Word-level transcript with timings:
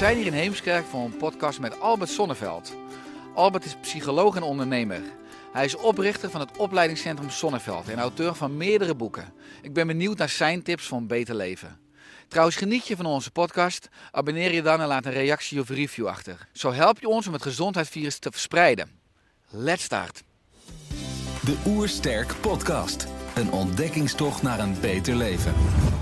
Zijn 0.00 0.16
hier 0.16 0.26
in 0.26 0.32
Heemskerk 0.32 0.84
voor 0.84 1.04
een 1.04 1.16
podcast 1.16 1.60
met 1.60 1.80
Albert 1.80 2.10
Sonneveld. 2.10 2.74
Albert 3.34 3.64
is 3.64 3.76
psycholoog 3.80 4.36
en 4.36 4.42
ondernemer. 4.42 5.00
Hij 5.52 5.64
is 5.64 5.76
oprichter 5.76 6.30
van 6.30 6.40
het 6.40 6.56
opleidingscentrum 6.56 7.30
Sonneveld 7.30 7.88
en 7.88 7.98
auteur 7.98 8.34
van 8.34 8.56
meerdere 8.56 8.94
boeken. 8.94 9.32
Ik 9.62 9.72
ben 9.72 9.86
benieuwd 9.86 10.18
naar 10.18 10.28
zijn 10.28 10.62
tips 10.62 10.86
voor 10.86 10.98
een 10.98 11.06
beter 11.06 11.34
leven. 11.34 11.78
Trouwens, 12.28 12.56
geniet 12.56 12.86
je 12.86 12.96
van 12.96 13.06
onze 13.06 13.30
podcast? 13.30 13.88
Abonneer 14.10 14.52
je 14.52 14.62
dan 14.62 14.80
en 14.80 14.86
laat 14.86 15.06
een 15.06 15.12
reactie 15.12 15.60
of 15.60 15.68
review 15.68 16.06
achter. 16.06 16.48
Zo 16.52 16.72
help 16.72 17.00
je 17.00 17.08
ons 17.08 17.26
om 17.26 17.32
het 17.32 17.42
gezondheidsvirus 17.42 18.18
te 18.18 18.30
verspreiden. 18.30 18.90
Let's 19.48 19.82
start. 19.82 20.22
De 21.44 21.56
Oersterk 21.66 22.34
Podcast. 22.40 23.06
Een 23.40 23.52
ontdekkingstocht 23.52 24.42
naar 24.42 24.58
een 24.58 24.74
beter 24.80 25.16
leven. 25.16 25.52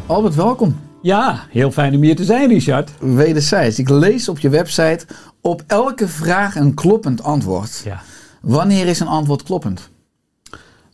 Albert, 0.07 0.35
welkom. 0.35 0.81
Ja, 1.03 1.45
heel 1.51 1.71
fijn 1.71 1.95
om 1.95 2.03
hier 2.03 2.17
te 2.17 2.25
zijn, 2.25 2.49
Richard. 2.49 2.91
Wederzijds. 3.01 3.79
Ik 3.79 3.89
lees 3.89 4.29
op 4.29 4.39
je 4.39 4.49
website 4.49 5.07
op 5.41 5.63
elke 5.67 6.09
vraag 6.09 6.57
een 6.57 6.75
kloppend 6.75 7.23
antwoord. 7.23 7.83
Ja. 7.85 8.01
Wanneer 8.41 8.87
is 8.87 9.01
een 9.01 9.07
antwoord 9.07 9.43
kloppend? 9.43 9.91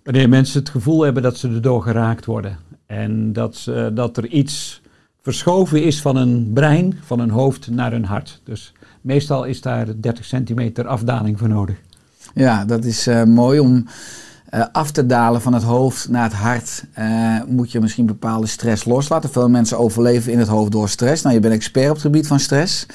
Wanneer 0.03 0.29
mensen 0.29 0.61
het 0.61 0.69
gevoel 0.69 1.03
hebben 1.03 1.23
dat 1.23 1.37
ze 1.37 1.49
erdoor 1.49 1.83
geraakt 1.83 2.25
worden. 2.25 2.59
En 2.87 3.33
dat, 3.33 3.57
ze, 3.57 3.91
dat 3.95 4.17
er 4.17 4.27
iets 4.27 4.81
verschoven 5.23 5.83
is 5.83 6.01
van 6.01 6.17
een 6.17 6.51
brein, 6.55 6.99
van 7.05 7.19
een 7.19 7.31
hoofd 7.31 7.71
naar 7.71 7.93
een 7.93 8.05
hart. 8.05 8.41
Dus 8.45 8.73
meestal 9.01 9.45
is 9.45 9.61
daar 9.61 10.01
30 10.01 10.25
centimeter 10.25 10.87
afdaling 10.87 11.39
voor 11.39 11.49
nodig. 11.49 11.77
Ja, 12.35 12.65
dat 12.65 12.85
is 12.85 13.07
eh, 13.07 13.23
mooi 13.23 13.59
om 13.59 13.87
eh, 14.45 14.65
af 14.73 14.91
te 14.91 15.07
dalen 15.07 15.43
van 15.43 15.53
het 15.53 15.63
hoofd 15.63 16.09
naar 16.09 16.23
het 16.25 16.33
hart. 16.33 16.85
eh, 16.93 17.41
moet 17.47 17.73
je 17.73 17.81
misschien 17.81 18.07
bepaalde 18.07 18.47
stress 18.47 18.85
loslaten. 18.85 19.31
Veel 19.31 19.49
mensen 19.49 19.79
overleven 19.79 20.33
in 20.33 20.39
het 20.39 20.49
hoofd 20.49 20.73
door 20.73 20.89
stress. 20.89 21.23
Nou, 21.23 21.35
je 21.35 21.41
bent 21.41 21.55
expert 21.55 21.89
op 21.89 21.93
het 21.93 22.03
gebied 22.03 22.27
van 22.27 22.41
stress. 22.41 22.87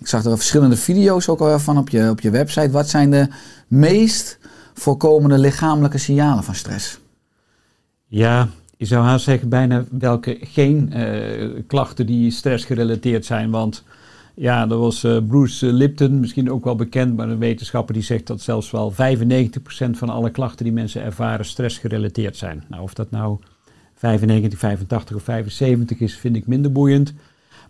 Ik 0.00 0.06
zag 0.06 0.24
er 0.24 0.36
verschillende 0.36 0.76
video's 0.76 1.28
ook 1.28 1.40
al 1.40 1.58
van 1.58 1.78
op 1.78 1.88
je, 1.88 2.10
op 2.10 2.20
je 2.20 2.30
website. 2.30 2.70
Wat 2.70 2.88
zijn 2.88 3.10
de 3.10 3.28
meest 3.68 4.38
voorkomende 4.74 5.38
lichamelijke 5.38 5.98
signalen 5.98 6.44
van 6.44 6.54
stress? 6.54 6.98
Ja, 8.06 8.48
je 8.76 8.84
zou 8.84 9.04
haast 9.04 9.24
zeggen 9.24 9.48
bijna 9.48 9.84
welke 9.90 10.38
geen 10.40 10.92
eh, 10.92 11.62
klachten 11.66 12.06
die 12.06 12.30
stressgerelateerd 12.30 13.24
zijn. 13.24 13.50
Want 13.50 13.84
ja, 14.38 14.68
er 14.68 14.78
was 14.78 15.04
eh, 15.04 15.18
Bruce 15.28 15.72
Lipton, 15.72 16.20
misschien 16.20 16.50
ook 16.50 16.64
wel 16.64 16.76
bekend, 16.76 17.16
maar 17.16 17.28
een 17.28 17.38
wetenschapper 17.38 17.94
die 17.94 18.02
zegt 18.02 18.26
dat 18.26 18.40
zelfs 18.40 18.70
wel 18.70 18.92
95% 18.92 18.94
van 19.90 20.08
alle 20.08 20.30
klachten 20.30 20.64
die 20.64 20.74
mensen 20.74 21.02
ervaren 21.02 21.44
stressgerelateerd 21.44 22.36
zijn. 22.36 22.64
Nou, 22.68 22.82
of 22.82 22.94
dat 22.94 23.10
nou 23.10 23.38
95, 23.94 24.58
85 24.58 25.16
of 25.16 25.22
75 25.22 26.00
is, 26.00 26.16
vind 26.16 26.36
ik 26.36 26.46
minder 26.46 26.72
boeiend. 26.72 27.14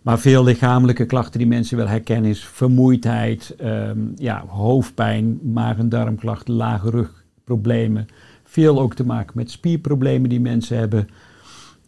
Maar 0.02 0.18
veel 0.18 0.44
lichamelijke 0.44 1.06
klachten 1.06 1.38
die 1.38 1.48
mensen 1.48 1.76
wel 1.76 1.88
herkennen 1.88 2.30
is 2.30 2.44
vermoeidheid, 2.44 3.54
ehm, 3.58 3.98
ja, 4.16 4.44
hoofdpijn, 4.46 5.38
maag- 5.42 5.78
en 5.78 5.88
darmklachten, 5.88 6.54
lage 6.54 6.90
rugproblemen. 6.90 8.06
Veel 8.44 8.80
ook 8.80 8.94
te 8.94 9.06
maken 9.06 9.32
met 9.34 9.50
spierproblemen 9.50 10.28
die 10.28 10.40
mensen 10.40 10.78
hebben. 10.78 11.08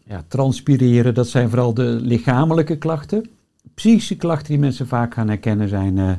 Ja, 0.05 0.25
transpireren, 0.29 1.15
dat 1.15 1.29
zijn 1.29 1.49
vooral 1.49 1.75
de 1.75 1.99
lichamelijke 2.01 2.77
klachten. 2.77 3.38
Psychische 3.79 4.17
klachten 4.17 4.49
die 4.49 4.59
mensen 4.59 4.87
vaak 4.87 5.15
gaan 5.15 5.29
herkennen 5.29 5.69
zijn 5.69 5.99
eh, 5.99 6.11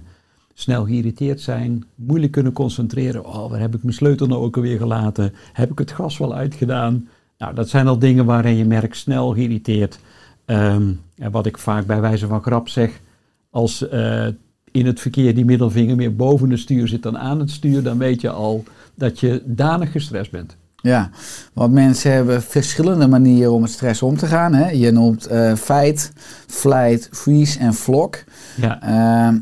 snel 0.53 0.86
geïrriteerd 0.86 1.42
zijn, 1.42 1.84
moeilijk 1.96 2.31
kunnen 2.31 2.53
concentreren. 2.53 3.25
Oh, 3.25 3.50
waar 3.50 3.59
heb 3.59 3.75
ik 3.75 3.84
mijn 3.84 3.96
sleutel 3.96 4.28
nou 4.28 4.42
ook 4.42 4.56
alweer 4.56 4.78
gelaten? 4.78 5.34
Heb 5.53 5.72
ik 5.72 5.80
het 5.80 5.92
gas 5.92 6.18
wel 6.18 6.36
uitgedaan? 6.36 7.08
Nou, 7.38 7.53
dat 7.53 7.69
zijn 7.69 7.88
al 7.88 8.00
dingen 8.00 8.25
waarin 8.25 8.56
je 8.56 8.66
merkt 8.66 8.98
snel 8.98 9.34
geïrriteerd. 9.34 10.00
Ehm, 10.46 10.92
en 11.16 11.31
wat 11.31 11.46
ik 11.46 11.58
vaak 11.58 11.86
bij 11.86 12.02
wijze 12.02 12.28
van 12.28 12.42
grap 12.42 12.69
zeg, 12.69 13.02
als 13.50 13.88
eh, 13.88 14.28
in 14.72 14.86
het 14.86 15.00
verkeer 15.00 15.36
die 15.36 15.46
middelvinger 15.46 15.96
meer 15.96 16.16
boven 16.16 16.50
het 16.50 16.59
stuur 16.59 16.88
zit 16.88 17.03
dan 17.03 17.18
aan 17.18 17.40
het 17.40 17.52
stuur, 17.52 17.84
dan 17.84 17.98
weet 17.98 18.22
je 18.22 18.30
al 18.30 18.64
dat 18.96 19.19
je 19.19 19.42
danig 19.46 19.92
gestrest 19.92 20.31
bent. 20.31 20.58
Ja, 20.81 21.09
want 21.53 21.73
mensen 21.73 22.12
hebben 22.12 22.41
verschillende 22.41 23.07
manieren 23.07 23.53
om 23.53 23.62
met 23.62 23.69
stress 23.69 24.01
om 24.01 24.17
te 24.17 24.25
gaan. 24.25 24.53
Hè? 24.53 24.69
Je 24.69 24.91
noemt 24.91 25.25
eh 25.25 25.56
fight, 25.56 26.12
flight, 26.47 27.09
freeze 27.12 27.59
en 27.59 27.73
flock. 27.73 28.23
Ja. 28.57 28.81
Ehm, 28.81 29.39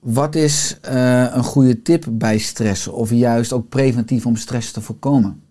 wat 0.00 0.34
is 0.34 0.78
eh, 0.80 1.34
een 1.34 1.44
goede 1.44 1.82
tip 1.82 2.04
bij 2.10 2.38
stress? 2.38 2.88
Of 2.88 3.10
juist 3.10 3.52
ook 3.52 3.68
preventief 3.68 4.26
om 4.26 4.36
stress 4.36 4.72
te 4.72 4.80
voorkomen? 4.80 5.42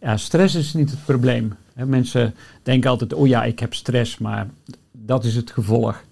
Ja, 0.00 0.16
stress 0.16 0.54
is 0.54 0.74
niet 0.74 0.90
het 0.90 1.04
probleem. 1.04 1.52
Hè, 1.74 1.86
mensen 1.86 2.34
denken 2.62 2.90
altijd, 2.90 3.12
oh 3.12 3.26
ja, 3.26 3.44
ik 3.44 3.58
heb 3.58 3.74
stress, 3.74 4.18
maar 4.18 4.48
dat 4.92 5.24
is 5.24 5.34
het 5.34 5.50
gevolg. 5.50 6.04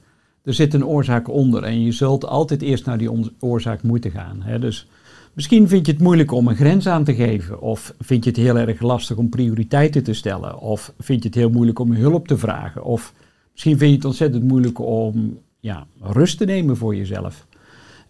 Er 0.42 0.54
zit 0.54 0.74
een 0.74 0.86
oorzaak 0.86 1.28
onder 1.28 1.62
en 1.62 1.82
je 1.82 1.92
zult 1.92 2.24
altijd 2.26 2.62
eerst 2.62 2.86
naar 2.86 2.98
die 2.98 3.32
oorzaak 3.40 3.82
moeten 3.82 4.10
gaan. 4.10 4.42
Hè. 4.42 4.58
Dus 4.58 4.88
misschien 5.34 5.68
vind 5.68 5.86
je 5.86 5.92
het 5.92 6.00
moeilijk 6.00 6.32
om 6.32 6.48
een 6.48 6.56
grens 6.56 6.88
aan 6.88 7.04
te 7.04 7.14
geven, 7.14 7.60
of 7.60 7.94
vind 8.00 8.24
je 8.24 8.30
het 8.30 8.38
heel 8.38 8.56
erg 8.56 8.80
lastig 8.80 9.16
om 9.16 9.28
prioriteiten 9.28 10.02
te 10.02 10.12
stellen, 10.12 10.58
of 10.58 10.92
vind 10.98 11.22
je 11.22 11.28
het 11.28 11.38
heel 11.38 11.50
moeilijk 11.50 11.78
om 11.78 11.92
hulp 11.92 12.28
te 12.28 12.38
vragen, 12.38 12.84
of 12.84 13.12
misschien 13.52 13.78
vind 13.78 13.90
je 13.90 13.96
het 13.96 14.04
ontzettend 14.04 14.44
moeilijk 14.44 14.78
om 14.78 15.38
ja, 15.60 15.86
rust 16.00 16.38
te 16.38 16.44
nemen 16.44 16.76
voor 16.76 16.96
jezelf. 16.96 17.46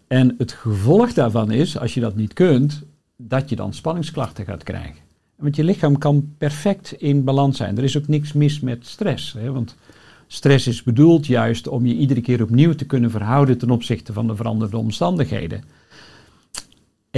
En 0.07 0.35
het 0.37 0.51
gevolg 0.51 1.13
daarvan 1.13 1.51
is, 1.51 1.77
als 1.77 1.93
je 1.93 1.99
dat 1.99 2.15
niet 2.15 2.33
kunt, 2.33 2.83
dat 3.17 3.49
je 3.49 3.55
dan 3.55 3.73
spanningsklachten 3.73 4.45
gaat 4.45 4.63
krijgen. 4.63 5.03
Want 5.35 5.55
je 5.55 5.63
lichaam 5.63 5.97
kan 5.97 6.33
perfect 6.37 6.91
in 6.91 7.23
balans 7.23 7.57
zijn. 7.57 7.77
Er 7.77 7.83
is 7.83 7.97
ook 7.97 8.07
niks 8.07 8.33
mis 8.33 8.59
met 8.59 8.87
stress. 8.87 9.33
Hè? 9.33 9.51
Want 9.51 9.75
stress 10.27 10.67
is 10.67 10.83
bedoeld 10.83 11.27
juist 11.27 11.67
om 11.67 11.85
je 11.85 11.95
iedere 11.95 12.21
keer 12.21 12.41
opnieuw 12.41 12.73
te 12.73 12.85
kunnen 12.85 13.11
verhouden 13.11 13.57
ten 13.57 13.69
opzichte 13.69 14.13
van 14.13 14.27
de 14.27 14.35
veranderde 14.35 14.77
omstandigheden. 14.77 15.63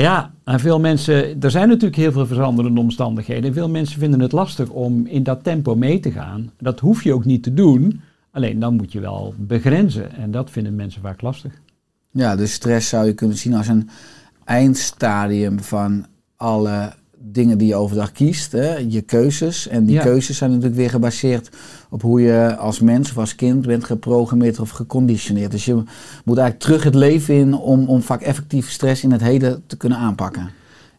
Ja, 0.02 0.32
en 0.44 0.60
veel 0.60 0.80
mensen, 0.80 1.42
er 1.42 1.52
zijn 1.52 1.68
natuurlijk 1.68 1.96
heel 1.96 2.12
veel 2.12 2.26
veranderende 2.26 2.80
omstandigheden. 2.80 3.44
En 3.44 3.54
veel 3.54 3.70
mensen 3.70 4.00
vinden 4.00 4.20
het 4.20 4.32
lastig 4.32 4.70
om 4.70 5.06
in 5.06 5.24
dat 5.24 5.44
tempo 5.44 5.76
mee 5.76 6.00
te 6.00 6.12
gaan. 6.12 6.52
Dat 6.58 6.80
hoef 6.80 7.04
je 7.04 7.14
ook 7.14 7.26
niet 7.26 7.44
te 7.44 7.54
doen. 7.54 8.02
Alleen 8.32 8.60
dan 8.60 8.76
moet 8.76 8.92
je 8.92 9.00
wel 9.00 9.34
begrenzen. 9.38 10.16
En 10.16 10.32
dat 10.32 10.50
vinden 10.52 10.76
mensen 10.76 11.02
vaak 11.02 11.22
lastig. 11.22 11.62
Ja, 12.12 12.36
dus 12.36 12.54
stress 12.54 12.90
zou 12.90 13.06
je 13.06 13.14
kunnen 13.14 13.38
zien 13.38 13.54
als 13.54 13.68
een 13.68 13.90
eindstadium 14.44 15.60
van 15.60 16.06
alle 16.36 16.94
dingen 17.20 17.58
die 17.58 17.68
je 17.68 17.76
overdag 17.76 18.12
kiest. 18.12 18.52
Hè? 18.52 18.76
Je 18.76 19.02
keuzes. 19.02 19.68
En 19.68 19.86
die 19.86 19.96
Ja. 19.96 20.02
keuzes 20.02 20.38
zijn 20.38 20.50
natuurlijk 20.50 20.78
weer 20.78 20.90
gebaseerd 20.90 21.50
op 21.90 22.02
hoe 22.02 22.22
je 22.22 22.56
als 22.56 22.80
mens 22.80 23.10
of 23.10 23.18
als 23.18 23.36
kind 23.36 23.66
bent 23.66 23.84
geprogrammeerd 23.84 24.60
of 24.60 24.70
geconditioneerd. 24.70 25.52
Dus 25.52 25.66
je 25.66 25.74
moet 26.26 26.38
eigenlijk 26.38 26.60
terug 26.60 26.84
het 26.84 26.96
leven 26.96 27.36
in 27.36 27.54
om, 27.54 27.88
om 27.88 28.02
vaak 28.02 28.22
effectief 28.22 28.70
stress 28.70 29.04
in 29.04 29.12
het 29.12 29.22
heden 29.22 29.64
te 29.68 29.78
kunnen 29.78 29.98
aanpakken. 29.98 30.50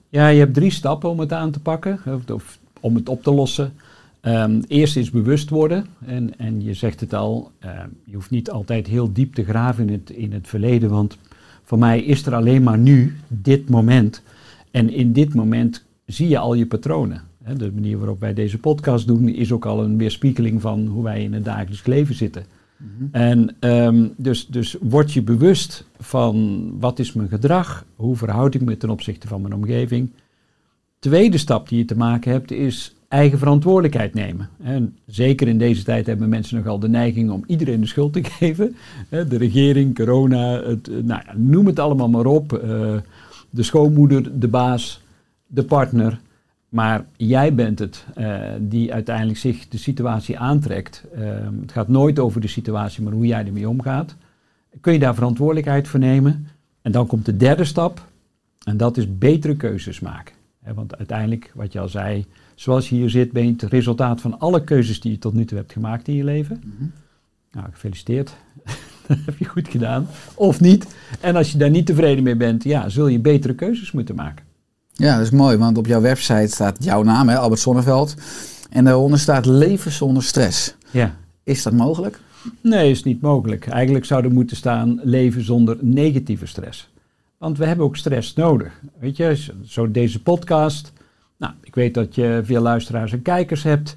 Ja, 0.09 0.29
je 0.29 0.39
hebt 0.39 0.55
drie 0.55 0.71
stappen 0.71 1.11
om 1.11 1.19
het 1.21 1.33
aan 1.33 1.51
te 1.51 1.61
pakken, 1.61 2.01
of, 2.07 2.31
of 2.31 2.59
om 2.81 2.95
het 2.95 3.09
op 3.09 3.23
te 3.23 3.31
lossen. 3.35 3.73
Ehm 4.21 4.61
eerst 4.69 4.97
is 4.97 5.11
bewust 5.11 5.51
worden. 5.51 5.87
En, 6.07 6.39
en 6.39 6.63
je 6.63 6.75
zegt 6.75 7.01
het 7.01 7.15
al, 7.15 7.51
ehm, 7.59 7.89
je 8.05 8.15
hoeft 8.15 8.31
niet 8.31 8.51
altijd 8.51 8.87
heel 8.87 9.13
diep 9.13 9.35
te 9.35 9.45
graven 9.45 9.87
in 9.89 9.93
het, 9.93 10.11
in 10.11 10.33
het 10.33 10.49
verleden. 10.49 10.91
Want 10.91 11.17
voor 11.65 11.79
mij 11.79 12.01
is 12.03 12.27
er 12.27 12.35
alleen 12.35 12.63
maar 12.63 12.79
nu, 12.79 13.17
dit 13.29 13.69
moment. 13.69 14.23
En 14.71 14.91
in 14.91 15.13
dit 15.13 15.35
moment 15.35 15.85
zie 16.09 16.29
je 16.29 16.39
al 16.39 16.55
je 16.55 16.67
patronen. 16.67 17.23
De 17.57 17.73
manier 17.75 17.99
waarop 17.99 18.21
wij 18.21 18.35
deze 18.35 18.59
podcast 18.59 19.07
doen 19.07 19.29
is 19.29 19.53
ook 19.53 19.67
al 19.67 19.83
een 19.83 19.99
weerspiegeling 19.99 20.61
van 20.61 20.87
hoe 20.87 21.03
wij 21.03 21.23
in 21.23 21.33
het 21.33 21.45
dagelijks 21.45 21.87
leven 21.87 22.15
zitten. 22.15 22.45
En 23.11 23.57
ehm, 23.59 24.09
dus, 24.17 24.47
dus 24.47 24.77
word 24.81 25.13
je 25.13 25.23
bewust 25.23 25.85
van 25.99 26.67
wat 26.79 26.99
is 26.99 27.13
mijn 27.13 27.29
gedrag, 27.29 27.85
hoe 27.97 28.17
verhoud 28.17 28.55
ik 28.55 28.61
me 28.61 28.77
ten 28.77 28.91
opzichte 28.91 29.29
van 29.29 29.41
mijn 29.41 29.55
omgeving. 29.55 30.11
Tweede 30.99 31.39
stap 31.39 31.69
die 31.69 31.79
je 31.79 31.85
te 31.85 31.97
maken 31.97 32.33
hebt 32.33 32.51
is 32.51 32.95
eigen 33.09 33.39
verantwoordelijkheid 33.39 34.15
nemen. 34.15 34.49
En 34.63 34.97
zeker 35.07 35.49
in 35.49 35.59
deze 35.59 35.83
tijd 35.83 36.07
hebben 36.07 36.29
mensen 36.29 36.57
nogal 36.57 36.79
de 36.79 36.89
neiging 36.89 37.31
om 37.31 37.45
iedereen 37.47 37.81
de 37.81 37.87
schuld 37.87 38.13
te 38.13 38.25
geven. 38.39 38.77
De 39.09 39.37
regering, 39.37 39.95
corona, 39.95 40.63
het, 40.63 40.89
eh, 40.89 40.95
nou 40.95 41.23
ja, 41.27 41.33
noem 41.37 41.67
het 41.67 41.79
allemaal 41.79 42.09
maar 42.09 42.27
op. 42.27 42.53
Eh, 42.53 42.97
de 43.51 43.63
schoonmoeder, 43.63 44.41
de 44.41 44.49
baas, 44.49 45.01
de 45.49 45.65
partner. 45.65 46.21
Maar 46.69 47.07
jij 47.17 47.55
bent 47.55 47.79
het 47.79 48.05
eh, 48.15 48.41
die 48.61 48.93
uiteindelijk 48.93 49.39
zich 49.39 49.69
de 49.69 49.79
situatie 49.79 50.39
aantrekt. 50.39 51.05
Ehm, 51.15 51.61
het 51.61 51.73
gaat 51.73 51.89
nooit 51.89 52.19
over 52.19 52.41
de 52.41 52.49
situatie, 52.49 53.03
maar 53.03 53.13
hoe 53.13 53.27
jij 53.27 53.47
ermee 53.47 53.69
omgaat. 53.69 54.17
Kun 54.81 54.93
je 54.93 54.99
daar 54.99 55.15
verantwoordelijkheid 55.15 55.89
voor 55.89 56.01
nemen? 56.01 56.47
En 56.83 56.93
dan 56.93 57.07
komt 57.07 57.27
de 57.27 57.37
derde 57.37 57.65
stap. 57.65 58.07
En 58.65 58.77
dat 58.77 58.97
is 58.97 59.19
betere 59.19 59.57
keuzes 59.57 60.01
maken. 60.01 60.35
Want 60.75 60.97
uiteindelijk, 60.97 61.53
wat 61.55 61.73
je 61.73 61.81
al 61.81 61.89
zei, 61.89 62.25
zoals 62.55 62.89
je 62.89 62.95
hier 62.95 63.11
zit, 63.11 63.33
ben 63.33 63.45
je 63.45 63.53
het 63.53 63.63
resultaat 63.63 64.21
van 64.21 64.39
alle 64.39 64.65
keuzes 64.65 65.01
die 65.01 65.13
je 65.13 65.19
tot 65.19 65.35
nu 65.35 65.45
toe 65.45 65.59
hebt 65.59 65.73
gemaakt 65.73 66.09
in 66.09 66.15
je 66.15 66.25
leven. 66.25 66.63
Nou, 67.53 67.67
gefeliciteerd. 67.71 68.37
dat 69.07 69.19
heb 69.25 69.39
je 69.39 69.45
goed 69.45 69.69
gedaan. 69.69 70.07
Of 70.35 70.61
niet. 70.61 70.97
En 71.21 71.37
als 71.37 71.53
je 71.53 71.59
daar 71.59 71.71
niet 71.71 71.87
tevreden 71.87 72.25
mee 72.25 72.37
bent, 72.37 72.65
ja, 72.65 72.89
zul 72.89 73.07
je 73.07 73.19
betere 73.19 73.55
keuzes 73.55 73.93
moeten 73.93 74.15
maken. 74.15 74.45
Ja, 74.99 75.17
dat 75.17 75.25
is 75.25 75.31
mooi, 75.31 75.57
want 75.57 75.79
op 75.79 75.87
jouw 75.87 76.01
website 76.01 76.47
staat 76.49 76.85
jouw 76.85 77.03
naam, 77.03 77.29
hè, 77.29 77.37
Albert 77.39 77.61
Sonneveld. 77.61 78.15
En 78.71 78.85
daaronder 78.85 79.19
staat 79.19 79.47
leven 79.47 79.91
zonder 79.93 80.23
stress. 80.23 80.75
Ja. 80.91 81.15
Is 81.45 81.63
dat 81.63 81.73
mogelijk? 81.73 82.21
Nee, 82.63 82.91
is 82.91 83.03
niet 83.05 83.21
mogelijk. 83.21 83.67
Eigenlijk 83.67 84.05
zou 84.05 84.25
er 84.25 84.33
moeten 84.33 84.57
staan 84.57 85.01
leven 85.03 85.45
zonder 85.45 85.77
negatieve 85.81 86.47
stress. 86.47 86.91
Want 87.39 87.59
we 87.59 87.65
hebben 87.67 87.85
ook 87.85 87.97
stress 87.97 88.35
nodig. 88.35 88.81
Weet 89.01 89.17
je, 89.17 89.53
zo- 89.67 89.91
deze 89.91 90.23
podcast. 90.23 90.93
Nou, 91.37 91.53
ik 91.63 91.75
weet 91.75 91.95
dat 91.95 92.15
je 92.15 92.41
veel 92.45 92.63
luisteraars 92.63 93.13
en 93.13 93.23
kijkers 93.23 93.63
hebt. 93.63 93.97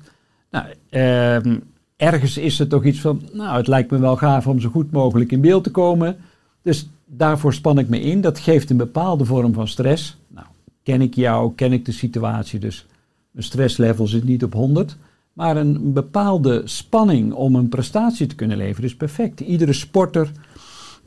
Nou, 0.52 0.66
ehm, 0.90 1.58
ergens 1.98 2.38
is 2.38 2.60
er 2.60 2.68
toch 2.68 2.84
iets 2.84 3.00
van, 3.00 3.22
nou, 3.34 3.58
het 3.58 3.68
lijkt 3.68 3.92
me 3.92 4.00
wel 4.00 4.16
gaaf 4.18 4.48
om 4.48 4.60
zo 4.60 4.70
goed 4.70 4.92
mogelijk 4.92 5.32
in 5.32 5.42
beeld 5.42 5.64
te 5.64 5.72
komen. 5.72 6.18
Dus 6.62 6.90
daarvoor 7.06 7.54
span 7.54 7.78
ik 7.80 7.90
me 7.90 8.02
in. 8.02 8.22
Dat 8.22 8.40
geeft 8.40 8.70
een 8.70 8.78
bepaalde 8.78 9.26
vorm 9.26 9.54
van 9.54 9.68
stress. 9.68 10.18
Nou, 10.28 10.46
ken 10.84 11.02
ik 11.02 11.16
jou, 11.16 11.56
ken 11.56 11.74
ik 11.74 11.86
de 11.86 11.92
situatie, 11.92 12.60
dus 12.60 12.86
mijn 13.32 13.46
stresslevel 13.46 14.08
zit 14.08 14.24
niet 14.24 14.44
op 14.44 14.54
100. 14.54 14.98
Maar 15.34 15.58
een 15.58 15.94
bepaalde 15.94 16.62
spanning 16.66 17.34
om 17.34 17.56
een 17.56 17.70
prestatie 17.70 18.28
te 18.28 18.36
kunnen 18.36 18.58
leveren 18.58 18.90
is 18.90 18.96
perfect. 18.96 19.40
Iedere 19.40 19.74
sporter, 19.74 20.32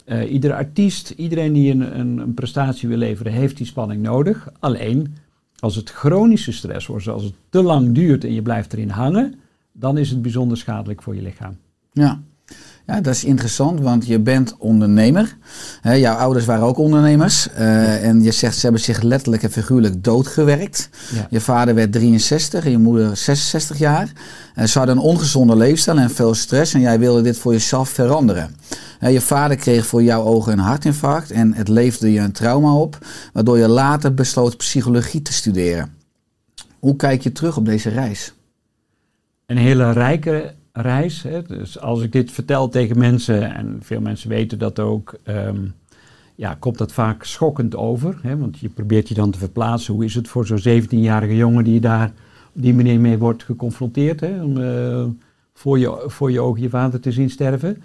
eh, 0.04 0.32
iedere 0.32 0.54
artiest, 0.54 1.10
iedereen 1.10 1.52
die 1.52 1.70
een, 1.70 1.98
een, 2.00 2.18
een 2.18 2.34
prestatie 2.34 2.88
wil 2.88 2.98
leveren, 2.98 3.32
heeft 3.32 3.56
die 3.56 3.66
spanning 3.66 4.02
nodig. 4.02 4.48
Alleen 4.58 5.16
als 5.58 5.76
het 5.76 5.90
chronische 5.90 6.52
stress 6.52 6.86
wordt, 6.86 7.08
als 7.08 7.22
het 7.24 7.34
te 7.48 7.62
lang 7.62 7.94
duurt 7.94 8.24
en 8.24 8.32
je 8.32 8.42
blijft 8.42 8.72
erin 8.72 8.90
hangen, 8.90 9.34
dan 9.72 9.98
is 9.98 10.10
het 10.10 10.22
bijzonder 10.22 10.56
schadelijk 10.56 11.02
voor 11.02 11.14
je 11.14 11.22
lichaam. 11.22 11.56
Ja. 11.92 12.22
Ja, 12.86 13.00
dat 13.00 13.14
is 13.14 13.24
interessant, 13.24 13.80
want 13.80 14.06
je 14.06 14.18
bent 14.20 14.54
ondernemer. 14.58 15.36
Jouw 15.82 16.16
ouders 16.16 16.44
waren 16.44 16.64
ook 16.64 16.78
ondernemers. 16.78 17.48
Eh, 17.52 18.04
En 18.08 18.22
je 18.22 18.30
zegt, 18.32 18.54
ze 18.54 18.60
hebben 18.60 18.80
zich 18.80 19.02
letterlijk 19.02 19.42
en 19.42 19.50
figuurlijk 19.50 20.04
doodgewerkt. 20.04 20.88
Ja. 21.14 21.26
Je 21.30 21.40
vader 21.40 21.74
werd 21.74 21.92
63 21.92 22.64
en 22.64 22.70
je 22.70 22.78
moeder 22.78 23.16
66 23.16 23.78
jaar. 23.78 24.12
Eh, 24.54 24.64
ze 24.64 24.78
hadden 24.78 24.96
een 24.96 25.02
ongezonde 25.02 25.56
leefstijl 25.56 25.98
en 25.98 26.10
veel 26.10 26.34
stress. 26.34 26.74
En 26.74 26.80
jij 26.80 26.98
wilde 26.98 27.22
dit 27.22 27.38
voor 27.38 27.52
jezelf 27.52 27.88
veranderen. 27.88 28.56
Je 29.00 29.20
vader 29.20 29.56
kreeg 29.56 29.86
voor 29.86 30.02
jouw 30.02 30.22
ogen 30.22 30.52
een 30.52 30.58
hartinfarct. 30.58 31.30
En 31.30 31.54
het 31.54 31.68
leefde 31.68 32.12
je 32.12 32.20
een 32.20 32.32
trauma 32.32 32.74
op. 32.74 32.98
Waardoor 33.32 33.58
je 33.58 33.68
later 33.68 34.14
besloot 34.14 34.56
psychologie 34.56 35.22
te 35.22 35.32
studeren. 35.32 35.94
Hoe 36.78 36.96
kijk 36.96 37.22
je 37.22 37.32
terug 37.32 37.56
op 37.56 37.64
deze 37.64 37.88
reis? 37.88 38.32
een 39.46 39.56
hele 39.56 39.92
rijke 39.92 40.54
reis. 40.82 41.22
Hè. 41.22 41.42
Dus 41.42 41.80
als 41.80 42.02
ik 42.02 42.12
dit 42.12 42.32
vertel 42.32 42.68
tegen 42.68 42.98
mensen, 42.98 43.54
en 43.54 43.78
veel 43.80 44.00
mensen 44.00 44.28
weten 44.28 44.58
dat 44.58 44.78
ook, 44.78 45.18
ehm, 45.22 45.60
ja, 46.34 46.54
komt 46.54 46.78
dat 46.78 46.92
vaak 46.92 47.24
schokkend 47.24 47.76
over. 47.76 48.18
Hè. 48.22 48.36
Want 48.38 48.58
je 48.58 48.68
probeert 48.68 49.08
je 49.08 49.14
dan 49.14 49.30
te 49.30 49.38
verplaatsen. 49.38 49.94
Hoe 49.94 50.04
is 50.04 50.14
het 50.14 50.28
voor 50.28 50.46
zo'n 50.46 50.82
17-jarige 50.82 51.36
jongen 51.36 51.64
die 51.64 51.80
daar 51.80 52.12
op 52.54 52.62
die 52.62 52.74
manier 52.74 53.00
mee 53.00 53.18
wordt 53.18 53.42
geconfronteerd? 53.42 54.20
Hè, 54.20 54.42
om 54.42 54.60
eh, 54.60 55.04
voor, 55.54 55.78
je, 55.78 56.04
voor 56.06 56.30
je 56.30 56.40
ogen 56.40 56.62
je 56.62 56.68
vader 56.68 57.00
te 57.00 57.12
zien 57.12 57.30
sterven. 57.30 57.82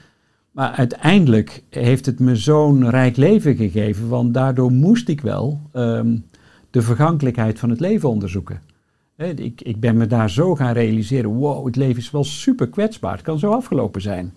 Maar 0.51 0.71
uiteindelijk 0.71 1.63
heeft 1.69 2.05
het 2.05 2.19
me 2.19 2.35
zo'n 2.35 2.89
rijk 2.89 3.17
leven 3.17 3.55
gegeven, 3.55 4.07
want 4.07 4.33
daardoor 4.33 4.71
moest 4.71 5.09
ik 5.09 5.21
wel 5.21 5.61
ehm, 5.71 6.17
de 6.69 6.81
vergankelijkheid 6.81 7.59
van 7.59 7.69
het 7.69 7.79
leven 7.79 8.09
onderzoeken. 8.09 8.61
Hè, 9.19 9.27
ik, 9.27 9.61
ik 9.61 9.79
ben 9.79 9.97
me 9.97 10.07
daar 10.07 10.29
zo 10.29 10.55
gaan 10.55 10.73
realiseren, 10.73 11.29
wow, 11.29 11.65
het 11.65 11.75
leven 11.75 11.97
is 11.97 12.11
wel 12.11 12.23
super 12.23 12.67
kwetsbaar, 12.67 13.13
het 13.13 13.21
kan 13.21 13.39
zo 13.39 13.51
afgelopen 13.51 14.01
zijn. 14.01 14.33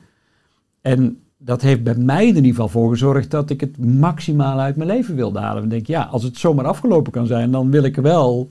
En 0.80 1.18
dat 1.36 1.62
heeft 1.62 1.82
bij 1.82 1.94
mij 1.94 2.26
in 2.26 2.34
ieder 2.34 2.50
geval 2.50 2.68
voor 2.68 2.90
gezorgd 2.90 3.30
dat 3.30 3.50
ik 3.50 3.60
het 3.60 3.78
maximaal 3.78 4.58
uit 4.58 4.76
mijn 4.76 4.88
leven 4.88 5.14
wilde 5.14 5.38
halen. 5.38 5.62
Ik 5.62 5.70
denk, 5.70 5.86
ja, 5.86 6.02
als 6.02 6.22
het 6.22 6.38
zomaar 6.38 6.64
afgelopen 6.64 7.12
kan 7.12 7.26
zijn, 7.26 7.50
dan 7.50 7.70
wil 7.70 7.82
ik 7.82 7.96
wel 7.96 8.48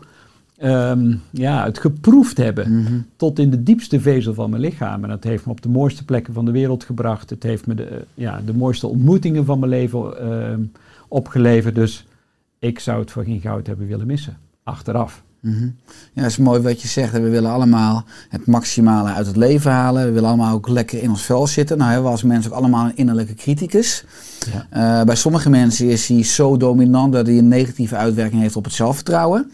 ehm, 0.58 1.16
ja, 1.32 1.64
het 1.64 1.80
geproefd 1.80 2.38
hebben 2.38 3.08
tot 3.16 3.40
in 3.40 3.50
de 3.50 3.64
diepste 3.64 4.00
vezel 4.00 4.34
van 4.34 4.50
mijn 4.50 4.62
lichaam. 4.62 5.04
En 5.04 5.10
dat 5.10 5.24
heeft 5.24 5.46
me 5.46 5.52
op 5.52 5.62
de 5.62 5.70
mooiste 5.70 6.06
plekken 6.06 6.34
van 6.34 6.46
de 6.46 6.52
wereld 6.52 6.84
gebracht. 6.84 7.30
Het 7.30 7.44
heeft 7.44 7.68
me 7.68 7.74
de, 7.74 7.86
eh, 7.86 7.98
ja, 8.14 8.42
de 8.46 8.54
mooiste 8.54 8.88
ontmoetingen 8.88 9.46
van 9.46 9.60
mijn 9.60 9.72
leven 9.72 10.20
ehm, 10.20 10.62
opgeleverd. 11.08 11.76
Dus 11.76 12.06
ik 12.60 12.80
zou 12.80 13.00
het 13.00 13.12
voor 13.12 13.24
geen 13.24 13.42
goud 13.42 13.68
hebben 13.68 13.88
willen 13.88 14.08
missen, 14.08 14.38
achteraf. 14.64 15.24
Mhm. 15.42 15.64
Ja, 16.14 16.22
dat 16.22 16.32
is 16.32 16.38
mooi 16.38 16.62
wat 16.62 16.82
je 16.82 16.88
zegt. 16.88 17.12
We 17.12 17.20
willen 17.30 17.52
allemaal 17.52 18.04
het 18.30 18.46
maximale 18.46 19.10
uit 19.10 19.26
het 19.28 19.36
leven 19.36 19.72
halen. 19.72 20.06
We 20.06 20.12
willen 20.12 20.28
allemaal 20.30 20.54
ook 20.54 20.68
lekker 20.68 21.02
in 21.02 21.10
ons 21.10 21.22
vel 21.22 21.48
zitten. 21.48 21.78
Nou 21.78 21.90
hebben 21.90 22.08
we 22.08 22.12
als 22.16 22.24
mensen 22.24 22.52
ook 22.52 22.58
allemaal 22.58 22.86
een 22.86 22.96
innerlijke 22.98 23.34
criticus. 23.34 24.04
Ja. 24.52 25.00
Eh, 25.00 25.06
bij 25.06 25.16
sommige 25.16 25.50
mensen 25.50 25.90
is 25.90 26.08
hij 26.08 26.24
zo 26.24 26.58
dominant 26.58 27.14
dat 27.14 27.28
hij 27.28 27.38
een 27.38 27.48
negatieve 27.48 27.96
uitwerking 27.96 28.42
heeft 28.42 28.56
op 28.56 28.64
het 28.64 28.74
zelfvertrouwen. 28.74 29.52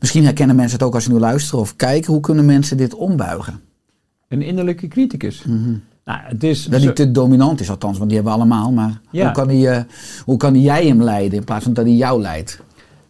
Misschien 0.00 0.24
herkennen 0.24 0.56
mensen 0.56 0.78
het 0.78 0.86
ook 0.86 0.94
als 0.94 1.04
ze 1.04 1.12
nu 1.12 1.18
luisteren 1.18 1.60
of 1.60 1.76
kijken. 1.76 2.12
Hoe 2.12 2.22
kunnen 2.22 2.44
mensen 2.44 2.76
dit 2.76 2.94
ombuigen? 2.94 3.60
Een 4.28 4.42
innerlijke 4.42 4.88
criticus. 4.88 5.44
Nou, 6.04 6.20
het 6.22 6.44
is 6.44 6.64
Dat 6.64 6.82
hij 6.82 6.92
te 6.92 7.10
dominant 7.10 7.60
is 7.60 7.70
althans, 7.70 7.98
want 7.98 8.10
die 8.10 8.18
hebben 8.18 8.38
we 8.38 8.40
allemaal. 8.42 8.72
Maar 8.72 9.00
Ja. 9.10 9.24
hoe, 9.24 9.32
kan 9.32 9.48
hij, 9.48 9.76
eh, 9.76 9.84
hoe 10.24 10.36
kan 10.36 10.60
jij 10.60 10.86
hem 10.86 11.02
leiden 11.02 11.38
in 11.38 11.44
plaats 11.44 11.64
van 11.64 11.72
dat 11.72 11.84
hij 11.84 11.94
jou 11.94 12.20
leidt? 12.20 12.60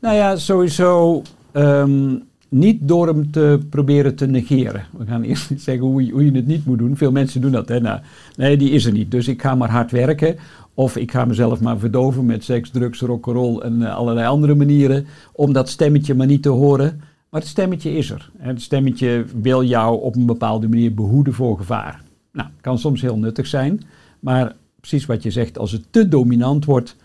Nou 0.01 0.15
ja, 0.15 0.37
sowieso 0.37 1.23
ehm, 1.53 2.15
niet 2.49 2.89
door 2.89 3.07
hem 3.07 3.31
te 3.31 3.59
proberen 3.71 4.15
te 4.15 4.27
negeren. 4.27 4.87
We 4.99 5.07
gaan 5.07 5.23
eerst 5.23 5.51
zeggen 5.61 5.87
hoe 5.87 6.07
je, 6.07 6.13
hoe 6.13 6.25
je 6.25 6.33
het 6.33 6.47
niet 6.47 6.67
moet 6.67 6.79
doen. 6.79 6.97
Veel 6.97 7.13
mensen 7.13 7.41
doen 7.41 7.51
dat. 7.51 7.69
Hè? 7.69 7.81
Nou, 7.81 8.01
nee, 8.37 8.57
die 8.57 8.71
is 8.71 8.85
er 8.85 8.93
niet. 8.93 9.11
Dus 9.11 9.29
ik 9.29 9.43
ga 9.43 9.55
maar 9.55 9.71
hard 9.71 9.91
werken. 9.91 10.37
Of 10.75 10.97
ik 10.97 11.11
ga 11.11 11.25
mezelf 11.25 11.61
maar 11.61 11.79
verdoven 11.79 12.27
met 12.27 12.45
seks, 12.45 12.71
drugs, 12.71 13.01
rock'n'roll 13.01 13.59
en 13.59 13.83
eh, 13.83 13.95
allerlei 13.95 14.27
andere 14.27 14.55
manieren. 14.55 15.07
Om 15.33 15.53
dat 15.53 15.69
stemmetje 15.69 16.15
maar 16.15 16.27
niet 16.27 16.43
te 16.43 16.49
horen. 16.49 17.01
Maar 17.29 17.41
het 17.41 17.51
stemmetje 17.51 17.93
is 17.93 18.11
er. 18.11 18.31
En 18.39 18.49
het 18.49 18.63
stemmetje 18.63 19.25
wil 19.43 19.65
jou 19.65 20.03
op 20.03 20.17
een 20.17 20.27
bepaalde 20.27 20.69
manier 20.69 20.95
behoeden 20.95 21.35
voor 21.35 21.57
gevaar. 21.57 22.03
Nou, 22.33 22.49
kan 22.61 22.79
soms 22.79 23.01
heel 23.01 23.19
nuttig 23.19 23.47
zijn. 23.47 23.81
Maar 24.21 24.55
precies 24.81 25.07
wat 25.07 25.23
je 25.23 25.31
zegt, 25.31 25.59
als 25.59 25.73
het 25.73 25.85
te 25.91 26.09
dominant 26.09 26.65
wordt, 26.65 26.97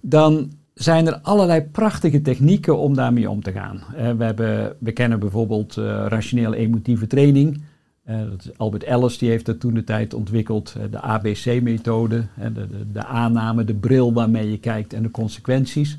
dan 0.00 0.50
zijn 0.78 1.06
er 1.06 1.18
allerlei 1.22 1.62
prachtige 1.62 2.22
technieken 2.22 2.78
om 2.78 2.94
daarmee 2.94 3.30
om 3.30 3.42
te 3.42 3.52
gaan. 3.52 3.82
Eh, 3.96 4.10
we, 4.12 4.24
hebben, 4.24 4.76
we 4.78 4.92
kennen 4.92 5.18
bijvoorbeeld 5.18 5.76
eh 5.76 6.04
rationeel 6.08 6.54
emotieve 6.54 7.06
training. 7.06 7.62
Eh, 8.04 8.20
Albert 8.56 8.82
Ellis 8.82 9.18
die 9.18 9.30
heeft 9.30 9.46
dat 9.46 9.60
toen 9.60 9.74
de 9.74 9.84
tijd 9.84 10.14
ontwikkeld. 10.14 10.76
De 10.90 11.00
ABC-methode, 11.00 12.24
de, 12.36 12.52
de, 12.52 12.66
de 12.92 13.04
aanname, 13.04 13.64
de 13.64 13.74
bril 13.74 14.12
waarmee 14.12 14.50
je 14.50 14.58
kijkt 14.58 14.92
en 14.92 15.02
de 15.02 15.10
consequenties. 15.10 15.98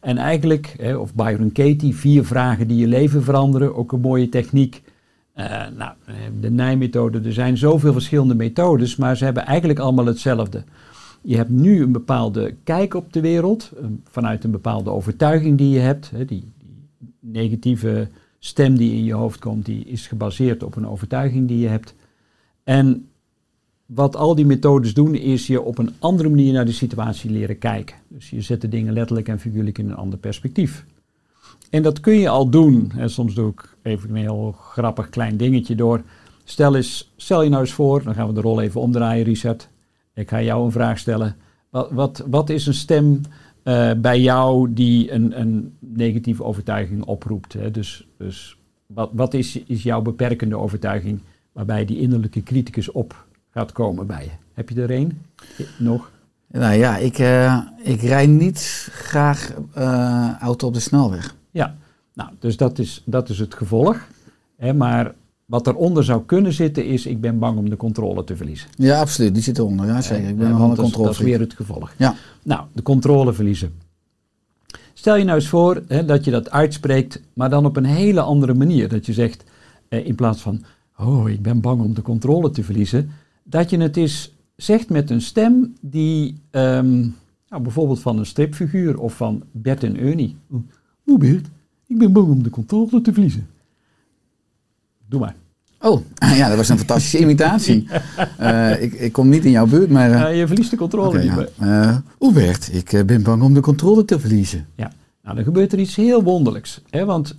En 0.00 0.18
eigenlijk, 0.18 0.76
of 0.98 1.14
Byron 1.14 1.52
Katie, 1.52 1.96
vier 1.96 2.24
vragen 2.24 2.68
die 2.68 2.76
je 2.76 2.86
leven 2.86 3.22
veranderen, 3.22 3.76
ook 3.76 3.92
een 3.92 4.00
mooie 4.00 4.28
techniek. 4.28 4.82
Nou, 5.76 5.92
de 6.40 6.50
Nijmethode, 6.50 7.20
er 7.24 7.32
zijn 7.32 7.58
zoveel 7.58 7.92
verschillende 7.92 8.34
methodes, 8.34 8.96
maar 8.96 9.16
ze 9.16 9.24
hebben 9.24 9.46
eigenlijk 9.46 9.78
allemaal 9.78 10.06
hetzelfde. 10.06 10.62
Je 11.26 11.36
hebt 11.36 11.50
nu 11.50 11.82
een 11.82 11.92
bepaalde 11.92 12.54
kijk 12.64 12.94
op 12.94 13.12
de 13.12 13.20
wereld, 13.20 13.72
vanuit 14.04 14.44
een 14.44 14.50
bepaalde 14.50 14.90
overtuiging 14.90 15.58
die 15.58 15.70
je 15.70 15.78
hebt. 15.78 16.10
Die, 16.16 16.26
die 16.26 17.14
negatieve 17.20 18.08
stem 18.38 18.76
die 18.76 18.92
in 18.92 19.04
je 19.04 19.12
hoofd 19.12 19.38
komt, 19.38 19.64
die 19.64 19.84
is 19.84 20.06
gebaseerd 20.06 20.62
op 20.62 20.76
een 20.76 20.88
overtuiging 20.88 21.48
die 21.48 21.58
je 21.58 21.68
hebt. 21.68 21.94
En 22.64 23.08
wat 23.86 24.16
al 24.16 24.34
die 24.34 24.46
methodes 24.46 24.94
doen, 24.94 25.14
is 25.14 25.46
je 25.46 25.62
op 25.62 25.78
een 25.78 25.90
andere 25.98 26.28
manier 26.28 26.52
naar 26.52 26.64
de 26.64 26.72
situatie 26.72 27.30
leren 27.30 27.58
kijken. 27.58 27.96
Dus 28.08 28.30
je 28.30 28.40
zet 28.40 28.60
de 28.60 28.68
dingen 28.68 28.92
letterlijk 28.92 29.28
en 29.28 29.40
figuurlijk 29.40 29.78
in 29.78 29.88
een 29.90 29.96
ander 29.96 30.18
perspectief. 30.18 30.84
En 31.70 31.82
dat 31.82 32.00
kun 32.00 32.14
je 32.14 32.28
al 32.28 32.48
doen. 32.48 32.92
En 32.96 33.10
soms 33.10 33.34
doe 33.34 33.50
ik 33.50 33.76
even 33.82 34.10
een 34.10 34.16
heel 34.16 34.52
grappig 34.52 35.08
klein 35.08 35.36
dingetje 35.36 35.74
door 35.74 36.02
Stel, 36.48 36.76
eens, 36.76 37.12
stel 37.16 37.42
je 37.42 37.48
nou 37.48 37.62
eens 37.62 37.72
voor, 37.72 38.02
dan 38.02 38.14
gaan 38.14 38.26
we 38.26 38.34
de 38.34 38.40
rol 38.40 38.60
even 38.60 38.80
omdraaien, 38.80 39.24
Richard. 39.24 39.68
Ik 40.16 40.28
ga 40.28 40.42
jou 40.42 40.64
een 40.64 40.72
vraag 40.72 40.98
stellen. 40.98 41.36
Wat, 41.70 41.90
wat, 41.90 42.24
wat 42.26 42.50
is 42.50 42.66
een 42.66 42.74
stem 42.74 43.20
eh, 43.62 43.90
bij 43.96 44.20
jou 44.20 44.72
die 44.72 45.12
een, 45.12 45.40
een 45.40 45.76
negatieve 45.78 46.44
overtuiging 46.44 47.04
oproept? 47.04 47.52
Hè? 47.52 47.70
Dus, 47.70 48.06
dus 48.18 48.58
wat, 48.86 49.10
wat 49.12 49.34
is, 49.34 49.56
is 49.56 49.82
jouw 49.82 50.02
beperkende 50.02 50.58
overtuiging 50.58 51.20
waarbij 51.52 51.84
die 51.84 52.00
innerlijke 52.00 52.42
criticus 52.42 52.90
op 52.90 53.26
gaat 53.50 53.72
komen 53.72 54.06
bij 54.06 54.24
je? 54.24 54.30
Heb 54.52 54.68
je 54.68 54.82
er 54.82 54.90
een 54.90 55.20
nog? 55.78 56.10
Nou 56.46 56.74
ja, 56.74 56.96
ik, 56.96 57.18
eh, 57.18 57.60
ik 57.82 58.00
rijd 58.00 58.28
niet 58.28 58.88
graag 58.92 59.52
eh, 59.72 60.30
auto 60.40 60.66
op 60.66 60.74
de 60.74 60.80
snelweg. 60.80 61.34
Ja, 61.50 61.76
nou, 62.12 62.30
dus 62.38 62.56
dat 62.56 62.78
is, 62.78 63.02
dat 63.04 63.28
is 63.28 63.38
het 63.38 63.54
gevolg. 63.54 64.06
Hè, 64.56 64.74
maar 64.74 65.14
wat 65.46 65.66
eronder 65.66 66.04
zou 66.04 66.22
kunnen 66.24 66.52
zitten 66.52 66.86
is, 66.86 67.06
ik 67.06 67.20
ben 67.20 67.38
bang 67.38 67.58
om 67.58 67.70
de 67.70 67.76
controle 67.76 68.24
te 68.24 68.36
verliezen. 68.36 68.68
Ja, 68.76 69.00
absoluut. 69.00 69.34
Die 69.34 69.42
zit 69.42 69.58
eronder. 69.58 69.86
Ja, 69.86 70.00
zeker. 70.02 70.28
Ik 70.28 70.36
ben 70.36 70.46
Eh, 70.46 70.52
nogal 70.52 70.66
want 70.66 70.78
een 70.78 70.84
dat, 70.84 70.86
is- 70.86 70.92
dat 70.92 71.00
is 71.00 71.06
controle. 71.16 71.30
weer 71.30 71.40
het 71.40 71.54
gevolg. 71.54 71.92
Ja. 71.98 72.14
Nou, 72.42 72.64
de 72.72 72.82
controle 72.82 73.32
verliezen. 73.32 73.72
Stel 74.94 75.16
je 75.16 75.24
nou 75.24 75.36
eens 75.38 75.48
voor 75.48 75.82
hè, 75.88 76.04
dat 76.04 76.24
je 76.24 76.30
dat 76.30 76.50
uitspreekt, 76.50 77.20
maar 77.32 77.50
dan 77.50 77.66
op 77.66 77.76
een 77.76 77.84
hele 77.84 78.20
andere 78.20 78.54
manier. 78.54 78.88
Dat 78.88 79.06
je 79.06 79.12
zegt, 79.12 79.44
eh, 79.88 80.06
in 80.06 80.14
plaats 80.14 80.40
van, 80.42 80.62
oh, 80.98 81.28
ik 81.30 81.42
ben 81.42 81.60
bang 81.60 81.80
om 81.82 81.94
de 81.94 82.02
controle 82.02 82.50
te 82.50 82.62
verliezen, 82.64 83.10
dat 83.42 83.70
je 83.70 83.78
het 83.78 83.96
eens 83.96 84.34
zegt 84.56 84.88
met 84.90 85.10
een 85.10 85.20
stem 85.22 85.74
die, 85.80 86.40
ehm, 86.50 86.98
nou, 87.48 87.62
bijvoorbeeld 87.62 88.00
van 88.00 88.18
een 88.18 88.26
stripfiguur 88.26 88.98
of 89.00 89.14
van 89.16 89.42
Bert 89.50 89.82
en 89.84 89.96
Ernie. 89.96 90.36
Hoe 91.02 91.18
Bert, 91.18 91.46
ik 91.86 91.98
ben 91.98 92.12
bang 92.12 92.28
om 92.28 92.42
de 92.42 92.50
controle 92.50 93.00
te 93.00 93.12
verliezen. 93.12 93.46
Doe 95.08 95.20
maar. 95.20 95.34
Oh, 95.80 96.00
ja, 96.34 96.48
dat 96.48 96.56
was 96.56 96.68
een 96.68 96.78
fantastische 96.78 97.18
imitatie. 97.18 97.88
Eh, 98.38 98.82
ik, 98.82 98.92
ik 98.92 99.12
kom 99.12 99.28
niet 99.28 99.44
in 99.44 99.50
jouw 99.50 99.66
buurt, 99.66 99.90
maar... 99.90 100.10
eh, 100.28 100.38
je 100.38 100.46
verliest 100.46 100.70
de 100.70 100.76
controle 100.76 101.18
niet 101.22 101.50
ja. 101.58 102.02
Hubert, 102.18 102.70
ik 102.74 102.92
eh, 102.92 103.04
ben 103.04 103.22
bang 103.22 103.42
om 103.42 103.54
de 103.54 103.60
controle 103.60 104.04
te 104.04 104.20
verliezen. 104.20 104.66
Ja, 104.74 104.92
nou 105.22 105.34
dan 105.36 105.44
gebeurt 105.44 105.72
er 105.72 105.78
iets 105.78 105.96
heel 105.96 106.22
wonderlijks. 106.22 106.80
Hè? 106.90 107.04
Want 107.04 107.38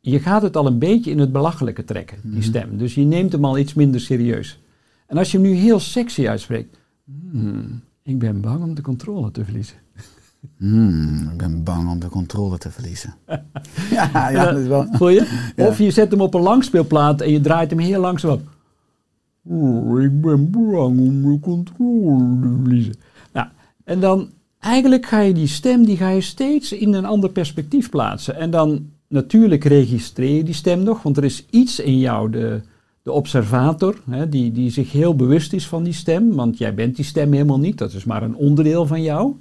je 0.00 0.18
gaat 0.20 0.42
het 0.42 0.56
al 0.56 0.66
een 0.66 0.78
beetje 0.78 1.10
in 1.10 1.18
het 1.18 1.32
belachelijke 1.32 1.84
trekken, 1.84 2.18
die 2.22 2.42
stem. 2.42 2.76
Dus 2.78 2.94
je 2.94 3.02
neemt 3.04 3.32
hem 3.32 3.44
al 3.44 3.58
iets 3.58 3.74
minder 3.74 4.00
serieus. 4.00 4.60
En 5.06 5.16
als 5.18 5.30
je 5.32 5.38
hem 5.38 5.46
nu 5.46 5.54
heel 5.54 5.80
sexy 5.80 6.28
uitspreekt. 6.28 6.76
"Hmm, 7.30 7.80
ik 8.02 8.18
ben 8.18 8.40
bang 8.40 8.62
om 8.62 8.74
de 8.74 8.82
controle 8.82 9.30
te 9.30 9.44
verliezen. 9.44 9.76
Hmm, 10.58 11.30
ik 11.32 11.36
ben 11.36 11.62
bang 11.62 11.90
om 11.90 11.98
de 11.98 12.08
controle 12.08 12.58
te 12.58 12.70
verliezen. 12.70 13.14
ja, 13.90 14.30
ja, 14.30 14.44
dat 14.44 14.58
is 14.58 14.66
wel... 14.66 14.86
Voel 14.92 15.08
je? 15.08 15.52
Of 15.68 15.78
je 15.78 15.90
zet 15.90 16.10
hem 16.10 16.20
op 16.20 16.34
een 16.34 16.40
langspeelplaat 16.40 17.20
en 17.20 17.30
je 17.30 17.40
draait 17.40 17.70
hem 17.70 17.78
heel 17.78 18.00
langzaam 18.00 18.30
op. 18.30 18.42
Oh, 19.42 20.02
ik 20.02 20.20
ben 20.20 20.50
bang 20.50 20.98
om 20.98 21.22
de 21.22 21.40
controle 21.40 22.40
te 22.40 22.56
verliezen. 22.62 22.94
Nou, 23.32 23.46
en 23.84 24.00
dan 24.00 24.28
eigenlijk 24.58 25.06
ga 25.06 25.20
je 25.20 25.34
die 25.34 25.46
stem 25.46 25.84
die 25.84 25.96
ga 25.96 26.08
je 26.08 26.20
steeds 26.20 26.72
in 26.72 26.94
een 26.94 27.04
ander 27.04 27.30
perspectief 27.30 27.90
plaatsen. 27.90 28.36
En 28.36 28.50
dan 28.50 28.90
natuurlijk 29.08 29.64
registreer 29.64 30.36
je 30.36 30.44
die 30.44 30.54
stem 30.54 30.82
nog, 30.82 31.02
want 31.02 31.16
er 31.16 31.24
is 31.24 31.46
iets 31.50 31.80
in 31.80 31.98
jou, 31.98 32.30
de, 32.30 32.60
de 33.02 33.12
observator, 33.12 34.00
hè, 34.10 34.28
die, 34.28 34.52
die 34.52 34.70
zich 34.70 34.92
heel 34.92 35.16
bewust 35.16 35.52
is 35.52 35.68
van 35.68 35.82
die 35.82 35.92
stem. 35.92 36.34
Want 36.34 36.58
jij 36.58 36.74
bent 36.74 36.96
die 36.96 37.04
stem 37.04 37.32
helemaal 37.32 37.58
niet, 37.58 37.78
dat 37.78 37.92
is 37.92 38.04
maar 38.04 38.22
een 38.22 38.36
onderdeel 38.36 38.86
van 38.86 39.02
jou. 39.02 39.34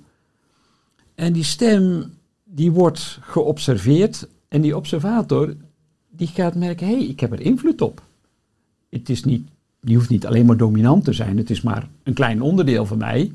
En 1.15 1.34
die 1.34 1.43
stem 1.43 2.03
die 2.43 2.72
wordt 2.72 3.20
geobserveerd 3.22 4.27
en 4.48 4.62
die 4.62 4.75
observator 4.77 5.53
die 6.10 6.27
gaat 6.27 6.55
merken, 6.55 6.88
hé, 6.88 6.93
hey, 6.98 7.05
ik 7.05 7.20
heb 7.20 7.32
er 7.32 7.41
invloed 7.41 7.82
op. 7.82 8.01
Het 8.89 9.10
is 9.10 9.24
niet, 9.24 9.48
die 9.82 9.96
hoeft 9.96 10.10
niet 10.10 10.25
alleen 10.25 10.46
maar 10.46 10.58
dominant 10.58 11.03
te 11.03 11.13
zijn, 11.13 11.38
het 11.38 11.50
is 11.50 11.62
maar 11.62 11.88
een 12.03 12.13
klein 12.13 12.41
onderdeel 12.41 12.86
van 12.86 12.98
mij, 12.98 13.32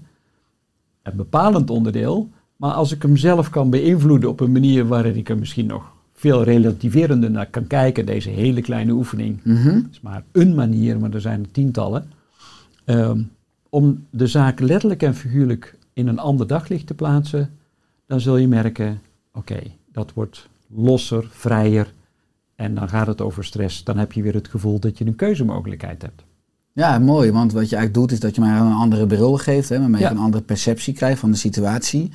een 1.03 1.17
bepalend 1.17 1.71
onderdeel. 1.71 2.29
Maar 2.57 2.73
als 2.73 2.93
ik 2.93 3.03
hem 3.03 3.17
zelf 3.17 3.51
kan 3.51 3.71
beïnvloeden 3.71 4.29
op 4.29 4.41
een 4.41 4.53
manier 4.53 4.87
waarin 4.87 5.17
ik 5.17 5.29
er 5.29 5.39
misschien 5.39 5.67
nog 5.67 5.93
veel 6.15 6.43
relativerender 6.43 7.31
naar 7.31 7.47
kan 7.47 7.67
kijken, 7.67 8.07
deze 8.07 8.31
hele 8.31 8.61
kleine 8.61 8.93
oefening, 8.93 9.41
Mhm. 9.45 9.81
is 9.91 10.01
maar 10.01 10.25
een 10.33 10.55
manier, 10.55 10.99
maar 10.99 11.15
er 11.15 11.21
zijn 11.21 11.41
er 11.43 11.51
tientallen, 11.51 12.11
ehm, 12.85 13.21
om 13.69 14.07
de 14.11 14.27
zaak 14.27 14.61
letterlijk 14.61 15.03
en 15.03 15.15
figuurlijk 15.15 15.79
in 15.93 16.07
een 16.09 16.19
ander 16.19 16.47
daglicht 16.47 16.87
te 16.87 16.95
plaatsen, 16.95 17.51
dan 18.09 18.21
zul 18.21 18.37
je 18.37 18.49
merken, 18.49 19.01
oké, 19.35 19.59
dat 19.93 20.13
wordt 20.15 20.49
losser, 20.75 21.29
vrijer. 21.31 21.93
En 22.57 22.75
dan 22.75 22.89
gaat 22.89 23.07
het 23.07 23.21
over 23.21 23.45
stress. 23.45 23.85
Dan 23.85 23.99
heb 23.99 24.13
je 24.13 24.23
weer 24.23 24.35
het 24.35 24.49
gevoel 24.49 24.79
dat 24.79 24.99
je 24.99 25.07
een 25.07 25.17
keuzemogelijkheid 25.17 26.03
hebt. 26.03 26.23
Ja, 26.73 26.99
mooi. 26.99 27.33
Want 27.33 27.53
wat 27.53 27.69
je 27.69 27.77
eigenlijk 27.77 27.95
doet, 27.95 28.13
is 28.13 28.21
dat 28.21 28.35
je 28.35 28.41
maar 28.41 28.61
een 28.61 28.73
andere 28.73 29.07
bril 29.07 29.37
geeft. 29.37 29.69
Hè, 29.69 29.79
waarmee 29.79 30.01
Ja. 30.01 30.09
je 30.09 30.15
een 30.15 30.21
andere 30.21 30.43
perceptie 30.43 30.95
krijgt 30.95 31.21
van 31.21 31.31
de 31.31 31.37
situatie. 31.37 32.11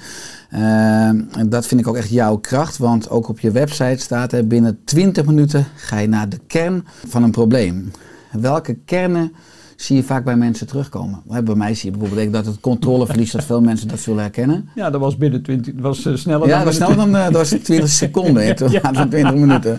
Ehm, 0.50 1.22
en 1.32 1.50
dat 1.50 1.66
vind 1.68 1.82
ik 1.82 1.88
ook 1.88 1.96
echt 1.96 2.10
jouw 2.10 2.38
kracht. 2.38 2.78
Want 2.78 3.10
ook 3.10 3.28
op 3.28 3.40
je 3.40 3.52
website 3.52 3.98
staat 3.98 4.32
er 4.34 4.48
binnen 4.48 4.80
20 4.84 5.26
minuten 5.26 5.66
ga 5.76 5.98
je 5.98 6.08
naar 6.08 6.30
de 6.30 6.40
kern 6.48 6.86
van 7.08 7.24
een 7.24 7.32
probleem. 7.32 7.92
Welke 8.32 8.74
kernen 8.86 9.34
zie 9.76 9.96
je 9.96 10.04
vaak 10.04 10.24
bij 10.24 10.36
mensen 10.36 10.68
terugkomen? 10.68 11.22
Bij 11.44 11.56
mij 11.56 11.74
zie 11.74 11.92
je 11.92 11.98
bijvoorbeeld 11.98 12.34
dat 12.34 12.46
het 12.46 12.60
controleverlies, 12.60 13.32
dat 13.32 13.44
veel 13.44 13.62
mensen 13.62 13.88
dat 13.88 14.00
zullen 14.00 14.22
herkennen. 14.22 14.70
Ja, 14.76 14.90
dat 14.90 15.02
was 15.02 15.18
binnen 15.18 15.42
20, 15.42 15.74
dat 15.74 15.84
was 15.84 16.06
eh, 16.06 16.16
sneller 16.16 16.48
Ja, 16.48 16.56
dan 16.56 16.66
dat 16.66 16.66
was 16.66 16.76
sneller 16.76 16.96
dan 16.96 17.16
eh, 17.16 17.24
dat 17.24 17.34
was 17.34 17.50
20 17.50 17.90
seconden 18.04 18.58
van 18.58 19.10
20 19.10 19.34
minuten. 19.46 19.78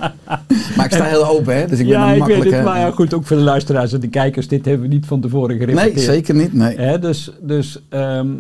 Maar 0.77 0.85
ik 0.85 0.93
sta 0.93 1.05
heel 1.05 1.27
open, 1.27 1.57
hè, 1.57 1.67
dus 1.67 1.79
ik 1.79 1.87
ben 1.87 1.99
ja, 1.99 2.09
een 2.09 2.17
ik 2.17 2.19
weet 2.19 2.29
makkelijke... 2.29 2.55
het. 2.55 2.65
Maar 2.65 2.79
ja, 2.79 2.91
goed, 2.91 3.15
ook 3.15 3.27
voor 3.27 3.37
de 3.37 3.43
luisteraars 3.43 3.93
en 3.93 4.01
de 4.01 4.09
kijkers, 4.09 4.49
dit 4.49 4.65
hebben 4.65 4.89
we 4.89 4.95
niet 4.95 5.07
van 5.07 5.21
tevoren 5.21 5.57
nee, 5.57 5.67
gerepeteerd. 5.67 6.01
zeker 6.01 6.35
niet. 6.35 6.53
Nee. 6.53 6.77
Hè, 6.77 6.99
dus, 6.99 7.33
dus, 7.41 7.83
ehm, 7.89 8.33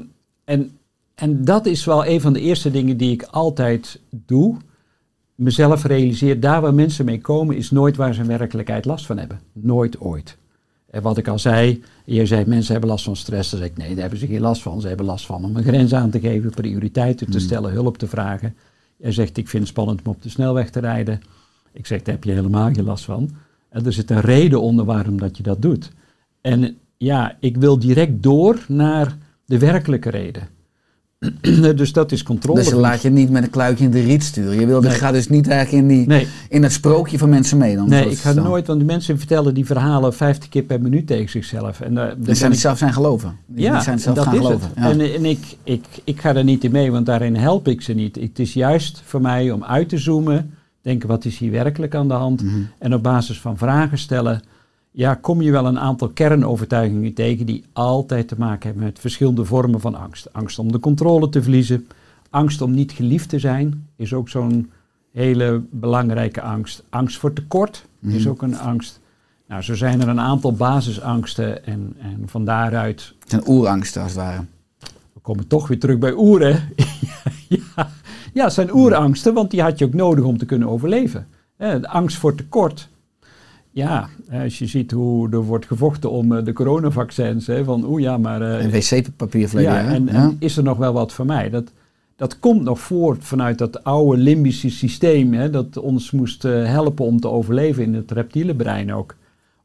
en, 0.45 0.71
en 1.15 1.45
dat 1.45 1.67
is 1.67 1.85
wel 1.85 2.07
een 2.07 2.21
van 2.21 2.33
de 2.33 2.41
eerste 2.41 2.71
dingen 2.71 2.97
die 2.97 3.13
ik 3.13 3.23
altijd 3.23 4.01
doe. 4.11 4.57
Mezelf 5.35 5.85
realiseer, 5.85 6.41
daar 6.41 6.61
waar 6.61 6.75
mensen 6.75 7.05
mee 7.05 7.21
komen, 7.21 7.57
is 7.57 7.71
nooit 7.71 7.97
waar 7.97 8.15
ze 8.15 8.21
in 8.21 8.27
werkelijkheid 8.27 8.85
last 8.85 9.07
van 9.07 9.19
hebben. 9.19 9.41
Nooit 9.53 10.01
ooit. 10.01 10.37
En 10.95 11.03
wat 11.03 11.19
ik 11.19 11.29
al 11.29 11.39
zei, 11.39 11.83
je 12.05 12.27
zei 12.27 12.45
mensen 12.47 12.73
hebben 12.73 12.91
last 12.91 13.05
van 13.05 13.17
stress. 13.17 13.51
Dan 13.51 13.59
zeg 13.61 13.69
ik 13.69 13.77
nee, 13.77 13.89
daar 13.89 14.01
hebben 14.01 14.19
ze 14.19 14.27
geen 14.27 14.41
last 14.41 14.63
van. 14.63 14.81
Ze 14.81 14.89
hebben 14.89 15.07
last 15.07 15.27
van 15.27 15.45
om 15.45 15.57
een 15.57 15.63
grens 15.63 15.95
aan 15.95 16.11
te 16.11 16.21
geven, 16.21 16.51
prioriteiten 16.51 17.31
te 17.31 17.39
stellen, 17.39 17.73
hulp 17.73 17.99
te 17.99 18.07
vragen. 18.07 18.55
Jij 18.97 19.13
zegt 19.13 19.37
ik 19.37 19.49
vind 19.49 19.63
het 19.63 19.73
spannend 19.73 20.01
om 20.05 20.13
op 20.13 20.23
de 20.23 20.29
snelweg 20.29 20.71
te 20.71 20.81
rijden. 20.81 21.21
Ik 21.73 21.87
zeg 21.87 22.03
daar 22.03 22.15
heb 22.15 22.25
je 22.25 22.33
helemaal 22.33 22.73
geen 22.73 22.85
last 22.85 23.05
van. 23.05 23.31
En 23.69 23.87
er 23.87 23.93
zit 23.93 24.11
een 24.11 24.21
reden 24.21 24.61
onder 24.61 24.85
waarom 24.85 25.19
dat 25.19 25.37
je 25.37 25.43
dat 25.43 25.63
doet. 25.63 25.91
En 26.41 26.77
ja, 26.97 27.37
ik 27.41 27.57
wil 27.57 27.79
direct 27.79 28.23
door 28.23 28.65
naar 28.69 29.17
de 29.45 29.59
werkelijke 29.59 30.11
reden. 30.11 30.49
dus 31.77 31.93
dat 31.93 32.13
is 32.13 32.23
controle. 32.23 32.59
Dus 32.59 32.69
je 32.69 32.77
laat 32.77 33.03
je 33.03 33.11
niet 33.11 33.31
met 33.31 33.43
een 33.43 33.51
kluitje 33.51 33.85
in 33.85 33.91
de 33.91 34.01
riet 34.01 34.23
sturen. 34.25 34.61
Je 34.61 34.67
wil, 34.67 34.81
Nee. 34.81 34.91
gaat 34.91 35.13
dus 35.13 35.29
niet 35.29 35.49
eigenlijk 35.49 35.83
in, 35.83 35.89
die, 35.97 36.07
Nee, 36.07 36.27
in 36.49 36.63
dat 36.63 36.73
sprookje 36.73 37.19
van 37.19 37.29
mensen 37.29 37.59
mee. 37.59 37.77
Dan, 37.77 37.89
nee 37.89 38.11
ik 38.11 38.19
ga 38.19 38.33
nooit, 38.33 38.67
want 38.67 38.79
de 38.79 38.85
mensen 38.87 39.19
vertellen 39.19 39.55
die 39.55 39.67
verhalen 39.67 40.15
50 40.15 40.49
keer 40.49 40.63
per 40.63 40.81
minuut 40.81 41.07
tegen 41.07 41.29
zichzelf. 41.31 41.81
En, 41.81 41.95
ben 42.19 42.37
zijn 42.37 42.53
ik- 42.53 42.59
zelf 42.59 42.79
zijn 42.79 42.93
geloven. 42.93 43.37
Die, 43.47 43.65
ja, 43.65 43.73
die 43.73 43.83
zijn 43.83 43.99
zelf 43.99 44.17
dat 44.17 44.25
gaan 44.25 44.35
is 44.35 44.41
geloven. 44.41 44.69
het. 44.75 44.85
Ja. 44.85 44.91
En, 44.91 45.15
en 45.15 45.25
ik, 45.25 45.57
ik, 45.65 45.85
ik 46.05 46.21
ga 46.21 46.35
er 46.35 46.45
niet 46.45 46.65
in 46.65 46.71
mee, 46.73 46.91
want 46.93 47.07
daarin 47.07 47.37
help 47.37 47.69
ik 47.69 47.81
ze 47.83 47.93
niet. 47.93 48.17
Het 48.17 48.39
is 48.39 48.53
juist 48.53 49.03
voor 49.05 49.21
mij 49.21 49.51
om 49.51 49.65
uit 49.65 49.89
te 49.89 49.99
zoomen, 49.99 50.51
denken 50.83 51.09
wat 51.09 51.25
is 51.25 51.39
hier 51.39 51.51
werkelijk 51.51 51.95
aan 51.95 52.09
de 52.09 52.15
hand. 52.15 52.43
Mhm. 52.43 52.55
En 52.79 52.95
op 52.95 53.03
basis 53.03 53.41
van 53.41 53.57
vragen 53.59 53.99
stellen, 53.99 54.43
ja, 54.97 55.15
kom 55.15 55.43
je 55.43 55.51
wel 55.51 55.67
een 55.67 55.79
aantal 55.79 56.09
kernovertuigingen 56.09 57.15
tegen 57.15 57.47
die 57.47 57.65
altijd 57.73 58.29
te 58.29 58.35
maken 58.39 58.67
hebben 58.69 58.85
met 58.85 58.99
verschillende 58.99 59.45
vormen 59.45 59.81
van 59.81 59.95
angst. 59.95 60.33
Angst 60.33 60.59
om 60.59 60.73
de 60.73 60.79
controle 60.79 61.29
te 61.29 61.43
verliezen, 61.43 61.87
angst 62.31 62.61
om 62.61 62.71
niet 62.71 62.93
geliefd 62.93 63.29
te 63.29 63.39
zijn, 63.39 63.89
is 63.97 64.13
ook 64.13 64.29
zo'n 64.29 64.71
hele 65.13 65.63
belangrijke 65.71 66.41
angst. 66.41 66.83
Angst 66.91 67.19
voor 67.19 67.33
tekort 67.33 67.85
is 68.03 68.21
Mhm. 68.23 68.29
ook 68.29 68.43
een 68.43 68.59
angst. 68.59 69.01
Nou, 69.49 69.63
zo 69.63 69.75
zijn 69.75 70.01
er 70.01 70.09
een 70.09 70.21
aantal 70.21 70.53
basisangsten 70.53 71.67
en, 71.67 71.95
en 71.99 72.23
van 72.27 72.45
daaruit 72.45 73.13
Het 73.21 73.31
zijn 73.31 73.49
oerangsten 73.49 74.03
als 74.03 74.11
het 74.13 74.21
ware. 74.21 74.45
we 75.13 75.21
komen 75.23 75.47
toch 75.47 75.69
weer 75.69 75.79
terug 75.79 75.99
bij 75.99 76.13
oeren. 76.17 76.63
ja, 77.49 77.91
ja, 78.33 78.45
het 78.45 78.53
zijn 78.53 78.75
oerangsten, 78.75 79.35
want 79.35 79.51
die 79.51 79.63
had 79.63 79.79
je 79.79 79.85
ook 79.85 79.95
nodig 79.95 80.25
om 80.25 80.39
te 80.39 80.45
kunnen 80.47 80.69
overleven. 80.69 81.27
Eh, 81.57 81.71
de 81.81 81.89
angst 81.89 82.17
voor 82.17 82.35
tekort. 82.35 82.89
Ja, 83.75 84.09
als 84.33 84.59
je 84.59 84.67
ziet 84.67 84.91
hoe 84.91 85.31
er 85.31 85.43
wordt 85.43 85.67
gevochten 85.67 86.11
om 86.11 86.33
eh, 86.37 86.45
de 86.45 86.53
coronavaccins. 86.53 87.47
Hè, 87.47 87.65
van 87.65 87.85
oeh 87.85 88.03
ja, 88.03 88.17
maar... 88.19 88.43
eh, 88.43 88.65
En 88.65 88.71
wc-papier 88.71 89.49
verleden 89.49 89.73
ja, 89.73 89.93
en, 89.93 90.05
Ja. 90.07 90.13
en 90.13 90.37
is 90.39 90.57
er 90.57 90.63
nog 90.63 90.79
wel 90.79 90.93
wat 90.93 91.13
voor 91.13 91.27
mij? 91.27 91.51
Dat, 91.51 91.73
dat 92.17 92.39
komt 92.39 92.63
nog 92.63 92.81
voort 92.81 93.25
vanuit 93.25 93.59
dat 93.59 93.85
oude 93.85 94.23
limbische 94.23 94.71
systeem. 94.71 95.33
Hè, 95.33 95.51
dat 95.51 95.77
ons 95.77 96.11
moest 96.11 96.45
eh, 96.45 96.65
helpen 96.65 97.05
om 97.05 97.21
te 97.21 97.29
overleven 97.29 97.83
in 97.83 97.95
het 97.95 98.11
reptiele 98.11 98.55
brein 98.55 98.93
ook. 98.95 99.15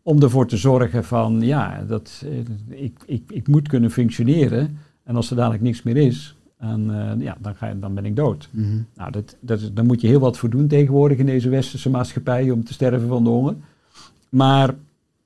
Om 0.04 0.22
ervoor 0.22 0.48
te 0.48 0.58
zorgen 0.58 1.04
van, 1.04 1.42
ja, 1.42 1.84
dat, 1.88 2.24
eh, 2.26 2.84
ik, 2.84 2.94
ik, 3.06 3.24
ik 3.28 3.48
moet 3.48 3.68
kunnen 3.68 3.92
functioneren. 3.92 4.78
En 5.04 5.16
als 5.16 5.30
er 5.30 5.36
dadelijk 5.36 5.64
niks 5.64 5.84
meer 5.84 5.98
is, 5.98 6.36
dan, 6.60 6.92
eh, 6.94 7.12
ja, 7.20 7.38
dan, 7.42 7.56
ga, 7.56 7.68
je- 7.68 7.80
dan 7.80 7.94
ben 7.94 8.06
ik 8.06 8.16
dood. 8.16 8.50
Mhm. 8.52 8.68
Nou, 8.96 9.12
dat, 9.12 9.36
dat, 9.40 9.72
daar 9.74 9.86
moet 9.86 10.02
je 10.02 10.08
heel 10.08 10.20
wat 10.20 10.38
voor 10.38 10.50
doen 10.50 10.68
tegenwoordig 10.68 11.18
in 11.18 11.26
deze 11.26 11.50
westerse 11.50 11.90
maatschappij 11.90 12.52
om 12.52 12.64
te 12.64 12.74
sterven 12.74 13.08
van 13.08 13.24
de 13.24 13.30
honger. 13.30 13.56
Maar 14.30 14.76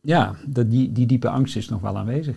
ja, 0.01 0.35
die 0.47 1.05
diepe 1.05 1.29
angst 1.29 1.55
is 1.55 1.69
nog 1.69 1.81
wel 1.81 1.97
aanwezig. 1.97 2.35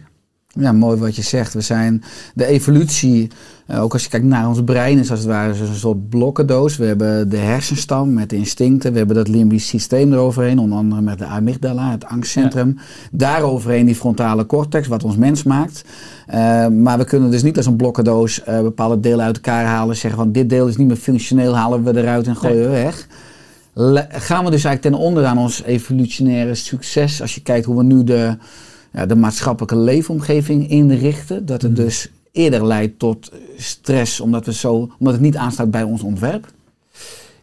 Ja, 0.58 0.73
mooi 0.73 0.99
wat 0.99 1.16
je 1.16 1.23
zegt. 1.23 1.54
We 1.54 1.61
zijn 1.61 2.02
de 2.35 2.46
evolutie, 2.46 3.30
eh, 3.66 3.82
ook 3.82 3.92
als 3.92 4.02
je 4.02 4.08
kijkt 4.08 4.26
naar 4.26 4.49
ons 4.49 4.64
brein, 4.64 4.99
is 4.99 5.11
als 5.11 5.18
het 5.18 5.28
ware 5.28 5.61
een 5.61 5.75
soort 5.75 6.08
blokkendoos. 6.08 6.76
We 6.76 6.85
hebben 6.85 7.28
de 7.28 7.37
hersenstam 7.37 8.12
met 8.12 8.30
de 8.30 8.37
instincten. 8.37 8.92
We 8.92 8.99
hebben 8.99 9.16
dat 9.16 9.28
limbisch 9.28 9.68
systeem 9.68 10.12
eroverheen, 10.12 10.58
onder 10.58 10.78
andere 10.78 11.00
met 11.00 11.18
de 11.18 11.25
amygdala, 11.25 11.90
het 11.90 12.04
angstcentrum. 12.04 12.78
Daaroverheen 13.12 13.87
die 13.87 13.94
frontale 13.94 14.46
cortex, 14.46 14.88
wat 14.88 15.04
ons 15.04 15.16
mens 15.16 15.42
maakt. 15.42 15.85
Eh, 16.26 16.68
maar 16.68 16.99
we 16.99 17.04
kunnen 17.04 17.30
dus 17.30 17.42
niet 17.42 17.56
als 17.56 17.66
een 17.66 17.76
blokkendoos 17.76 18.42
eh, 18.42 18.61
bepaalde 18.61 19.00
delen 19.00 19.25
uit 19.25 19.37
elkaar 19.37 19.64
halen. 19.64 19.96
Zeggen 19.96 20.20
van 20.20 20.32
dit 20.32 20.49
deel 20.49 20.68
is 20.68 20.76
niet 20.76 20.87
meer 20.87 20.96
functioneel, 20.96 21.56
halen 21.56 21.85
we 21.85 21.96
eruit 21.96 22.26
en 22.26 22.37
gooien 22.37 22.62
we 22.62 22.70
weg. 22.70 23.06
Gaan 24.09 24.45
we 24.45 24.50
dus 24.50 24.64
eigenlijk 24.64 24.83
ten 24.83 24.95
onder 24.95 25.25
aan 25.25 25.38
ons 25.38 25.62
evolutionaire 25.62 26.54
succes. 26.54 27.21
Als 27.21 27.35
je 27.35 27.42
kijkt 27.42 27.66
hoe 27.66 27.76
we 27.76 27.83
nu 27.83 28.04
de, 28.04 28.37
ja, 28.92 29.06
de 29.06 29.16
maatschappelijke 29.16 29.76
leefomgeving 29.76 30.68
inrichten. 30.71 31.47
Dat 31.47 31.62
het 31.62 31.76
dus 31.76 32.11
eerder 32.33 32.66
leidt 32.66 32.99
tot 32.99 33.33
stress, 33.56 34.21
omdat, 34.21 34.47
we 34.47 34.52
zo, 34.52 34.90
omdat 34.99 35.14
het 35.14 35.23
niet 35.23 35.37
aanstaat 35.37 35.71
bij 35.71 35.83
ons 35.83 36.02
ontwerp. 36.02 36.47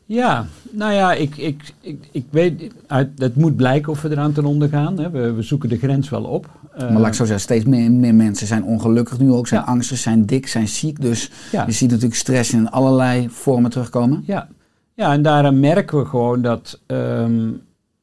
Ja, 0.05 0.45
nou 0.71 0.93
ja, 0.93 1.13
ik, 1.13 1.37
ik, 1.37 1.73
ik, 1.81 2.07
ik 2.11 2.25
weet, 2.29 2.71
uit, 2.87 3.09
het 3.17 3.35
moet 3.35 3.55
blijken 3.55 3.91
of 3.91 4.01
we 4.01 4.09
eraan 4.09 4.33
ten 4.33 4.45
onder 4.45 4.69
gaan. 4.69 4.99
Hè. 4.99 5.09
We, 5.09 5.31
we 5.31 5.41
zoeken 5.41 5.69
de 5.69 5.77
grens 5.77 6.09
wel 6.09 6.23
op. 6.23 6.49
Eh, 6.73 6.81
maar 6.89 6.99
laat 6.99 7.07
ik 7.07 7.13
zo 7.13 7.25
zeggen, 7.25 7.43
steeds 7.43 7.65
meer, 7.65 7.91
meer 7.91 8.15
mensen 8.15 8.47
zijn 8.47 8.63
ongelukkig 8.63 9.19
nu 9.19 9.31
ook. 9.31 9.47
Zijn 9.47 9.61
Ja. 9.61 9.67
angstig, 9.67 9.97
zijn 9.97 10.25
dik, 10.25 10.47
zijn 10.47 10.67
ziek. 10.67 11.01
Dus 11.01 11.31
ja. 11.51 11.65
je 11.65 11.71
ziet 11.71 11.89
natuurlijk 11.89 12.15
stress 12.15 12.53
in 12.53 12.69
allerlei 12.69 13.29
vormen 13.29 13.71
terugkomen. 13.71 14.23
Ja. 14.25 14.47
Ja, 14.93 15.13
en 15.13 15.21
daaraan 15.21 15.59
merken 15.59 15.97
we 15.97 16.05
gewoon 16.05 16.41
dat, 16.41 16.79
ehm, 16.85 17.51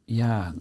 ja, 0.05 0.55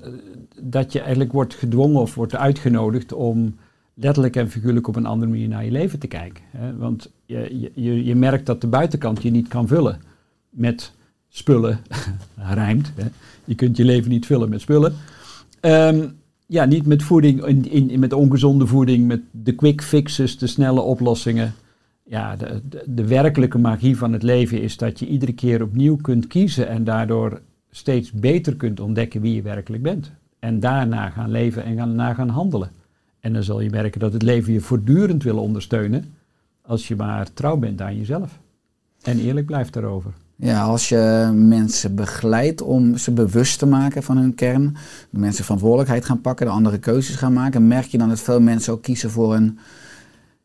dat 0.62 0.92
je 0.92 1.00
eigenlijk 1.00 1.32
wordt 1.32 1.54
gedwongen 1.54 2.02
of 2.02 2.16
wordt 2.16 2.36
uitgenodigd 2.36 3.14
om 3.14 3.56
letterlijk 3.94 4.36
en 4.36 4.50
figuurlijk 4.50 4.88
op 4.88 4.96
een 4.96 5.06
andere 5.06 5.32
manier 5.32 5.48
naar 5.48 5.66
je 5.66 5.72
leven 5.72 6.00
te 6.00 6.08
kijken. 6.08 6.44
Hè? 6.58 6.78
Want 6.78 7.12
je, 7.26 7.70
je, 7.74 8.06
je 8.06 8.16
merkt 8.16 8.46
dat 8.46 8.62
de 8.62 8.68
buitenkant 8.68 9.24
je 9.24 9.32
niet 9.32 9.48
kan 9.48 9.68
vullen 9.68 10.02
met 10.50 10.92
spullen. 11.30 11.80
Rijmt. 12.36 12.92
Hè? 12.96 13.08
Je 13.46 13.56
kunt 13.56 13.78
je 13.78 13.86
leven 13.86 14.10
niet 14.10 14.26
vullen 14.26 14.50
met 14.50 14.62
spullen. 14.62 14.94
Ehm, 15.60 16.08
ja, 16.46 16.66
niet 16.66 16.86
met 16.86 17.04
voeding, 17.04 17.46
in, 17.46 17.90
in, 17.90 18.00
met 18.00 18.14
ongezonde 18.14 18.68
voeding, 18.68 19.08
met 19.08 19.22
de 19.32 19.56
quick 19.56 19.82
fixes, 19.82 20.38
de 20.38 20.48
snelle 20.48 20.82
oplossingen. 20.82 21.54
Ja, 22.10 22.36
de, 22.36 22.62
de, 22.86 23.08
werkelijke 23.08 23.58
magie 23.58 23.98
van 23.98 24.14
het 24.14 24.24
leven 24.24 24.62
is 24.62 24.78
dat 24.78 25.00
je 25.00 25.08
iedere 25.08 25.34
keer 25.34 25.62
opnieuw 25.62 25.96
kunt 25.96 26.28
kiezen 26.28 26.68
en 26.68 26.84
daardoor 26.84 27.42
steeds 27.72 28.12
beter 28.12 28.56
kunt 28.56 28.80
ontdekken 28.80 29.22
wie 29.22 29.36
je 29.36 29.42
werkelijk 29.42 29.84
bent. 29.84 30.12
En 30.40 30.60
daarna 30.60 31.10
gaan 31.10 31.32
leven 31.32 31.64
en 31.64 31.76
gaan, 31.76 31.96
na 31.96 32.14
gaan 32.14 32.30
handelen. 32.30 32.72
En 33.20 33.34
dan 33.34 33.44
zul 33.44 33.62
je 33.62 33.70
merken 33.70 34.00
dat 34.00 34.14
het 34.14 34.22
leven 34.22 34.54
je 34.54 34.62
voortdurend 34.62 35.24
wil 35.24 35.38
ondersteunen 35.38 36.14
als 36.62 36.88
je 36.88 36.96
maar 36.96 37.34
trouw 37.34 37.58
bent 37.58 37.82
aan 37.82 37.98
jezelf. 37.98 38.40
En 39.02 39.20
eerlijk 39.20 39.46
blijft 39.46 39.74
daarover. 39.74 40.12
Ja, 40.36 40.64
als 40.64 40.90
je 40.90 41.32
mensen 41.34 41.96
begeleidt 41.96 42.62
om 42.62 42.98
ze 42.98 43.12
bewust 43.12 43.60
te 43.60 43.66
maken 43.66 44.04
van 44.04 44.18
hun 44.18 44.36
kern, 44.36 44.76
mensen 45.10 45.44
verantwoordelijkheid 45.44 46.06
gaan 46.06 46.22
pakken, 46.22 46.46
de 46.46 46.52
andere 46.52 46.78
keuzes 46.78 47.16
gaan 47.16 47.34
maken, 47.34 47.68
merk 47.68 47.86
je 47.86 47.98
dan 47.98 48.10
dat 48.10 48.20
veel 48.20 48.42
mensen 48.42 48.74
ook 48.74 48.82
kiezen 48.82 49.10
voor 49.10 49.36
een, 49.36 49.60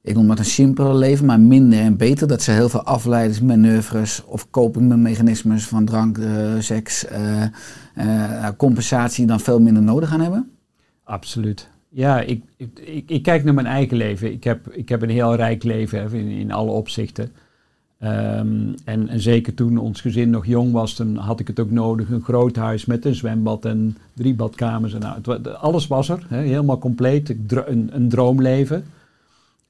ik 0.04 0.14
noem 0.14 0.28
dat 0.28 0.38
een 0.38 0.44
simpeler 0.44 0.94
leven, 0.94 1.26
maar 1.26 1.40
minder 1.40 1.78
en 1.78 1.96
beter. 1.96 2.28
Dat 2.28 2.42
ze 2.42 2.50
heel 2.50 2.68
veel 2.68 2.82
afleiders, 2.82 3.40
manoeuvres 3.40 4.24
of 4.24 4.50
copingmechanismes 4.50 5.66
van 5.66 5.84
drank, 5.84 6.18
eh, 6.18 6.58
seks, 6.58 7.06
eh, 7.06 8.48
compensatie 8.56 9.26
dan 9.26 9.40
veel 9.40 9.60
minder 9.60 9.82
nodig 9.82 10.08
gaan 10.08 10.20
hebben? 10.20 10.50
Absoluut. 11.04 11.68
Ja, 11.88 12.20
ik, 12.20 12.42
ik, 12.56 13.04
ik, 13.06 13.22
kijk 13.22 13.44
naar 13.44 13.54
mijn 13.54 13.66
eigen 13.66 13.96
leven. 13.96 14.32
Ik 14.32 14.44
heb, 14.44 14.68
ik 14.70 14.88
heb 14.88 15.02
een 15.02 15.10
heel 15.10 15.34
rijk 15.34 15.62
leven 15.62 16.12
in, 16.12 16.28
in 16.28 16.52
alle 16.52 16.70
opzichten. 16.70 17.32
Ehm, 17.98 18.72
en, 18.84 19.08
en 19.08 19.20
zeker 19.20 19.54
toen 19.54 19.78
ons 19.78 20.00
gezin 20.00 20.30
nog 20.30 20.46
jong 20.46 20.72
was, 20.72 20.96
dan 20.96 21.16
had 21.16 21.40
ik 21.40 21.46
het 21.46 21.60
ook 21.60 21.70
nodig. 21.70 22.10
Een 22.10 22.22
groot 22.22 22.56
huis 22.56 22.84
met 22.84 23.04
een 23.04 23.14
zwembad 23.14 23.64
en 23.64 23.96
drie 24.14 24.34
badkamers. 24.34 24.94
En 24.94 25.00
nou, 25.00 25.16
het, 25.22 25.54
alles 25.54 25.86
was 25.86 26.08
er, 26.08 26.26
hè, 26.28 26.40
helemaal 26.40 26.78
compleet. 26.78 27.34
Een, 27.48 27.88
een 27.92 28.08
droomleven. 28.08 28.84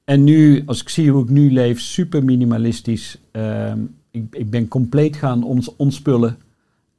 En 0.05 0.23
nu, 0.23 0.63
als 0.65 0.81
ik 0.81 0.89
zie 0.89 1.11
hoe 1.11 1.23
ik 1.23 1.29
nu 1.29 1.51
leef, 1.51 1.79
super 1.79 2.23
minimalistisch. 2.23 3.17
Ehm, 3.31 3.79
ik, 4.11 4.23
ik 4.35 4.49
ben 4.49 4.67
compleet 4.67 5.15
gaan 5.15 5.43
ons, 5.43 5.75
ontspullen. 5.75 6.37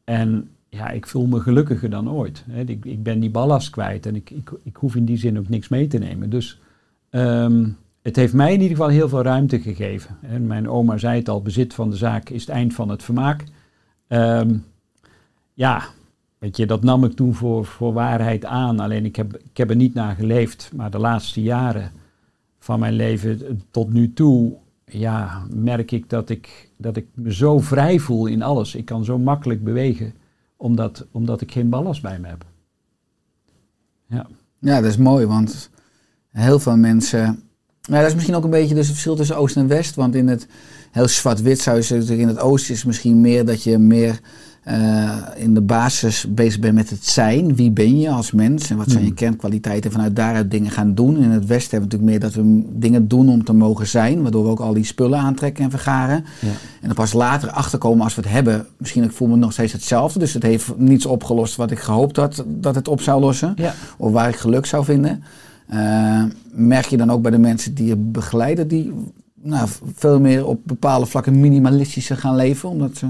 En 0.05 0.49
ja, 0.69 0.91
ik 0.91 1.07
voel 1.07 1.27
me 1.27 1.41
gelukkiger 1.41 1.91
dan 1.91 2.11
ooit. 2.11 2.45
Ik, 2.67 2.85
ik 2.85 3.03
ben 3.03 3.21
die 3.21 3.31
ballast 3.31 3.71
kwijt 3.71 4.07
en 4.07 4.17
ik, 4.17 4.31
ik, 4.31 4.51
ik 4.63 4.77
hoef 4.77 4.95
in 4.97 5.05
die 5.05 5.17
zin 5.17 5.39
ook 5.39 5.49
niks 5.49 5.69
mee 5.69 5.87
te 5.87 5.99
nemen. 5.99 6.31
Dus 6.31 6.61
ehm, 7.11 7.69
het 8.03 8.17
heeft 8.17 8.33
mij 8.33 8.53
in 8.53 8.61
ieder 8.61 8.77
geval 8.77 8.93
heel 8.93 9.09
veel 9.09 9.23
ruimte 9.23 9.61
gegeven. 9.61 10.17
En 10.21 10.47
mijn 10.47 10.69
oma 10.69 10.99
zei 10.99 11.19
het 11.19 11.29
al, 11.29 11.43
bezit 11.43 11.75
van 11.75 11.91
de 11.91 11.97
zaak 11.97 12.29
is 12.29 12.41
het 12.41 12.51
eind 12.51 12.75
van 12.75 12.89
het 12.89 13.03
vermaak. 13.03 13.45
Ehm, 14.07 14.57
ja, 15.55 15.83
weet 16.39 16.57
je, 16.57 16.67
dat 16.67 16.83
nam 16.83 17.05
ik 17.05 17.13
toen 17.13 17.35
voor, 17.35 17.65
voor 17.65 17.93
waarheid 17.93 18.45
aan. 18.45 18.81
Alleen 18.81 19.05
ik 19.05 19.17
heb, 19.17 19.37
ik 19.37 19.57
heb 19.57 19.71
er 19.71 19.77
niet 19.77 19.95
naar 19.95 20.15
geleefd. 20.15 20.71
Maar 20.75 20.91
de 20.91 20.99
laatste 20.99 21.43
jaren 21.43 21.93
van 22.67 22.79
mijn 22.79 22.93
leven 22.93 23.63
tot 23.71 23.93
nu 23.93 24.13
toe, 24.13 24.57
ja, 24.85 25.47
merk 25.55 25.91
ik 25.91 26.11
dat 26.11 26.31
ik, 26.31 26.71
dat 26.77 26.97
ik 26.97 27.07
me 27.15 27.35
zo 27.35 27.59
vrij 27.59 27.99
voel 27.99 28.27
in 28.27 28.43
alles. 28.43 28.75
Ik 28.75 28.85
kan 28.85 29.05
zo 29.05 29.19
makkelijk 29.19 29.65
bewegen, 29.65 30.15
omdat, 30.57 31.07
omdat 31.11 31.41
ik 31.41 31.53
geen 31.53 31.69
ballast 31.69 32.03
bij 32.03 32.19
me 32.19 32.29
heb. 32.29 32.45
Ja. 34.09 34.27
Ja, 34.59 34.81
dat 34.81 34.91
is 34.91 34.97
mooi, 34.97 35.27
want 35.27 35.71
heel 36.31 36.59
veel 36.59 36.77
mensen. 36.77 37.23
Nou, 37.89 38.01
dat 38.01 38.07
is 38.07 38.15
misschien 38.15 38.35
ook 38.35 38.45
een 38.45 38.51
beetje 38.51 38.75
dus 38.75 38.85
het 38.85 38.93
verschil 38.93 39.17
tussen 39.17 39.37
Oost 39.37 39.57
en 39.57 39.69
West. 39.69 39.95
Want 39.95 40.15
in 40.15 40.29
het 40.29 40.49
heel 40.91 41.09
zwart-wit 41.09 41.61
zou 41.61 41.77
je 41.77 41.83
zeggen, 41.83 42.19
in 42.19 42.29
het 42.29 42.41
Oosten 42.41 42.75
is 42.75 42.85
misschien 42.85 43.21
meer 43.21 43.45
dat 43.45 43.63
je 43.63 43.79
meer 43.79 44.21
eh, 44.67 45.13
in 45.37 45.55
de 45.55 45.61
basis 45.61 46.27
bezig 46.29 46.61
bent 46.61 46.75
met 46.75 46.91
het 46.91 47.07
zijn. 47.07 47.55
Wie 47.57 47.71
ben 47.71 47.99
je 48.01 48.11
als 48.11 48.33
mens 48.33 48.71
en 48.71 48.77
wat 48.77 48.89
zijn 48.89 49.01
je 49.01 49.07
Hmm. 49.07 49.17
kernkwaliteiten? 49.17 49.85
En 49.91 49.97
vanuit 49.97 50.17
daaruit 50.17 50.51
dingen 50.51 50.71
gaan 50.71 50.95
doen. 50.95 51.17
In 51.17 51.31
het 51.31 51.47
Westen 51.47 51.71
hebben 51.71 51.99
we 51.99 52.05
natuurlijk 52.05 52.11
meer 52.11 52.21
dat 52.21 52.35
we 52.35 52.79
dingen 52.79 53.09
doen 53.09 53.29
om 53.29 53.45
te 53.45 53.53
mogen 53.53 53.87
zijn. 53.87 54.23
Waardoor 54.23 54.45
we 54.45 54.51
ook 54.51 54.61
al 54.61 54.75
die 54.75 54.85
spullen 54.85 55.19
aantrekken 55.19 55.65
en 55.65 55.71
vergaren. 55.71 56.25
Ja. 56.41 56.49
En 56.81 56.89
er 56.89 56.95
pas 56.95 57.13
later 57.13 57.51
achterkomen 57.51 58.05
als 58.05 58.15
we 58.15 58.23
het 58.23 58.31
hebben. 58.31 58.67
Misschien 58.79 59.03
ik 59.03 59.13
voel 59.13 59.29
me 59.29 59.37
nog 59.37 59.53
steeds 59.53 59.73
hetzelfde. 59.73 60.19
Dus 60.19 60.33
het 60.35 60.43
heeft 60.43 60.73
niets 60.77 61.07
opgelost 61.07 61.57
wat 61.57 61.71
ik 61.71 61.79
gehoopt 61.79 62.17
had 62.17 62.45
dat 62.47 62.75
het 62.75 62.89
op 62.89 63.01
zou 63.01 63.21
lossen 63.21 63.53
Ja. 63.57 63.75
of 63.99 64.13
waar 64.13 64.29
ik 64.29 64.37
geluk 64.37 64.67
zou 64.67 64.85
vinden. 64.85 65.23
Eh, 65.67 66.23
merk 66.53 66.87
je 66.87 66.97
dan 66.97 67.11
ook 67.11 67.23
bij 67.23 67.31
de 67.31 67.39
mensen 67.39 67.75
die 67.75 67.87
je 67.87 67.97
begeleiden, 67.97 68.69
die 68.69 68.93
nou, 69.43 69.69
veel 69.95 70.21
meer 70.21 70.47
op 70.47 70.61
bepaalde 70.65 71.07
vlakken 71.07 71.41
minimalistischer 71.41 72.17
gaan 72.17 72.37
leven, 72.37 72.69
omdat 72.69 72.97
ze 72.97 73.07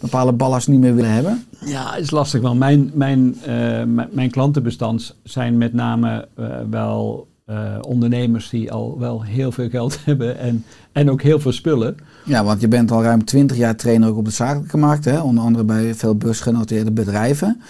bepaalde 0.00 0.32
ballast 0.32 0.68
niet 0.68 0.80
meer 0.80 0.94
willen 0.94 1.12
hebben? 1.12 1.44
Ja, 1.64 1.96
is 1.96 2.10
lastig. 2.10 2.40
Want 2.40 2.58
mijn, 2.58 2.90
mijn, 2.94 3.36
eh, 3.42 3.82
mijn 4.10 4.30
klantenbestand 4.30 5.16
zijn 5.22 5.58
met 5.58 5.72
name 5.72 6.28
eh, 6.36 6.46
wel 6.70 7.28
eh, 7.44 7.74
ondernemers 7.80 8.48
die 8.48 8.72
al 8.72 8.98
wel 8.98 9.22
heel 9.22 9.52
veel 9.52 9.68
geld 9.68 9.98
hebben 10.04 10.38
en, 10.38 10.64
en 10.92 11.10
ook 11.10 11.22
heel 11.22 11.40
veel 11.40 11.52
spullen. 11.52 11.96
Ja, 12.24 12.44
want 12.44 12.60
je 12.60 12.68
bent 12.68 12.90
al 12.90 13.02
ruim 13.02 13.24
20 13.24 13.56
jaar 13.56 13.76
trainer 13.76 14.08
ook 14.08 14.16
op 14.16 14.24
de 14.24 14.30
zakelijke 14.30 14.76
markt, 14.76 15.04
hè? 15.04 15.20
onder 15.20 15.44
andere 15.44 15.64
bij 15.64 15.94
veel 15.94 16.14
beursgenoteerde 16.14 16.92
bedrijven. 16.92 17.60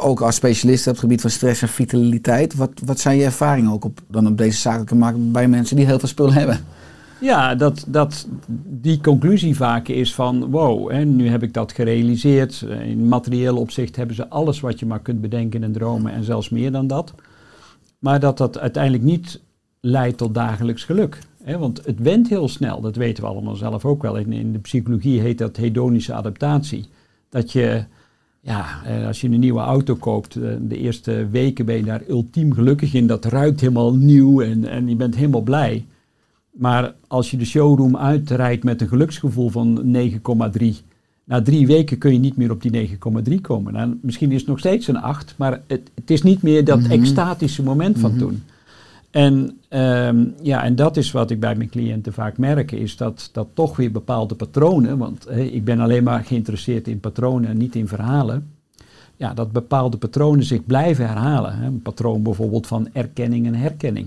Ook 0.00 0.20
als 0.20 0.34
specialist 0.34 0.86
op 0.86 0.92
het 0.92 1.00
gebied 1.00 1.20
van 1.20 1.30
stress 1.30 1.62
en 1.62 1.68
vitaliteit. 1.68 2.54
Wat, 2.54 2.70
wat 2.84 3.00
zijn 3.00 3.16
je 3.16 3.24
ervaringen 3.24 3.72
ook 3.72 3.84
op, 3.84 4.00
dan 4.08 4.26
op 4.26 4.38
deze 4.38 4.58
zakelijke 4.58 4.94
markt 4.94 5.32
bij 5.32 5.48
mensen 5.48 5.76
die 5.76 5.86
heel 5.86 5.98
veel 5.98 6.08
spullen 6.08 6.34
hebben? 6.34 6.60
Ja, 7.22 7.54
dat, 7.54 7.84
dat 7.88 8.28
die 8.68 9.00
conclusie 9.00 9.56
vaak 9.56 9.88
is 9.88 10.14
van 10.14 10.50
wow, 10.50 10.90
hè, 10.90 11.04
nu 11.04 11.28
heb 11.28 11.42
ik 11.42 11.54
dat 11.54 11.72
gerealiseerd. 11.72 12.62
Eh, 12.68 12.86
In 12.88 13.08
materieel 13.08 13.56
opzicht 13.56 13.96
hebben 13.96 14.16
ze 14.16 14.28
alles 14.28 14.60
wat 14.60 14.78
je 14.78 14.86
maar 14.86 15.00
kunt 15.00 15.20
bedenken 15.20 15.62
en 15.62 15.72
dromen 15.72 16.12
en 16.12 16.24
zelfs 16.24 16.48
meer 16.48 16.72
dan 16.72 16.86
dat. 16.86 17.14
Maar 17.98 18.20
dat 18.20 18.38
dat 18.38 18.58
uiteindelijk 18.58 19.04
niet 19.04 19.40
leidt 19.80 20.18
tot 20.18 20.34
dagelijks 20.34 20.84
geluk. 20.84 21.18
Hè, 21.42 21.58
want 21.58 21.84
het 21.84 21.98
went 21.98 22.28
heel 22.28 22.48
snel, 22.48 22.80
dat 22.80 22.96
weten 22.96 23.22
we 23.22 23.28
allemaal 23.28 23.56
zelf 23.56 23.84
ook 23.84 24.02
wel. 24.02 24.16
In, 24.16 24.32
in 24.32 24.52
de 24.52 24.58
psychologie 24.58 25.20
heet 25.20 25.38
dat 25.38 25.56
hedonische 25.56 26.12
adaptatie. 26.14 26.86
Dat 27.28 27.52
je, 27.52 27.84
ja, 28.40 28.66
eh, 28.84 29.06
als 29.06 29.20
je 29.20 29.28
een 29.28 29.40
nieuwe 29.40 29.60
auto 29.60 29.94
koopt, 29.94 30.36
eh, 30.36 30.42
de 30.60 30.78
eerste 30.78 31.28
weken 31.30 31.64
ben 31.66 31.76
je 31.76 31.84
daar 31.84 32.02
ultiem 32.08 32.52
gelukkig 32.52 32.94
in. 32.94 33.06
Dat 33.06 33.24
ruikt 33.24 33.60
helemaal 33.60 33.94
nieuw 33.94 34.40
en, 34.40 34.64
en 34.64 34.88
je 34.88 34.96
bent 34.96 35.14
helemaal 35.16 35.40
blij. 35.42 35.84
Maar 36.52 36.94
als 37.06 37.30
je 37.30 37.36
de 37.36 37.44
showroom 37.44 37.96
uitrijdt 37.96 38.64
met 38.64 38.80
een 38.80 38.88
geluksgevoel 38.88 39.48
van 39.48 39.82
9,3, 39.96 40.66
na 41.24 41.42
drie 41.42 41.66
weken 41.66 41.98
kun 41.98 42.12
je 42.12 42.18
niet 42.18 42.36
meer 42.36 42.50
op 42.50 42.62
die 42.62 42.70
9,3 43.34 43.40
komen. 43.40 43.72
Nou, 43.72 43.98
misschien 44.02 44.32
is 44.32 44.38
het 44.40 44.48
nog 44.48 44.58
steeds 44.58 44.86
een 44.88 45.00
8, 45.00 45.34
maar 45.38 45.60
het, 45.66 45.90
het 45.94 46.10
is 46.10 46.22
niet 46.22 46.42
meer 46.42 46.64
dat 46.64 46.80
Mhm. 46.80 46.90
extatische 46.90 47.62
moment 47.62 47.98
van 47.98 48.10
Mhm. 48.10 48.18
toen. 48.20 48.42
En, 49.10 49.58
ehm, 49.68 50.24
ja, 50.42 50.64
en 50.64 50.74
dat 50.76 50.96
is 50.96 51.10
wat 51.12 51.30
ik 51.30 51.40
bij 51.40 51.54
mijn 51.54 51.68
cliënten 51.68 52.12
vaak 52.12 52.38
merk, 52.38 52.72
is 52.72 52.96
dat, 52.96 53.28
dat 53.32 53.48
toch 53.54 53.76
weer 53.76 53.92
bepaalde 53.92 54.34
patronen, 54.34 54.98
want 54.98 55.26
ik 55.30 55.64
ben 55.64 55.80
alleen 55.80 56.04
maar 56.04 56.24
geïnteresseerd 56.24 56.88
in 56.88 57.00
patronen 57.00 57.50
en 57.50 57.56
niet 57.56 57.74
in 57.74 57.88
verhalen. 57.88 58.46
ja, 59.16 59.34
dat 59.34 59.52
bepaalde 59.52 59.96
patronen 59.96 60.44
zich 60.44 60.66
blijven 60.66 61.06
herhalen. 61.06 61.62
Een 61.62 61.82
patroon 61.82 62.22
bijvoorbeeld 62.22 62.66
van 62.66 62.88
erkenning 62.92 63.46
en 63.46 63.54
herkenning. 63.54 64.06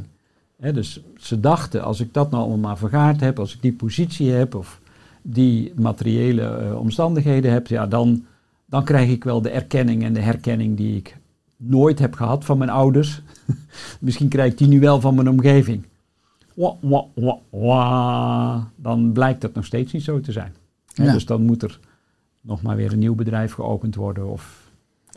Dus 0.57 1.01
ze 1.17 1.39
dachten, 1.39 1.83
als 1.83 1.99
ik 1.99 2.13
dat 2.13 2.31
nou 2.31 2.43
allemaal 2.43 2.77
vergaard 2.77 3.19
heb, 3.19 3.39
als 3.39 3.53
ik 3.53 3.61
die 3.61 3.73
positie 3.73 4.31
heb 4.31 4.55
of 4.55 4.81
die 5.21 5.73
materiële 5.75 6.43
eh, 6.43 6.79
omstandigheden 6.79 7.51
heb, 7.51 7.67
ja, 7.67 7.87
dan, 7.87 8.25
dan 8.65 8.83
krijg 8.83 9.09
ik 9.09 9.23
wel 9.23 9.41
de 9.41 9.49
erkenning 9.49 10.03
en 10.03 10.13
de 10.13 10.19
herkenning 10.19 10.77
die 10.77 10.95
ik 10.95 11.17
nooit 11.57 11.99
heb 11.99 12.13
gehad 12.13 12.45
van 12.45 12.57
mijn 12.57 12.69
ouders. 12.69 13.21
Misschien 13.99 14.27
krijg 14.27 14.51
ik 14.51 14.57
die 14.57 14.67
nu 14.67 14.79
wel 14.79 15.01
van 15.01 15.15
mijn 15.15 15.29
omgeving. 15.29 15.85
Wah, 16.53 16.75
wah, 16.81 17.05
wah, 17.15 17.37
wah. 17.49 18.63
Dan 18.75 19.11
blijkt 19.11 19.41
dat 19.41 19.53
nog 19.53 19.65
steeds 19.65 19.93
niet 19.93 20.03
zo 20.03 20.19
te 20.19 20.31
zijn. 20.31 20.55
Ja. 20.93 21.11
Dus 21.11 21.25
dan 21.25 21.41
moet 21.41 21.63
er 21.63 21.79
nog 22.41 22.61
maar 22.61 22.75
weer 22.75 22.91
een 22.91 22.99
nieuw 22.99 23.15
bedrijf 23.15 23.53
geopend 23.53 23.95
worden. 23.95 24.31
Of, 24.31 24.64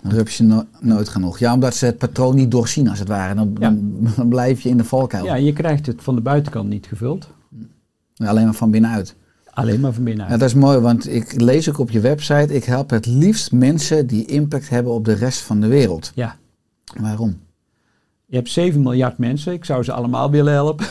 Dan 0.02 0.12
heb 0.12 0.28
je 0.28 0.34
ze 0.34 0.42
no- 0.42 0.64
nooit 0.80 1.08
genoeg. 1.08 1.38
Ja, 1.38 1.52
omdat 1.54 1.74
ze 1.74 1.84
het 1.86 1.98
patroon 1.98 2.34
niet 2.34 2.50
doorzien 2.50 2.88
als 2.88 2.98
het 2.98 3.08
ware. 3.08 3.34
Dan, 3.34 3.56
Ja. 3.60 3.74
dan, 4.16 4.28
blijf 4.28 4.60
je 4.60 4.68
in 4.68 4.76
de 4.76 4.84
valkuil. 4.84 5.24
ja, 5.24 5.34
je 5.34 5.52
krijgt 5.52 5.86
het 5.86 6.02
van 6.02 6.14
de 6.14 6.20
buitenkant 6.20 6.68
niet 6.68 6.86
gevuld. 6.86 7.28
Alleen 8.16 8.44
maar 8.44 8.54
van 8.54 8.70
binnenuit. 8.70 9.14
Alleen 9.50 9.80
maar 9.80 9.92
van 9.92 10.02
Ja, 10.02 10.08
binnenuit. 10.08 10.40
dat 10.40 10.48
is 10.48 10.54
mooi, 10.54 10.78
want 10.78 11.08
ik 11.08 11.40
lees 11.40 11.68
ook 11.68 11.78
op 11.78 11.90
je 11.90 12.00
website. 12.00 12.54
Ik 12.54 12.64
help 12.64 12.90
het 12.90 13.06
liefst 13.06 13.52
mensen 13.52 14.06
die 14.06 14.24
impact 14.24 14.68
hebben 14.68 14.92
op 14.92 15.04
de 15.04 15.12
rest 15.12 15.40
van 15.40 15.60
de 15.60 15.66
wereld. 15.66 16.12
Ja. 16.14 16.36
Waarom? 17.00 17.38
Je 18.26 18.36
hebt 18.36 18.50
7 18.50 18.82
miljard 18.82 19.18
mensen. 19.18 19.52
Ik 19.52 19.64
zou 19.64 19.82
ze 19.82 19.92
allemaal 19.92 20.30
willen 20.30 20.52
helpen. 20.52 20.86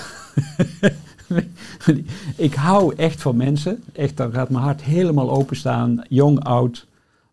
ik 2.36 2.54
hou 2.54 2.96
echt 2.96 3.22
van 3.22 3.36
mensen. 3.36 3.84
Echt, 3.94 4.18
dan 4.18 4.32
gaat 4.34 4.50
mijn 4.50 4.64
hart 4.64 4.82
helemaal 4.82 5.32
openstaan. 5.32 6.02
Jong, 6.10 6.44
oud, 6.44 6.88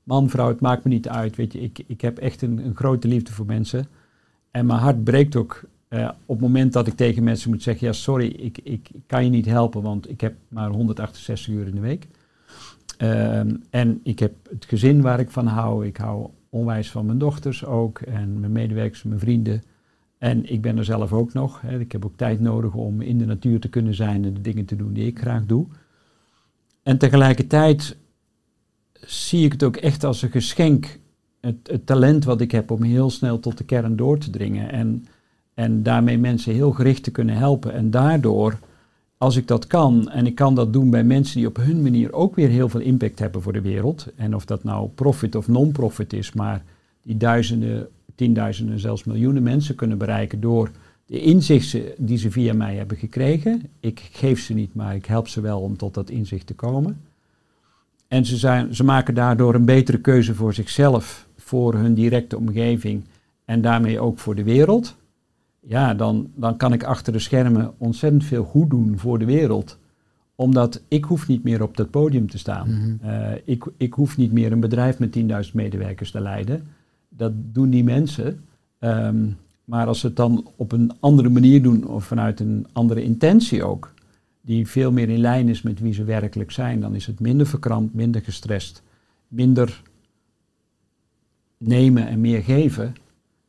man, 0.05 0.31
vrouw, 0.31 0.49
het 0.49 0.61
maakt 0.61 0.85
me 0.85 0.91
niet 0.91 1.09
uit. 1.09 1.37
Weet 1.37 1.53
je, 1.53 1.61
ik, 1.61 1.85
ik 1.87 2.01
heb 2.01 2.19
echt 2.19 2.43
een, 2.43 2.59
een 2.59 2.77
grote 2.77 3.09
liefde 3.09 3.33
voor 3.33 3.47
mensen. 3.47 3.87
En 4.51 4.67
mijn 4.67 4.81
hart 4.81 5.05
breekt 5.05 5.37
ook 5.37 5.65
eh, 5.89 6.09
op 6.27 6.37
het 6.37 6.41
moment 6.41 6.73
dat 6.73 6.87
ik 6.87 6.95
tegen 6.95 7.25
mensen 7.25 7.51
moet 7.51 7.63
zeggen: 7.63 7.87
Ja, 7.87 7.93
sorry, 7.93 8.27
ik, 8.27 8.59
ik, 8.63 8.91
kan 9.07 9.25
je 9.25 9.31
niet 9.31 9.47
helpen, 9.47 9.83
want 9.83 10.11
ik 10.11 10.21
heb 10.21 10.35
maar 10.49 10.71
168 10.71 11.49
uur 11.55 11.67
in 11.67 11.75
de 11.75 11.81
week. 11.81 12.09
Ehm, 12.99 13.57
en 13.71 14.01
ik 14.03 14.19
heb 14.19 14.33
het 14.51 14.65
gezin 14.65 15.03
waar 15.03 15.21
ik 15.21 15.31
van 15.31 15.47
hou. 15.47 15.87
Ik 15.87 15.97
hou 15.97 16.29
onwijs 16.49 16.91
van 16.91 17.07
mijn 17.07 17.19
dochters 17.19 17.65
ook. 17.65 18.01
En 18.01 18.41
mijn 18.41 18.53
medewerkers, 18.53 19.03
mijn 19.03 19.21
vrienden. 19.21 19.63
En 20.19 20.53
ik 20.53 20.63
ben 20.63 20.79
er 20.79 20.85
zelf 20.85 21.13
ook 21.13 21.33
nog. 21.33 21.61
Hè. 21.61 21.79
Ik 21.79 21.93
heb 21.93 22.05
ook 22.05 22.17
tijd 22.17 22.41
nodig 22.41 22.75
om 22.75 23.01
in 23.01 23.19
de 23.19 23.25
natuur 23.25 23.61
te 23.61 23.69
kunnen 23.69 23.95
zijn 23.95 24.25
en 24.25 24.35
de 24.35 24.41
dingen 24.41 24.65
te 24.65 24.77
doen 24.77 24.93
die 24.93 25.07
ik 25.07 25.19
graag 25.19 25.47
doe. 25.47 25.67
En 26.83 26.99
tegelijkertijd 26.99 27.97
zie 29.01 29.45
ik 29.45 29.53
het 29.53 29.63
ook 29.63 29.77
echt 29.77 30.05
als 30.05 30.23
een 30.23 30.31
geschenk. 30.31 30.99
Het, 31.41 31.87
talent 31.87 32.25
wat 32.25 32.41
ik 32.41 32.51
heb 32.51 32.71
om 32.71 32.83
heel 32.83 33.11
snel 33.11 33.41
tot 33.41 33.59
de 33.59 33.65
kern 33.65 33.97
door 33.97 34.19
te 34.19 34.31
dringen. 34.31 34.71
En, 34.71 35.07
en 35.55 35.83
daarmee 35.83 36.19
mensen 36.19 36.53
heel 36.53 36.71
gericht 36.71 37.03
te 37.03 37.11
kunnen 37.11 37.37
helpen. 37.37 37.73
En 37.73 37.91
daardoor, 37.91 38.59
als 39.19 39.37
ik 39.37 39.49
dat 39.49 39.67
kan, 39.67 40.11
en 40.11 40.27
ik 40.27 40.35
kan 40.35 40.55
dat 40.55 40.73
doen 40.73 40.91
bij 40.91 41.05
mensen 41.05 41.37
die 41.37 41.47
op 41.47 41.57
hun 41.57 41.83
manier 41.83 42.13
ook 42.13 42.35
weer 42.35 42.49
heel 42.49 42.69
veel 42.69 42.81
impact 42.81 43.19
hebben 43.19 43.43
voor 43.43 43.53
de 43.53 43.61
wereld. 43.61 44.07
En 44.17 44.35
of 44.35 44.45
dat 44.45 44.65
nou 44.65 44.89
profit 44.89 45.35
of 45.35 45.49
non-profit 45.49 46.13
is, 46.13 46.33
maar 46.33 46.65
die 47.03 47.17
duizenden, 47.17 47.89
tienduizenden, 48.15 48.79
zelfs 48.79 49.05
miljoenen 49.05 49.43
mensen 49.43 49.75
kunnen 49.75 49.99
bereiken 49.99 50.41
door 50.41 50.71
de 51.07 51.21
inzichten 51.21 51.83
die 51.99 52.19
ze 52.19 52.31
via 52.31 52.55
mij 52.55 52.75
hebben 52.75 52.97
gekregen. 52.97 53.63
Ik 53.81 54.09
geef 54.13 54.41
ze 54.41 54.55
niet, 54.55 54.75
maar 54.75 54.95
ik 54.95 55.07
help 55.07 55.29
ze 55.29 55.41
wel 55.41 55.61
om 55.61 55.77
tot 55.77 55.95
dat 55.95 56.11
inzicht 56.11 56.47
te 56.47 56.55
komen. 56.55 57.01
En 58.15 58.25
ze, 58.25 58.37
zijn, 58.37 58.75
ze 58.75 58.85
maken 58.85 59.15
daardoor 59.15 59.55
een 59.55 59.65
betere 59.65 59.99
keuze 59.99 60.35
voor 60.35 60.55
zichzelf, 60.55 61.29
voor 61.37 61.75
hun 61.75 61.95
directe 61.95 62.37
omgeving 62.37 63.05
en 63.45 63.61
daarmee 63.61 64.01
ook 64.01 64.19
voor 64.19 64.35
de 64.35 64.43
wereld. 64.43 64.97
Ja, 65.61 65.95
dan, 65.95 66.31
dan 66.35 66.57
kan 66.57 66.73
ik 66.73 66.85
achter 66.85 67.13
de 67.13 67.19
schermen 67.19 67.73
ontzettend 67.79 68.25
veel 68.25 68.45
goed 68.45 68.71
doen 68.71 68.99
voor 68.99 69.19
de 69.19 69.25
wereld. 69.25 69.79
Omdat 70.35 70.83
ik 70.89 71.05
hoef 71.05 71.29
niet 71.29 71.45
meer 71.45 71.63
op 71.63 71.77
dat 71.77 71.91
podium 71.91 72.31
te 72.31 72.39
staan. 72.39 72.99
Eh, 73.03 73.33
ik, 73.45 73.65
ik 73.77 73.93
hoef 73.93 74.17
niet 74.17 74.33
meer 74.33 74.53
een 74.53 74.61
bedrijf 74.61 74.99
met 74.99 75.19
10.000 75.47 75.53
medewerkers 75.53 76.11
te 76.11 76.21
leiden. 76.21 76.67
Dat 77.09 77.33
doen 77.35 77.71
die 77.71 77.85
mensen. 77.85 78.41
Ehm, 78.79 79.27
maar 79.65 79.87
als 79.87 80.01
ze 80.01 80.07
het 80.07 80.17
dan 80.17 80.47
op 80.57 80.73
een 80.73 80.93
andere 81.01 81.29
manier 81.29 81.63
doen 81.63 81.87
of 81.87 82.05
vanuit 82.05 82.41
een 82.41 82.67
andere 82.73 83.03
intentie 83.03 83.65
ook, 83.65 83.94
die 84.45 84.69
veel 84.69 84.93
meer 84.93 85.09
in 85.09 85.19
lijn 85.19 85.49
is 85.49 85.63
met 85.63 85.81
wie 85.81 85.93
ze 85.93 86.05
werkelijk 86.05 86.51
zijn, 86.51 86.81
dan 86.81 86.95
is 86.95 87.07
het 87.07 87.21
minder 87.21 87.47
verkrampt, 87.47 87.95
minder 87.95 88.23
gestrest, 88.23 88.83
minder 89.29 89.83
nemen 91.59 92.07
en 92.09 92.21
meer 92.21 92.43
geven. 92.43 92.95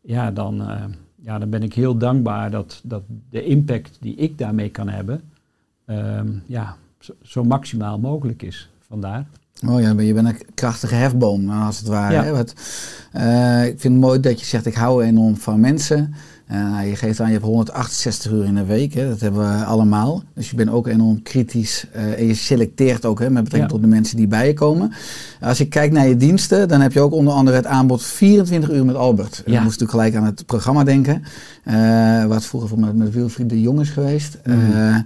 Ja, 0.02 0.32
dan, 0.32 0.62
eh, 0.62 0.84
ja, 1.16 1.40
dan 1.40 1.50
ben 1.50 1.64
ik 1.64 1.74
heel 1.74 1.98
dankbaar 1.98 2.52
dat, 2.52 2.82
dat 2.84 3.04
de 3.30 3.44
impact 3.44 3.98
die 4.02 4.16
ik 4.16 4.38
daarmee 4.38 4.70
kan 4.70 4.90
hebben, 4.90 5.22
ehm, 5.86 6.32
ja, 6.46 6.78
zo, 7.00 7.14
zo 7.22 7.44
maximaal 7.44 8.00
mogelijk 8.00 8.42
is. 8.42 8.70
Vandaar. 8.88 9.28
Oh 9.68 9.82
ja, 9.82 10.02
je 10.02 10.14
bent 10.14 10.28
een 10.28 10.54
krachtige 10.54 10.96
hefboom, 10.96 11.50
als 11.50 11.78
het 11.78 11.88
ware. 11.88 12.14
Ja. 12.14 12.24
Hè? 12.24 12.32
Wat, 12.32 12.54
eh, 13.12 13.66
ik 13.66 13.80
vind 13.80 13.94
het 13.94 14.04
mooi 14.04 14.20
dat 14.20 14.40
je 14.40 14.46
zegt, 14.46 14.66
ik 14.66 14.74
hou 14.74 15.04
enorm 15.04 15.38
van 15.38 15.60
mensen. 15.60 16.14
Je 16.86 16.96
geeft 16.96 17.20
aan, 17.20 17.28
je 17.28 17.34
hebt 17.34 17.46
168 17.46 18.32
uur 18.32 18.44
in 18.46 18.56
de 18.56 18.66
week. 18.66 18.94
Hè? 18.94 19.08
Dat 19.10 19.20
hebben 19.20 19.58
we 19.60 19.64
allemaal. 19.66 20.24
Dus 20.34 20.50
je 20.50 20.56
bent 20.56 20.70
ook 20.70 20.88
enorm 20.88 21.22
kritisch. 21.24 21.86
eh, 21.94 22.20
en 22.20 22.26
je 22.28 22.34
selecteert 22.34 23.06
ook 23.06 23.20
hè, 23.20 23.30
met 23.30 23.44
betrekking 23.44 23.72
Ja. 23.72 23.78
tot 23.78 23.82
de 23.90 23.96
mensen 23.96 24.18
die 24.18 24.28
bij 24.28 24.48
je 24.48 24.54
komen. 24.54 24.92
Als 25.42 25.60
ik 25.60 25.70
kijk 25.70 25.92
naar 25.92 26.08
je 26.08 26.18
diensten, 26.18 26.68
dan 26.68 26.82
heb 26.82 26.92
je 26.94 27.00
ook 27.00 27.14
onder 27.14 27.34
andere 27.34 27.56
het 27.58 27.66
aanbod 27.66 28.04
24 28.04 28.72
uur 28.72 28.86
met 28.86 28.96
Albert. 28.96 29.42
Ja. 29.46 29.54
Dan 29.54 29.64
moest 29.64 29.82
ik 29.82 29.90
gelijk 29.90 30.16
aan 30.16 30.26
het 30.26 30.46
programma 30.46 30.84
denken. 30.84 31.24
eh, 31.64 32.26
wat 32.26 32.46
vroeger 32.46 32.70
voor 32.70 32.80
met, 32.80 32.96
met 32.96 33.14
Wilfried 33.14 33.50
de 33.50 33.62
Jong 33.62 33.80
is 33.80 33.90
geweest. 33.90 34.38
Eh, 34.44 34.98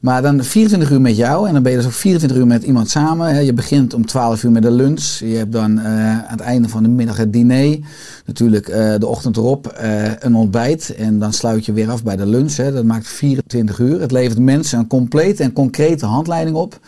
maar 0.00 0.22
dan 0.22 0.44
24 0.44 0.90
uur 0.90 1.00
met 1.00 1.16
jou 1.16 1.46
en 1.46 1.52
dan 1.52 1.62
ben 1.62 1.72
je 1.72 1.78
dus 1.78 1.86
ook 1.86 1.92
24 1.92 2.38
uur 2.38 2.46
met 2.46 2.62
iemand 2.62 2.90
samen. 2.90 3.44
Je 3.44 3.52
begint 3.52 3.94
om 3.94 4.06
12 4.06 4.42
uur 4.42 4.50
met 4.50 4.62
de 4.62 4.70
lunch. 4.70 5.02
Je 5.18 5.36
hebt 5.36 5.52
dan 5.52 5.80
aan 5.80 6.24
het 6.26 6.40
einde 6.40 6.68
van 6.68 6.82
de 6.82 6.88
middag 6.88 7.16
het 7.16 7.32
diner. 7.32 7.78
Natuurlijk 8.26 8.66
de 9.00 9.06
ochtend 9.06 9.36
erop 9.36 9.78
een 10.18 10.34
ontbijt. 10.34 10.77
En 10.96 11.18
dan 11.18 11.32
sluit 11.32 11.66
je 11.66 11.72
weer 11.72 11.90
af 11.90 12.04
bij 12.04 12.16
de 12.16 12.26
lunch. 12.26 12.56
Hè. 12.56 12.72
Dat 12.72 12.84
maakt 12.84 13.08
24 13.08 13.78
uur. 13.78 14.00
Het 14.00 14.12
levert 14.12 14.38
mensen 14.38 14.78
een 14.78 14.86
complete 14.86 15.42
en 15.42 15.52
concrete 15.52 16.06
handleiding 16.06 16.56
op. 16.56 16.80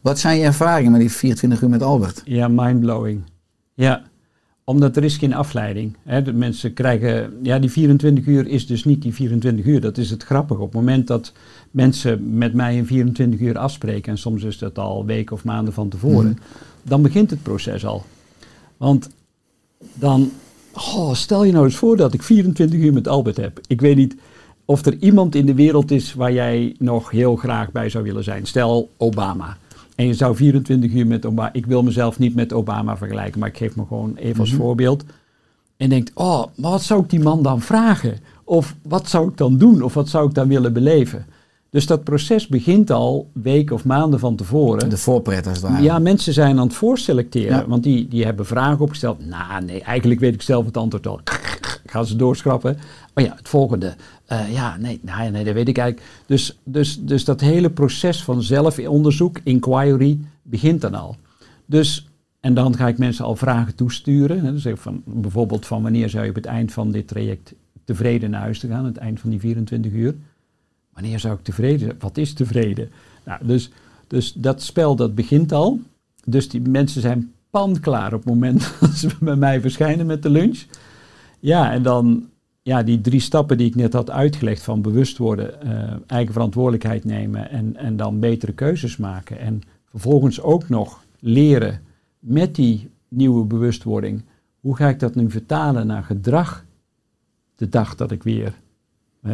Wat 0.00 0.18
zijn 0.18 0.38
je 0.38 0.44
ervaringen 0.44 0.90
met 0.92 1.00
die 1.00 1.10
24 1.12 1.62
uur 1.62 1.68
met 1.68 1.82
Albert? 1.82 2.22
Ja, 2.24 2.48
mindblowing. 2.48 3.22
Ja, 3.74 4.02
omdat 4.64 4.96
er 4.96 5.04
is 5.04 5.16
geen 5.16 5.34
afleiding. 5.34 5.96
Hè. 6.02 6.22
De 6.22 6.32
mensen 6.32 6.72
krijgen, 6.74 7.32
ja, 7.42 7.58
die 7.58 7.70
24 7.70 8.26
uur 8.26 8.46
is 8.46 8.66
dus 8.66 8.84
niet 8.84 9.02
die 9.02 9.14
24 9.14 9.64
uur. 9.66 9.80
Dat 9.80 9.98
is 9.98 10.10
het 10.10 10.22
grappige. 10.22 10.60
Op 10.60 10.66
het 10.66 10.80
moment 10.80 11.06
dat 11.06 11.32
mensen 11.70 12.38
met 12.38 12.54
mij 12.54 12.78
een 12.78 12.86
24 12.86 13.40
uur 13.40 13.58
afspreken, 13.58 14.12
en 14.12 14.18
soms 14.18 14.42
is 14.42 14.58
dat 14.58 14.78
al 14.78 15.04
weken 15.06 15.36
of 15.36 15.44
maanden 15.44 15.74
van 15.74 15.88
tevoren, 15.88 16.30
Mhm. 16.30 16.38
dan 16.82 17.02
begint 17.02 17.30
het 17.30 17.42
proces 17.42 17.86
al. 17.86 18.04
Want 18.76 19.08
dan, 19.94 20.30
oh, 20.74 21.14
stel 21.14 21.44
je 21.44 21.52
nou 21.52 21.64
eens 21.64 21.76
voor 21.76 21.96
dat 21.96 22.14
ik 22.14 22.22
24 22.22 22.80
uur 22.80 22.92
met 22.92 23.08
Albert 23.08 23.36
heb. 23.36 23.60
Ik 23.66 23.80
weet 23.80 23.96
niet 23.96 24.16
of 24.64 24.86
er 24.86 24.96
iemand 25.00 25.34
in 25.34 25.46
de 25.46 25.54
wereld 25.54 25.90
is 25.90 26.14
waar 26.14 26.32
jij 26.32 26.74
nog 26.78 27.10
heel 27.10 27.36
graag 27.36 27.72
bij 27.72 27.88
zou 27.88 28.04
willen 28.04 28.24
zijn. 28.24 28.46
Stel 28.46 28.90
Obama. 28.96 29.56
En 29.94 30.06
je 30.06 30.14
zou 30.14 30.36
24 30.36 30.92
uur 30.92 31.06
met 31.06 31.26
Obama. 31.26 31.52
Ik 31.52 31.66
wil 31.66 31.82
mezelf 31.82 32.18
niet 32.18 32.34
met 32.34 32.52
Obama 32.52 32.96
vergelijken, 32.96 33.40
maar 33.40 33.48
ik 33.48 33.56
geef 33.56 33.76
me 33.76 33.84
gewoon 33.88 34.16
even 34.16 34.40
als 34.40 34.52
voorbeeld. 34.52 35.04
En 35.76 35.88
denkt, 35.88 36.10
oh, 36.14 36.44
maar 36.56 36.70
wat 36.70 36.82
zou 36.82 37.02
ik 37.02 37.10
die 37.10 37.20
man 37.20 37.42
dan 37.42 37.60
vragen? 37.60 38.18
Of 38.44 38.74
wat 38.82 39.08
zou 39.08 39.28
ik 39.28 39.36
dan 39.36 39.58
doen? 39.58 39.82
Of 39.82 39.94
wat 39.94 40.08
zou 40.08 40.28
ik 40.28 40.34
dan 40.34 40.48
willen 40.48 40.72
beleven? 40.72 41.26
Dus 41.74 41.86
dat 41.86 42.04
proces 42.04 42.46
begint 42.46 42.90
al 42.90 43.30
weken 43.32 43.74
of 43.74 43.84
maanden 43.84 44.18
van 44.18 44.36
tevoren. 44.36 44.90
De 44.90 44.96
voorpret 44.96 45.46
als 45.46 45.60
ware. 45.60 45.82
Ja, 45.82 45.98
mensen 45.98 46.32
zijn 46.32 46.58
aan 46.58 46.66
het 46.66 46.76
voorselecteren, 46.76 47.56
Ja. 47.56 47.66
want 47.66 47.82
die, 47.82 48.08
die 48.08 48.24
hebben 48.24 48.46
vragen 48.46 48.80
opgesteld. 48.80 49.26
Nou, 49.26 49.64
nee, 49.64 49.82
eigenlijk 49.82 50.20
weet 50.20 50.34
ik 50.34 50.42
zelf 50.42 50.66
het 50.66 50.76
antwoord 50.76 51.06
al. 51.06 51.20
Gaan 51.86 52.06
ze 52.06 52.16
doorschrappen. 52.16 52.76
Oh 53.14 53.24
ja, 53.24 53.34
het 53.36 53.48
volgende. 53.48 53.94
Eh, 54.26 54.52
ja, 54.52 54.76
nee, 54.76 55.00
nee, 55.02 55.30
nee, 55.30 55.44
dat 55.44 55.54
weet 55.54 55.68
ik 55.68 55.78
eigenlijk. 55.78 56.08
Dus, 56.26 56.58
dus, 56.64 57.00
dus 57.00 57.24
dat 57.24 57.40
hele 57.40 57.70
proces 57.70 58.22
van 58.22 58.42
zelfonderzoek, 58.42 59.40
inquiry, 59.44 60.18
begint 60.42 60.80
dan 60.80 60.94
al. 60.94 61.16
Dus, 61.66 62.08
en 62.40 62.54
dan 62.54 62.76
ga 62.76 62.88
ik 62.88 62.98
mensen 62.98 63.24
al 63.24 63.36
vragen 63.36 63.74
toesturen. 63.74 64.44
Hè, 64.44 64.52
dus 64.52 64.66
van, 64.74 65.02
bijvoorbeeld 65.04 65.66
van 65.66 65.82
wanneer 65.82 66.08
zou 66.08 66.22
je 66.24 66.30
op 66.30 66.36
het 66.36 66.46
eind 66.46 66.72
van 66.72 66.90
dit 66.92 67.08
traject 67.08 67.54
tevreden 67.84 68.30
naar 68.30 68.40
huis 68.40 68.58
te 68.58 68.68
gaan, 68.68 68.84
het 68.84 68.96
eind 68.96 69.20
van 69.20 69.30
die 69.30 69.40
24 69.40 69.92
uur. 69.92 70.14
Wanneer 70.94 71.20
zou 71.20 71.34
ik 71.34 71.42
tevreden 71.42 71.78
zijn? 71.78 71.96
Wat 71.98 72.16
is 72.16 72.32
tevreden? 72.32 72.90
Nou, 73.24 73.46
dus, 73.46 73.70
dus 74.06 74.32
dat 74.32 74.62
spel 74.62 74.96
dat 74.96 75.14
begint 75.14 75.52
al. 75.52 75.80
Dus 76.24 76.48
die 76.48 76.60
mensen 76.60 77.00
zijn 77.00 77.32
panklaar 77.50 78.12
op 78.12 78.24
het 78.24 78.28
moment 78.28 78.72
dat 78.80 78.90
ze 78.90 79.08
bij 79.20 79.36
mij 79.36 79.60
verschijnen 79.60 80.06
met 80.06 80.22
de 80.22 80.30
lunch. 80.30 80.64
Ja, 81.40 81.72
en 81.72 81.82
dan 81.82 82.28
ja, 82.62 82.82
die 82.82 83.00
drie 83.00 83.20
stappen 83.20 83.58
die 83.58 83.66
ik 83.66 83.74
net 83.74 83.92
had 83.92 84.10
uitgelegd 84.10 84.62
van 84.62 84.82
bewust 84.82 85.18
worden, 85.18 85.62
eh, 85.62 85.96
eigen 86.06 86.32
verantwoordelijkheid 86.32 87.04
nemen 87.04 87.50
en, 87.50 87.76
en 87.76 87.96
dan 87.96 88.20
betere 88.20 88.52
keuzes 88.52 88.96
maken. 88.96 89.38
En 89.38 89.60
vervolgens 89.90 90.40
ook 90.40 90.68
nog 90.68 91.04
leren 91.18 91.80
met 92.18 92.54
die 92.54 92.90
nieuwe 93.08 93.44
bewustwording 93.44 94.22
hoe 94.60 94.76
ga 94.76 94.88
ik 94.88 95.00
dat 95.00 95.14
nu 95.14 95.30
vertalen 95.30 95.86
naar 95.86 96.02
gedrag 96.02 96.64
de 97.56 97.68
dag 97.68 97.94
dat 97.94 98.10
ik 98.10 98.22
weer 98.22 98.54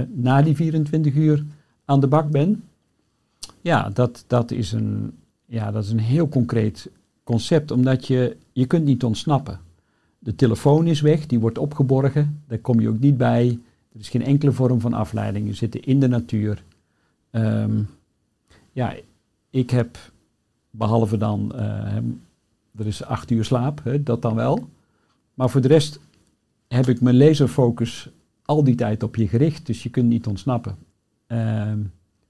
na 0.08 0.42
die 0.42 0.54
24 0.56 1.14
uur 1.14 1.44
aan 1.84 2.00
de 2.00 2.06
bak 2.06 2.30
ben? 2.30 2.64
Ja, 3.60 3.88
dat, 3.88 4.24
dat, 4.26 4.50
is 4.50 4.72
een, 4.72 5.12
ja, 5.46 5.70
dat 5.70 5.84
is 5.84 5.90
een 5.90 5.98
heel 5.98 6.28
concreet 6.28 6.90
concept, 7.24 7.70
omdat 7.70 8.06
je, 8.06 8.36
je 8.52 8.66
kunt 8.66 8.84
niet 8.84 9.04
ontsnappen. 9.04 9.60
De 10.18 10.34
telefoon 10.34 10.86
is 10.86 11.00
weg, 11.00 11.26
die 11.26 11.40
wordt 11.40 11.58
opgeborgen, 11.58 12.42
daar 12.46 12.58
kom 12.58 12.80
je 12.80 12.88
ook 12.88 12.98
niet 12.98 13.16
bij. 13.16 13.58
Er 13.92 14.00
is 14.00 14.08
geen 14.08 14.24
enkele 14.24 14.52
vorm 14.52 14.80
van 14.80 14.92
afleiding, 14.92 15.46
je 15.46 15.54
zit 15.54 15.76
in 15.76 16.00
de 16.00 16.08
natuur. 16.08 16.64
Ehm, 17.30 17.82
ja, 18.72 18.94
ik 19.50 19.70
heb, 19.70 19.98
behalve 20.70 21.16
dan, 21.16 21.52
hem- 21.54 22.20
er 22.76 22.86
is 22.86 23.04
acht 23.04 23.30
uur 23.30 23.44
slaap, 23.44 23.80
hè, 23.84 24.02
dat 24.02 24.22
dan 24.22 24.34
wel. 24.34 24.68
Maar 25.34 25.50
voor 25.50 25.60
de 25.60 25.68
rest 25.68 26.00
heb 26.68 26.86
ik 26.88 27.00
mijn 27.00 27.16
laserfocus 27.16 28.10
al 28.50 28.64
die 28.64 28.74
tijd 28.74 29.02
op 29.02 29.16
je 29.16 29.28
gericht, 29.28 29.66
dus 29.66 29.82
je 29.82 29.90
kunt 29.90 30.08
niet 30.08 30.26
ontsnappen. 30.26 30.76
Ehm, 31.26 31.78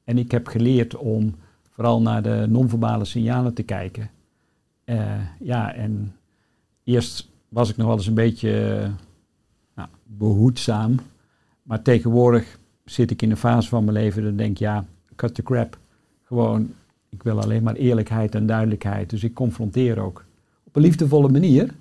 en 0.05 0.19
ik 0.19 0.31
heb 0.31 0.47
geleerd 0.47 0.97
om 0.97 1.35
vooral 1.71 2.03
naar 2.03 2.23
de 2.23 2.47
non-verbale 2.49 3.05
signalen 3.05 3.55
te 3.55 3.63
kijken. 3.63 4.11
Eh, 4.85 5.21
ja, 5.41 5.75
en 5.75 6.17
eerst 6.85 7.31
was 7.49 7.71
ik 7.71 7.77
nog 7.77 7.87
wel 7.87 7.97
eens 7.97 8.07
een 8.07 8.15
beetje 8.15 8.81
eh, 8.81 8.91
nou, 9.75 9.89
behoedzaam. 10.05 10.95
Maar 11.63 11.83
tegenwoordig 11.83 12.59
zit 12.85 13.11
ik 13.11 13.23
in 13.23 13.31
een 13.31 13.37
fase 13.37 13.69
van 13.69 13.85
mijn 13.85 13.97
leven 13.97 14.23
dat 14.23 14.31
ik 14.31 14.39
denk, 14.39 14.59
ja, 14.59 14.85
cut 15.17 15.35
the 15.35 15.43
crap. 15.43 15.79
Gewoon, 16.23 16.75
ik 17.09 17.23
wil 17.23 17.41
alleen 17.41 17.63
maar 17.63 17.75
eerlijkheid 17.75 18.35
en 18.35 18.47
duidelijkheid. 18.47 19.11
Dus 19.11 19.25
ik 19.25 19.35
confronteer 19.35 19.99
ook. 19.99 20.25
Op 20.65 20.77
een 20.77 20.83
liefdevolle 20.83 21.29
manier. 21.29 21.75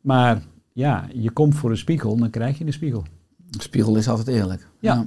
Maar 0.00 0.42
ja, 0.72 1.08
je 1.12 1.30
komt 1.30 1.54
voor 1.54 1.70
een 1.70 1.76
spiegel, 1.76 2.16
dan 2.16 2.30
krijg 2.30 2.58
je 2.58 2.64
een 2.64 2.72
spiegel. 2.72 3.04
De 3.50 3.62
spiegel 3.62 3.96
is 3.96 4.08
altijd 4.08 4.28
eerlijk. 4.28 4.66
Ja. 4.80 5.06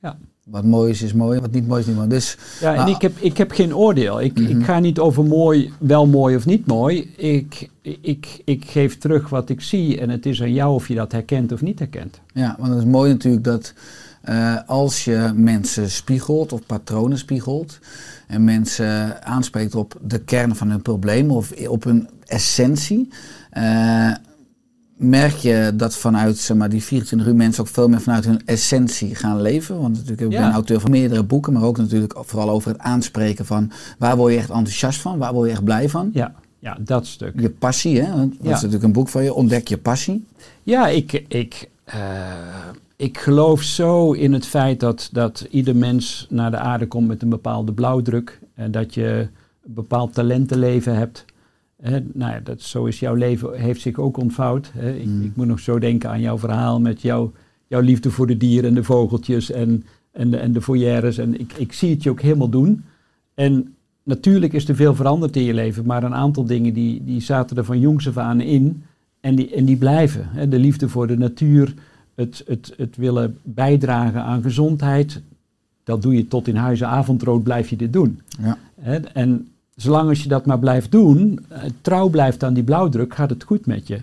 Ja. 0.00 0.18
Wat 0.44 0.64
mooi 0.64 0.90
is, 0.90 1.02
is 1.02 1.12
mooi. 1.12 1.40
Wat 1.40 1.50
niet 1.52 1.66
mooi 1.66 1.80
is, 1.80 1.86
niet 1.86 1.96
mooi. 1.96 2.08
Dus 2.08 2.36
Ja, 2.60 2.74
en 2.74 2.86
ik, 2.86 3.00
heb, 3.02 3.12
ik 3.18 3.36
heb 3.36 3.50
geen 3.50 3.76
oordeel. 3.76 4.20
Ik, 4.20 4.38
Mhm. 4.40 4.58
ik 4.58 4.64
ga 4.64 4.78
niet 4.78 4.98
over 4.98 5.24
mooi, 5.24 5.72
wel 5.78 6.06
mooi 6.06 6.36
of 6.36 6.46
niet 6.46 6.66
mooi. 6.66 7.12
Ik, 7.16 7.70
ik, 8.00 8.40
ik 8.44 8.64
geef 8.64 8.98
terug 8.98 9.28
wat 9.28 9.48
ik 9.48 9.60
zie 9.60 10.00
en 10.00 10.10
het 10.10 10.26
is 10.26 10.42
aan 10.42 10.52
jou 10.52 10.74
of 10.74 10.88
je 10.88 10.94
dat 10.94 11.12
herkent 11.12 11.52
of 11.52 11.62
niet 11.62 11.78
herkent. 11.78 12.20
Ja, 12.34 12.56
want 12.58 12.70
het 12.70 12.78
is 12.78 12.84
mooi 12.90 13.12
natuurlijk 13.12 13.44
dat 13.44 13.74
eh, 14.22 14.56
als 14.66 15.04
je 15.04 15.32
mensen 15.34 15.90
spiegelt 15.90 16.52
of 16.52 16.66
patronen 16.66 17.18
spiegelt 17.18 17.78
en 18.26 18.44
mensen 18.44 19.24
aanspreekt 19.24 19.74
op 19.74 19.98
de 20.02 20.18
kern 20.20 20.56
van 20.56 20.70
hun 20.70 20.82
probleem 20.82 21.30
of 21.30 21.52
op 21.68 21.84
hun 21.84 22.08
essentie, 22.24 23.08
eh, 23.50 24.12
merk 24.96 25.34
je 25.34 25.72
dat 25.74 25.96
vanuit 25.96 26.38
zeg 26.38 26.56
maar, 26.56 26.68
die 26.68 26.82
24 26.82 27.28
uur 27.28 27.34
mensen 27.36 27.62
ook 27.62 27.68
veel 27.68 27.88
meer 27.88 28.00
vanuit 28.00 28.24
hun 28.24 28.40
essentie 28.44 29.14
gaan 29.14 29.40
leven. 29.42 29.80
Want 29.80 29.92
natuurlijk, 29.94 30.20
ik 30.20 30.28
ben 30.28 30.38
Ja. 30.40 30.52
auteur 30.52 30.80
van 30.80 30.90
meerdere 30.90 31.22
boeken, 31.22 31.52
maar 31.52 31.62
ook 31.62 31.78
natuurlijk 31.78 32.14
vooral 32.20 32.50
over 32.50 32.70
het 32.70 32.80
aanspreken 32.80 33.46
van 33.46 33.70
waar 33.98 34.16
word 34.16 34.32
je 34.32 34.38
echt 34.38 34.50
enthousiast 34.50 35.00
van, 35.00 35.18
waar 35.18 35.32
word 35.32 35.46
je 35.46 35.52
echt 35.52 35.64
blij 35.64 35.88
van. 35.88 36.10
Ja, 36.12 36.34
ja 36.58 36.76
dat 36.80 37.06
stuk. 37.06 37.40
Je 37.40 37.50
passie, 37.50 38.00
hè? 38.00 38.12
want 38.16 38.32
Dat 38.36 38.46
Ja. 38.46 38.48
is 38.50 38.54
natuurlijk 38.56 38.82
een 38.84 38.92
boek 38.92 39.08
van 39.08 39.22
je, 39.24 39.34
ontdek 39.34 39.68
je 39.68 39.78
passie. 39.78 40.26
Ja, 40.62 40.88
ik, 40.88 41.24
ik, 41.28 41.68
eh, 41.84 41.98
ik 42.96 43.18
geloof 43.18 43.62
zo 43.62 44.12
in 44.12 44.32
het 44.32 44.46
feit 44.46 44.80
dat, 44.80 45.08
dat 45.12 45.46
ieder 45.50 45.76
mens 45.76 46.26
naar 46.30 46.50
de 46.50 46.56
aarde 46.58 46.86
komt 46.86 47.06
met 47.08 47.22
een 47.22 47.28
bepaalde 47.28 47.72
blauwdruk. 47.72 48.38
En 48.54 48.70
dat 48.70 48.94
je 48.94 49.28
een 49.66 49.74
bepaald 49.74 50.14
talentenleven 50.14 50.96
hebt. 50.96 51.24
Hè, 51.90 51.98
nou 52.12 52.32
ja, 52.32 52.40
dat, 52.40 52.62
zo 52.62 52.84
is 52.84 52.98
jouw 53.00 53.14
leven, 53.14 53.60
heeft 53.60 53.80
zich 53.80 53.98
ook 53.98 54.16
ontvouwd. 54.16 54.70
Hè. 54.74 54.94
Ik, 54.94 55.06
Mm. 55.06 55.22
ik 55.22 55.36
moet 55.36 55.46
nog 55.46 55.60
zo 55.60 55.78
denken 55.78 56.10
aan 56.10 56.20
jouw 56.20 56.38
verhaal 56.38 56.80
met 56.80 57.02
jouw, 57.02 57.32
jouw 57.66 57.80
liefde 57.80 58.10
voor 58.10 58.26
de 58.26 58.36
dieren 58.36 58.68
en 58.68 58.74
de 58.74 58.84
vogeltjes 58.84 59.50
en, 59.50 59.84
en, 60.12 60.30
de, 60.30 60.36
en 60.36 60.52
de 60.52 60.62
foyeres. 60.62 61.18
En 61.18 61.40
ik, 61.40 61.52
ik 61.52 61.72
zie 61.72 61.90
het 61.90 62.02
je 62.02 62.10
ook 62.10 62.20
helemaal 62.20 62.48
doen. 62.48 62.84
En 63.34 63.74
natuurlijk 64.02 64.52
is 64.52 64.68
er 64.68 64.74
veel 64.76 64.94
veranderd 64.94 65.36
in 65.36 65.42
je 65.42 65.54
leven, 65.54 65.86
maar 65.86 66.02
een 66.04 66.14
aantal 66.14 66.44
dingen 66.44 66.74
die, 66.74 67.04
die 67.04 67.20
zaten 67.20 67.56
er 67.56 67.64
van 67.64 67.80
jongs 67.80 68.08
af 68.08 68.16
aan 68.16 68.40
in. 68.40 68.82
En 69.20 69.34
die, 69.34 69.54
en 69.54 69.64
die 69.64 69.76
blijven. 69.76 70.28
Hè. 70.28 70.48
De 70.48 70.58
liefde 70.58 70.88
voor 70.88 71.06
de 71.06 71.16
natuur, 71.16 71.74
het, 72.14 72.42
het, 72.46 72.74
het 72.76 72.96
willen 72.96 73.38
bijdragen 73.42 74.22
aan 74.22 74.42
gezondheid. 74.42 75.22
Dat 75.84 76.02
doe 76.02 76.14
je 76.14 76.28
tot 76.28 76.48
in 76.48 76.56
huizen 76.56 76.88
avondrood, 76.88 77.42
blijf 77.42 77.68
je 77.68 77.76
dit 77.76 77.92
doen. 77.92 78.20
Ja. 78.42 78.58
Hè. 78.80 78.96
En 78.96 79.48
zolang 79.76 80.08
als 80.08 80.22
je 80.22 80.28
dat 80.28 80.46
maar 80.46 80.58
blijft 80.58 80.92
doen, 80.92 81.46
eh, 81.48 81.62
trouw 81.80 82.08
blijft 82.08 82.44
aan 82.44 82.54
die 82.54 82.64
blauwdruk, 82.64 83.14
gaat 83.14 83.30
het 83.30 83.44
goed 83.44 83.66
met 83.66 83.86
je. 83.86 84.00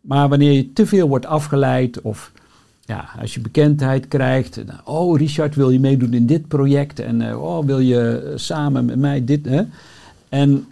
Maar 0.00 0.28
wanneer 0.28 0.52
je 0.52 0.72
te 0.72 0.86
veel 0.86 1.08
wordt 1.08 1.26
afgeleid 1.26 2.00
of 2.00 2.32
ja, 2.86 3.08
als 3.20 3.34
je 3.34 3.40
bekendheid 3.40 4.08
krijgt. 4.08 4.56
en, 4.56 4.68
Oh, 4.84 5.18
Richard, 5.18 5.54
wil 5.54 5.70
je 5.70 5.80
meedoen 5.80 6.12
in 6.12 6.26
dit 6.26 6.48
project? 6.48 7.00
En 7.00 7.20
eh, 7.20 7.42
oh, 7.42 7.64
wil 7.64 7.78
je 7.78 8.18
eh, 8.18 8.36
samen 8.36 8.84
met 8.84 8.98
mij 8.98 9.24
dit? 9.24 9.46
Hè? 9.46 9.62
En 10.28 10.66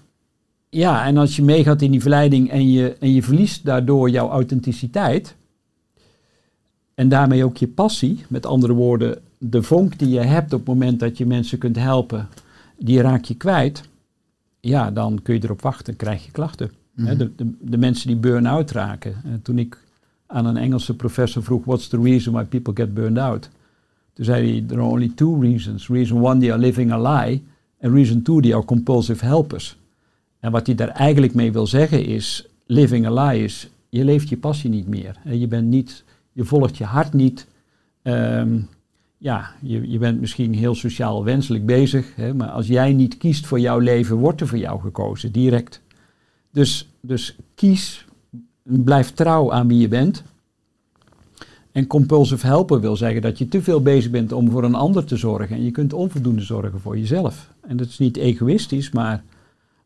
ja, 0.68 1.06
en 1.06 1.16
als 1.16 1.36
je 1.36 1.42
meegaat 1.42 1.82
in 1.82 1.90
die 1.90 2.00
verleiding 2.00 2.50
en 2.50 2.70
je, 2.70 2.96
en 3.00 3.12
je 3.12 3.22
verliest 3.22 3.64
daardoor 3.64 4.10
jouw 4.10 4.28
authenticiteit. 4.28 5.34
En 6.94 7.08
daarmee 7.08 7.44
ook 7.44 7.56
je 7.56 7.68
passie, 7.68 8.24
met 8.28 8.46
andere 8.46 8.72
woorden, 8.72 9.18
de 9.38 9.62
vonk 9.62 9.98
die 9.98 10.08
je 10.08 10.20
hebt 10.20 10.52
op 10.52 10.58
het 10.58 10.68
moment 10.68 11.00
dat 11.00 11.18
je 11.18 11.26
mensen 11.26 11.58
kunt 11.58 11.76
helpen, 11.76 12.28
die 12.78 13.00
raak 13.00 13.24
je 13.24 13.34
kwijt. 13.34 13.82
Ja, 14.64 14.90
dan 14.90 15.22
kun 15.22 15.34
je 15.34 15.44
erop 15.44 15.62
wachten, 15.62 15.96
krijg 15.96 16.24
je 16.24 16.30
klachten. 16.30 16.70
Hè, 16.96 17.16
de, 17.16 17.34
de, 17.36 17.50
de 17.60 17.78
mensen 17.78 18.06
die 18.06 18.16
burn-out 18.16 18.70
raken. 18.70 19.14
Eh, 19.24 19.32
toen 19.42 19.58
ik 19.58 19.78
aan 20.26 20.46
een 20.46 20.56
Engelse 20.56 20.96
professor 20.96 21.42
vroeg, 21.42 21.64
what's 21.64 21.88
the 21.88 22.00
reason 22.00 22.32
why 22.32 22.44
people 22.44 22.72
get 22.74 22.94
burned 22.94 23.18
out? 23.18 23.50
Toen 24.12 24.24
zei 24.24 24.50
hij, 24.50 24.64
there 24.66 24.80
are 24.80 24.90
only 24.90 25.12
two 25.14 25.40
reasons. 25.40 25.88
Reason 25.88 26.22
one, 26.22 26.40
they 26.40 26.52
are 26.52 26.60
living 26.60 26.92
a 26.92 27.14
lie. 27.14 27.42
En 27.78 27.94
reason 27.94 28.22
two, 28.22 28.40
they 28.40 28.54
are 28.54 28.64
compulsive 28.64 29.24
helpers. 29.24 29.76
En 30.40 30.50
wat 30.50 30.66
hij 30.66 30.74
daar 30.74 30.88
eigenlijk 30.88 31.34
mee 31.34 31.52
wil 31.52 31.66
zeggen 31.66 32.04
is, 32.04 32.46
living 32.66 33.06
a 33.06 33.26
lie 33.26 33.44
is, 33.44 33.68
je 33.88 34.04
leeft 34.04 34.28
je 34.28 34.36
passie 34.36 34.70
niet 34.70 34.88
meer. 34.88 35.16
Je 35.24 35.46
bent 35.46 35.68
niet, 35.68 36.04
je 36.32 36.44
volgt 36.44 36.76
je 36.76 36.84
hart 36.84 37.12
niet. 37.12 37.46
Ehm, 38.02 38.60
ja, 39.24 39.50
je, 39.60 39.90
je 39.90 39.98
bent 39.98 40.20
misschien 40.20 40.54
heel 40.54 40.74
sociaal 40.74 41.24
wenselijk 41.24 41.66
bezig, 41.66 42.16
hè, 42.16 42.34
maar 42.34 42.48
als 42.48 42.66
jij 42.66 42.92
niet 42.92 43.16
kiest 43.16 43.46
voor 43.46 43.60
jouw 43.60 43.78
leven, 43.78 44.16
wordt 44.16 44.40
er 44.40 44.46
voor 44.46 44.58
jou 44.58 44.80
gekozen, 44.80 45.32
direct. 45.32 45.80
Dus, 46.50 46.88
dus 47.00 47.36
kies, 47.54 48.06
blijf 48.62 49.12
trouw 49.12 49.52
aan 49.52 49.68
wie 49.68 49.78
je 49.78 49.88
bent. 49.88 50.22
En 51.72 51.86
compulsive 51.86 52.46
helper 52.46 52.80
wil 52.80 52.96
zeggen 52.96 53.22
dat 53.22 53.38
je 53.38 53.48
te 53.48 53.62
veel 53.62 53.82
bezig 53.82 54.10
bent 54.10 54.32
om 54.32 54.50
voor 54.50 54.64
een 54.64 54.74
ander 54.74 55.04
te 55.04 55.16
zorgen. 55.16 55.56
En 55.56 55.64
je 55.64 55.70
kunt 55.70 55.92
onvoldoende 55.92 56.42
zorgen 56.42 56.80
voor 56.80 56.98
jezelf. 56.98 57.50
En 57.60 57.76
dat 57.76 57.86
is 57.86 57.98
niet 57.98 58.16
egoïstisch, 58.16 58.90
maar 58.90 59.22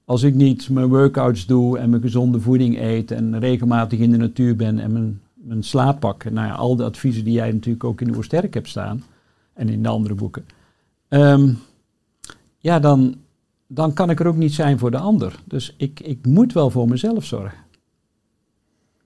als 0.04 0.22
ik 0.22 0.34
niet 0.34 0.70
mijn 0.70 0.88
workouts 0.88 1.46
doe 1.46 1.78
en 1.78 1.90
mijn 1.90 2.02
gezonde 2.02 2.40
voeding 2.40 2.78
eet 2.80 3.10
en 3.10 3.38
regelmatig 3.38 3.98
in 3.98 4.10
de 4.10 4.16
natuur 4.16 4.56
ben 4.56 4.78
en 4.78 4.92
mijn, 4.92 5.20
mijn 5.34 5.62
slaap 5.62 6.00
pak. 6.00 6.30
Nou 6.30 6.46
ja, 6.46 6.54
al 6.54 6.76
de 6.76 6.84
adviezen 6.84 7.24
die 7.24 7.32
jij 7.32 7.52
natuurlijk 7.52 7.84
ook 7.84 8.00
in 8.00 8.14
uw 8.14 8.22
sterk 8.22 8.54
hebt 8.54 8.68
staan 8.68 9.02
en 9.58 9.68
in 9.68 9.82
de 9.82 9.88
andere 9.88 10.14
boeken. 10.14 10.46
Ehm, 11.08 11.52
ja, 12.58 12.78
dan, 12.78 13.14
dan 13.66 13.92
kan 13.92 14.10
ik 14.10 14.20
er 14.20 14.26
ook 14.26 14.36
niet 14.36 14.54
zijn 14.54 14.78
voor 14.78 14.90
de 14.90 14.98
ander. 14.98 15.40
Dus 15.44 15.74
ik, 15.76 16.00
ik 16.00 16.26
moet 16.26 16.52
wel 16.52 16.70
voor 16.70 16.88
mezelf 16.88 17.24
zorgen. 17.24 17.58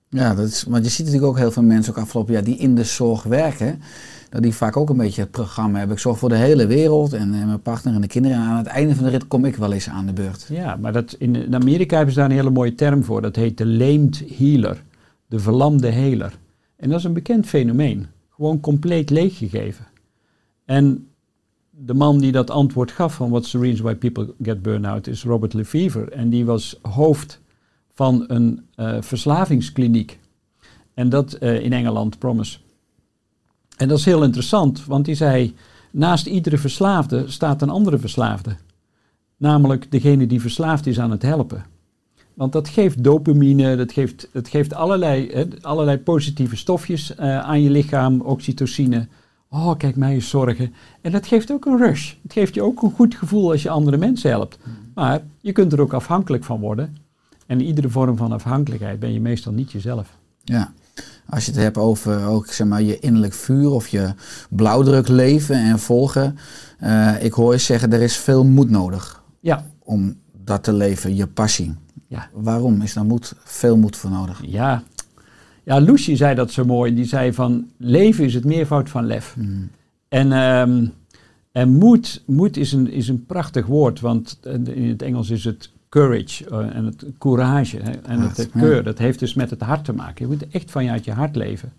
Ja, 0.09 0.35
dat 0.35 0.47
is, 0.47 0.63
want 0.63 0.83
je 0.83 0.89
ziet 0.89 1.05
natuurlijk 1.05 1.31
ook 1.31 1.37
heel 1.37 1.51
veel 1.51 1.63
mensen 1.63 1.93
ook 1.93 1.99
afgelopen 1.99 2.33
jaar 2.33 2.43
die 2.43 2.57
in 2.57 2.75
de 2.75 2.83
zorg 2.83 3.23
werken. 3.23 3.81
Dat 4.29 4.41
die 4.41 4.53
vaak 4.53 4.77
ook 4.77 4.89
een 4.89 4.97
beetje 4.97 5.21
het 5.21 5.31
programma 5.31 5.77
hebben. 5.77 5.95
Ik 5.95 6.01
zorg 6.01 6.17
voor 6.17 6.29
de 6.29 6.35
hele 6.35 6.67
wereld 6.67 7.13
en, 7.13 7.33
eh, 7.33 7.45
mijn 7.45 7.61
partner 7.61 7.93
en 7.93 8.01
de 8.01 8.07
kinderen. 8.07 8.37
En 8.37 8.43
aan 8.43 8.57
het 8.57 8.67
einde 8.67 8.95
van 8.95 9.03
de 9.03 9.09
rit 9.09 9.27
kom 9.27 9.45
ik 9.45 9.55
wel 9.55 9.73
eens 9.73 9.89
aan 9.89 10.05
de 10.05 10.13
beurt. 10.13 10.45
Ja, 10.49 10.75
maar 10.75 10.93
dat, 10.93 11.15
in, 11.19 11.35
in 11.35 11.55
Amerika 11.55 11.95
hebben 11.95 12.13
ze 12.13 12.19
daar 12.19 12.29
een 12.29 12.35
hele 12.35 12.49
mooie 12.49 12.75
term 12.75 13.03
voor. 13.03 13.21
Dat 13.21 13.35
heet 13.35 13.57
de 13.57 13.65
lamed 13.65 14.23
healer. 14.37 14.83
De 15.27 15.39
verlamde 15.39 15.87
heler. 15.87 16.37
En 16.75 16.89
dat 16.89 16.97
is 16.99 17.05
een 17.05 17.13
bekend 17.13 17.45
fenomeen. 17.45 18.07
Gewoon 18.29 18.59
compleet 18.59 19.09
leeggegeven. 19.09 19.85
En 20.65 21.07
de 21.69 21.93
man 21.93 22.19
die 22.19 22.31
dat 22.31 22.49
antwoord 22.49 22.91
gaf 22.91 23.15
van 23.15 23.29
what's 23.29 23.51
the 23.51 23.59
reason 23.59 23.85
why 23.85 23.95
people 23.95 24.33
get 24.41 24.61
burned 24.61 24.85
out 24.85 25.07
is 25.07 25.23
Robert 25.23 25.53
Lefevre. 25.53 26.09
En 26.09 26.29
die 26.29 26.45
was 26.45 26.79
hoofd 26.81 27.41
van 27.93 28.23
een 28.27 28.65
eh, 28.75 28.97
verslavingskliniek. 28.99 30.19
En 30.93 31.09
dat 31.09 31.33
eh, 31.33 31.63
in 31.63 31.73
Engeland, 31.73 32.19
Promise. 32.19 32.57
En 33.77 33.87
dat 33.87 33.97
is 33.97 34.05
heel 34.05 34.23
interessant, 34.23 34.85
want 34.85 35.05
die 35.05 35.15
zei, 35.15 35.55
naast 35.91 36.25
iedere 36.25 36.57
verslaafde 36.57 37.31
staat 37.31 37.61
een 37.61 37.69
andere 37.69 37.97
verslaafde. 37.97 38.55
Namelijk 39.37 39.91
degene 39.91 40.27
die 40.27 40.41
verslaafd 40.41 40.87
is 40.87 40.99
aan 40.99 41.11
het 41.11 41.21
helpen. 41.21 41.65
Want 42.33 42.51
dat 42.51 42.69
geeft 42.69 43.03
dopamine, 43.03 43.75
dat 43.75 43.91
geeft, 43.91 44.29
het 44.31 44.47
geeft 44.47 44.73
allerlei, 44.73 45.47
allerlei 45.61 45.97
positieve 45.97 46.55
stofjes 46.55 47.15
eh, 47.15 47.39
aan 47.39 47.61
je 47.61 47.69
lichaam, 47.69 48.21
oxytocine. 48.21 49.07
Oh, 49.55 49.77
kijk 49.77 49.95
mij 49.95 50.13
eens 50.13 50.29
zorgen. 50.29 50.73
En 51.01 51.11
dat 51.11 51.27
geeft 51.27 51.51
ook 51.51 51.65
een 51.65 51.77
rush. 51.77 52.13
Het 52.23 52.33
geeft 52.33 52.53
je 52.53 52.61
ook 52.61 52.81
een 52.81 52.91
goed 52.91 53.15
gevoel 53.15 53.51
als 53.51 53.63
je 53.63 53.69
andere 53.69 53.97
mensen 53.97 54.29
helpt. 54.29 54.57
Maar 54.93 55.21
je 55.41 55.51
kunt 55.51 55.73
er 55.73 55.81
ook 55.81 55.93
afhankelijk 55.93 56.43
van 56.43 56.59
worden. 56.59 56.97
En 57.47 57.59
in 57.61 57.65
iedere 57.67 57.89
vorm 57.89 58.17
van 58.17 58.31
afhankelijkheid 58.31 58.99
ben 58.99 59.13
je 59.13 59.21
meestal 59.21 59.51
niet 59.53 59.71
jezelf. 59.71 60.17
Ja. 60.43 60.73
Als 61.29 61.45
je 61.45 61.51
het 61.51 61.59
hebt 61.59 61.77
over 61.77 62.25
ook, 62.25 62.47
zeg 62.47 62.67
maar, 62.67 62.81
je 62.81 62.99
innerlijk 62.99 63.33
vuur 63.33 63.69
of 63.71 63.87
je 63.87 64.13
blauwdruk 64.49 65.07
leven 65.07 65.55
en 65.55 65.79
volgen. 65.79 66.37
eh, 66.79 67.23
ik 67.23 67.33
hoor 67.33 67.51
je 67.53 67.57
zeggen, 67.59 67.93
er 67.93 68.01
is 68.01 68.17
veel 68.17 68.43
moed 68.45 68.69
nodig 68.69 69.23
Ja, 69.39 69.65
om 69.79 70.15
dat 70.43 70.63
te 70.63 70.73
leven, 70.73 71.15
je 71.15 71.27
passie. 71.27 71.73
ja. 72.07 72.29
Waarom 72.33 72.81
is 72.81 72.93
daar 72.93 73.05
moed, 73.05 73.33
veel 73.43 73.77
moed 73.77 73.95
voor 73.97 74.09
nodig? 74.09 74.41
Ja. 74.45 74.83
Ja, 75.63 75.77
Lucy 75.77 76.15
zei 76.15 76.35
dat 76.35 76.51
zo 76.51 76.65
mooi. 76.65 76.93
Die 76.93 77.05
zei 77.05 77.33
van 77.33 77.69
leven 77.77 78.23
is 78.23 78.33
het 78.33 78.45
meervoud 78.45 78.89
van 78.89 79.05
lef. 79.05 79.35
En, 80.07 80.31
ehm, 80.31 80.85
en 81.51 81.69
moed, 81.69 82.23
moed 82.25 82.57
is, 82.57 82.71
een, 82.71 82.91
is 82.91 83.07
een 83.07 83.25
prachtig 83.25 83.65
woord, 83.65 83.99
want 83.99 84.39
eh, 84.43 84.53
in 84.53 84.89
het 84.89 85.01
Engels 85.01 85.29
is 85.29 85.43
het 85.43 85.69
courage 85.89 86.49
eh, 86.49 86.75
en 86.75 86.85
het 86.85 87.05
courage. 87.19 87.77
Hè, 87.77 87.91
en 87.91 88.19
het 88.19 88.49
ja. 88.53 88.59
keur, 88.59 88.83
dat 88.83 88.97
heeft 88.97 89.19
dus 89.19 89.33
met 89.33 89.49
het 89.49 89.61
hart 89.61 89.85
te 89.85 89.93
maken. 89.93 90.25
Je 90.25 90.31
moet 90.31 90.47
echt 90.47 90.71
van 90.71 90.83
je 90.83 91.11
hart 91.11 91.35
leven. 91.35 91.73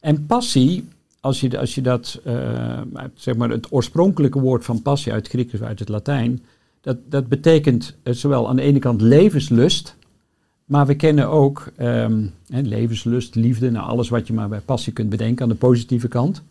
En 0.00 0.26
passie, 0.26 0.88
als 1.20 1.40
je, 1.40 1.58
als 1.58 1.74
je 1.74 1.80
dat, 1.80 2.20
eh, 2.24 2.80
zeg 3.14 3.36
maar 3.36 3.50
het 3.50 3.72
oorspronkelijke 3.72 4.40
woord 4.40 4.64
van 4.64 4.82
passie 4.82 5.12
uit 5.12 5.28
Grieks 5.28 5.62
uit 5.62 5.78
het 5.78 5.88
Latijn, 5.88 6.42
dat, 6.80 6.96
dat 7.08 7.28
betekent 7.28 7.96
zowel 8.04 8.48
aan 8.48 8.56
de 8.56 8.62
ene 8.62 8.78
kant 8.78 9.00
levenslust, 9.00 9.96
maar 10.64 10.86
we 10.86 10.94
kennen 10.94 11.28
ook 11.28 11.72
ehm, 11.76 12.26
levenslust, 12.46 13.34
liefde, 13.34 13.70
nou 13.70 13.86
alles 13.86 14.08
wat 14.08 14.26
je 14.26 14.32
maar 14.32 14.48
bij 14.48 14.60
passie 14.60 14.92
kunt 14.92 15.08
bedenken 15.08 15.42
aan 15.42 15.48
de 15.48 15.54
positieve 15.54 16.08
kant. 16.08 16.42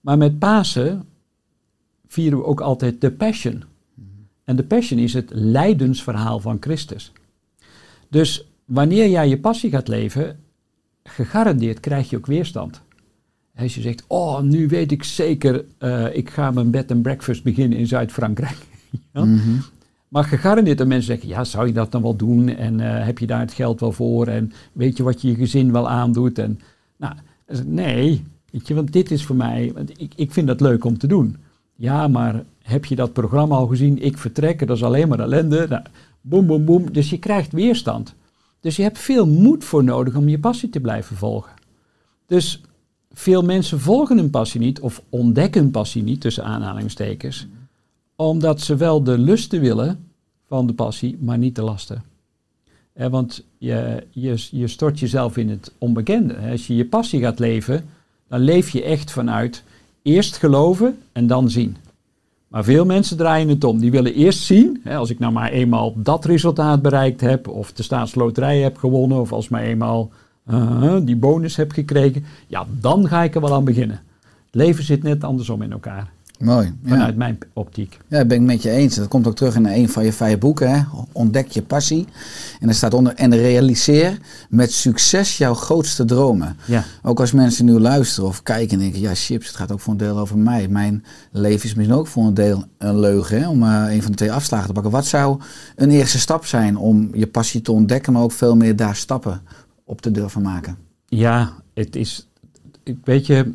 Maar 0.00 0.18
met 0.18 0.38
Pasen 0.38 1.04
vieren 2.06 2.38
we 2.38 2.44
ook 2.44 2.60
altijd 2.60 3.00
de 3.00 3.10
Passion. 3.10 3.64
En 4.44 4.56
de 4.56 4.62
Passion 4.62 4.98
is 4.98 5.14
het 5.14 5.30
lijdensverhaal 5.32 6.40
van 6.40 6.56
Christus. 6.60 7.12
Dus 8.08 8.46
wanneer 8.64 9.08
jij 9.08 9.28
je 9.28 9.38
passie 9.38 9.70
gaat 9.70 9.88
leven, 9.88 10.38
gegarandeerd 11.02 11.80
krijg 11.80 12.10
je 12.10 12.16
ook 12.16 12.26
weerstand. 12.26 12.82
Als 13.56 13.74
je 13.74 13.80
zegt, 13.80 14.04
oh, 14.06 14.40
nu 14.40 14.68
weet 14.68 14.92
ik 14.92 15.04
zeker, 15.04 15.64
eh, 15.78 16.16
ik 16.16 16.30
ga 16.30 16.50
mijn 16.50 16.70
bed 16.70 16.90
and 16.90 17.02
breakfast 17.02 17.42
beginnen 17.42 17.78
in 17.78 17.86
Zuid-Frankrijk. 17.86 18.56
Ja? 19.12 19.24
Mhm. 19.24 19.58
Maar 20.14 20.24
gegarandeerd 20.24 20.78
dat 20.78 20.86
mensen 20.86 21.06
zeggen, 21.06 21.28
ja, 21.28 21.44
zou 21.44 21.66
je 21.66 21.72
dat 21.72 21.92
dan 21.92 22.02
wel 22.02 22.16
doen? 22.16 22.48
En 22.48 22.80
eh, 22.80 23.06
heb 23.06 23.18
je 23.18 23.26
daar 23.26 23.40
het 23.40 23.52
geld 23.52 23.80
wel 23.80 23.92
voor? 23.92 24.26
En 24.26 24.52
weet 24.72 24.96
je 24.96 25.02
wat 25.02 25.22
je 25.22 25.28
je 25.28 25.34
gezin 25.34 25.72
wel 25.72 25.88
aandoet? 25.88 26.38
En, 26.38 26.60
nou, 26.96 27.14
nee, 27.64 28.24
weet 28.50 28.68
je, 28.68 28.74
want 28.74 28.92
dit 28.92 29.10
is 29.10 29.24
voor 29.24 29.36
mij, 29.36 29.70
want 29.74 30.00
ik, 30.00 30.12
ik 30.16 30.32
vind 30.32 30.46
dat 30.46 30.60
leuk 30.60 30.84
om 30.84 30.98
te 30.98 31.06
doen. 31.06 31.36
Ja, 31.74 32.08
maar 32.08 32.44
heb 32.62 32.84
je 32.84 32.96
dat 32.96 33.12
programma 33.12 33.56
al 33.56 33.66
gezien? 33.66 34.02
Ik 34.02 34.18
vertrek, 34.18 34.66
dat 34.66 34.76
is 34.76 34.84
alleen 34.84 35.08
maar 35.08 35.20
ellende. 35.20 35.66
Nou, 35.68 35.82
boem, 36.20 36.64
boem. 36.64 36.92
Dus 36.92 37.10
je 37.10 37.18
krijgt 37.18 37.52
weerstand. 37.52 38.14
Dus 38.60 38.76
je 38.76 38.82
hebt 38.82 38.98
veel 38.98 39.26
moed 39.26 39.64
voor 39.64 39.84
nodig 39.84 40.16
om 40.16 40.28
je 40.28 40.38
passie 40.38 40.68
te 40.68 40.80
blijven 40.80 41.16
volgen. 41.16 41.52
Dus 42.26 42.60
veel 43.12 43.42
mensen 43.42 43.80
volgen 43.80 44.16
hun 44.16 44.30
passie 44.30 44.60
niet 44.60 44.80
of 44.80 45.02
ontdekken 45.08 45.62
hun 45.62 45.70
passie 45.70 46.02
niet, 46.02 46.20
tussen 46.20 46.44
aanhalingstekens, 46.44 47.46
omdat 48.16 48.60
ze 48.60 48.76
wel 48.76 49.02
de 49.02 49.18
lusten 49.18 49.60
willen 49.60 50.03
van 50.48 50.66
de 50.66 50.72
passie, 50.72 51.18
maar 51.20 51.38
niet 51.38 51.56
de 51.56 51.62
lasten. 51.62 52.02
Eh, 52.92 53.08
want 53.08 53.44
je, 53.58 54.06
je, 54.10 54.46
je 54.50 54.68
stort 54.68 54.98
jezelf 54.98 55.36
in 55.36 55.48
het 55.48 55.72
onbekende. 55.78 56.36
Als 56.50 56.66
je 56.66 56.76
je 56.76 56.84
passie 56.84 57.20
gaat 57.20 57.38
leven, 57.38 57.84
dan 58.28 58.40
leef 58.40 58.70
je 58.70 58.82
echt 58.82 59.10
vanuit 59.10 59.62
eerst 60.02 60.36
geloven 60.36 60.98
en 61.12 61.26
dan 61.26 61.50
zien. 61.50 61.76
Maar 62.48 62.64
veel 62.64 62.84
mensen 62.84 63.16
draaien 63.16 63.48
het 63.48 63.64
om. 63.64 63.78
Die 63.78 63.90
willen 63.90 64.14
eerst 64.14 64.42
zien, 64.42 64.80
hè, 64.82 64.96
als 64.96 65.10
ik 65.10 65.18
nou 65.18 65.32
maar 65.32 65.50
eenmaal 65.50 65.92
dat 65.96 66.24
resultaat 66.24 66.82
bereikt 66.82 67.20
heb, 67.20 67.48
of 67.48 67.72
de 67.72 67.82
staatsloterij 67.82 68.60
heb 68.60 68.76
gewonnen, 68.76 69.20
of 69.20 69.32
als 69.32 69.48
maar 69.48 69.62
eenmaal 69.62 70.10
uh, 70.50 70.96
die 71.02 71.16
bonus 71.16 71.56
heb 71.56 71.72
gekregen, 71.72 72.24
ja, 72.46 72.66
dan 72.80 73.08
ga 73.08 73.22
ik 73.22 73.34
er 73.34 73.40
wel 73.40 73.54
aan 73.54 73.64
beginnen. 73.64 74.02
Het 74.20 74.54
leven 74.54 74.84
zit 74.84 75.02
net 75.02 75.24
andersom 75.24 75.62
in 75.62 75.72
elkaar, 75.72 76.12
Mooi. 76.44 76.72
Ja. 76.82 76.88
vanuit 76.88 77.16
mijn 77.16 77.38
optiek. 77.52 77.98
Ja, 78.08 78.18
dat 78.18 78.28
ben 78.28 78.36
ik 78.36 78.42
met 78.42 78.62
je 78.62 78.70
eens. 78.70 78.94
Dat 78.94 79.08
komt 79.08 79.26
ook 79.26 79.36
terug 79.36 79.54
in 79.54 79.66
een 79.66 79.88
van 79.88 80.04
je 80.04 80.12
vijf 80.12 80.38
boeken. 80.38 80.70
Hè? 80.70 80.82
Ontdek 81.12 81.48
je 81.48 81.62
passie. 81.62 82.06
En 82.60 82.68
er 82.68 82.74
staat 82.74 82.94
onder, 82.94 83.14
en 83.14 83.36
realiseer 83.36 84.18
met 84.48 84.72
succes 84.72 85.38
jouw 85.38 85.54
grootste 85.54 86.04
dromen. 86.04 86.56
Ja. 86.64 86.84
Ook 87.02 87.20
als 87.20 87.32
mensen 87.32 87.64
nu 87.64 87.78
luisteren 87.78 88.28
of 88.28 88.42
kijken 88.42 88.72
en 88.72 88.78
denken, 88.78 89.00
ja 89.00 89.14
chips, 89.14 89.46
het 89.46 89.56
gaat 89.56 89.72
ook 89.72 89.80
voor 89.80 89.92
een 89.92 89.98
deel 89.98 90.18
over 90.18 90.38
mij. 90.38 90.68
Mijn 90.68 91.04
leven 91.30 91.64
is 91.64 91.74
misschien 91.74 91.98
ook 91.98 92.06
voor 92.06 92.24
een 92.24 92.34
deel 92.34 92.64
een 92.78 92.98
leugen, 92.98 93.40
hè? 93.40 93.48
om 93.48 93.62
eh, 93.62 93.84
een 93.88 94.02
van 94.02 94.10
de 94.10 94.16
twee 94.16 94.32
afslagen 94.32 94.66
te 94.66 94.72
pakken. 94.72 94.92
Wat 94.92 95.06
zou 95.06 95.40
een 95.76 95.90
eerste 95.90 96.18
stap 96.18 96.46
zijn 96.46 96.76
om 96.76 97.10
je 97.14 97.26
passie 97.26 97.60
te 97.60 97.72
ontdekken, 97.72 98.12
maar 98.12 98.22
ook 98.22 98.32
veel 98.32 98.56
meer 98.56 98.76
daar 98.76 98.96
stappen 98.96 99.42
op 99.84 100.00
te 100.00 100.10
durven 100.10 100.42
maken? 100.42 100.76
Ja, 101.06 101.52
het 101.74 101.96
is, 101.96 102.28
weet 103.04 103.26
je, 103.26 103.54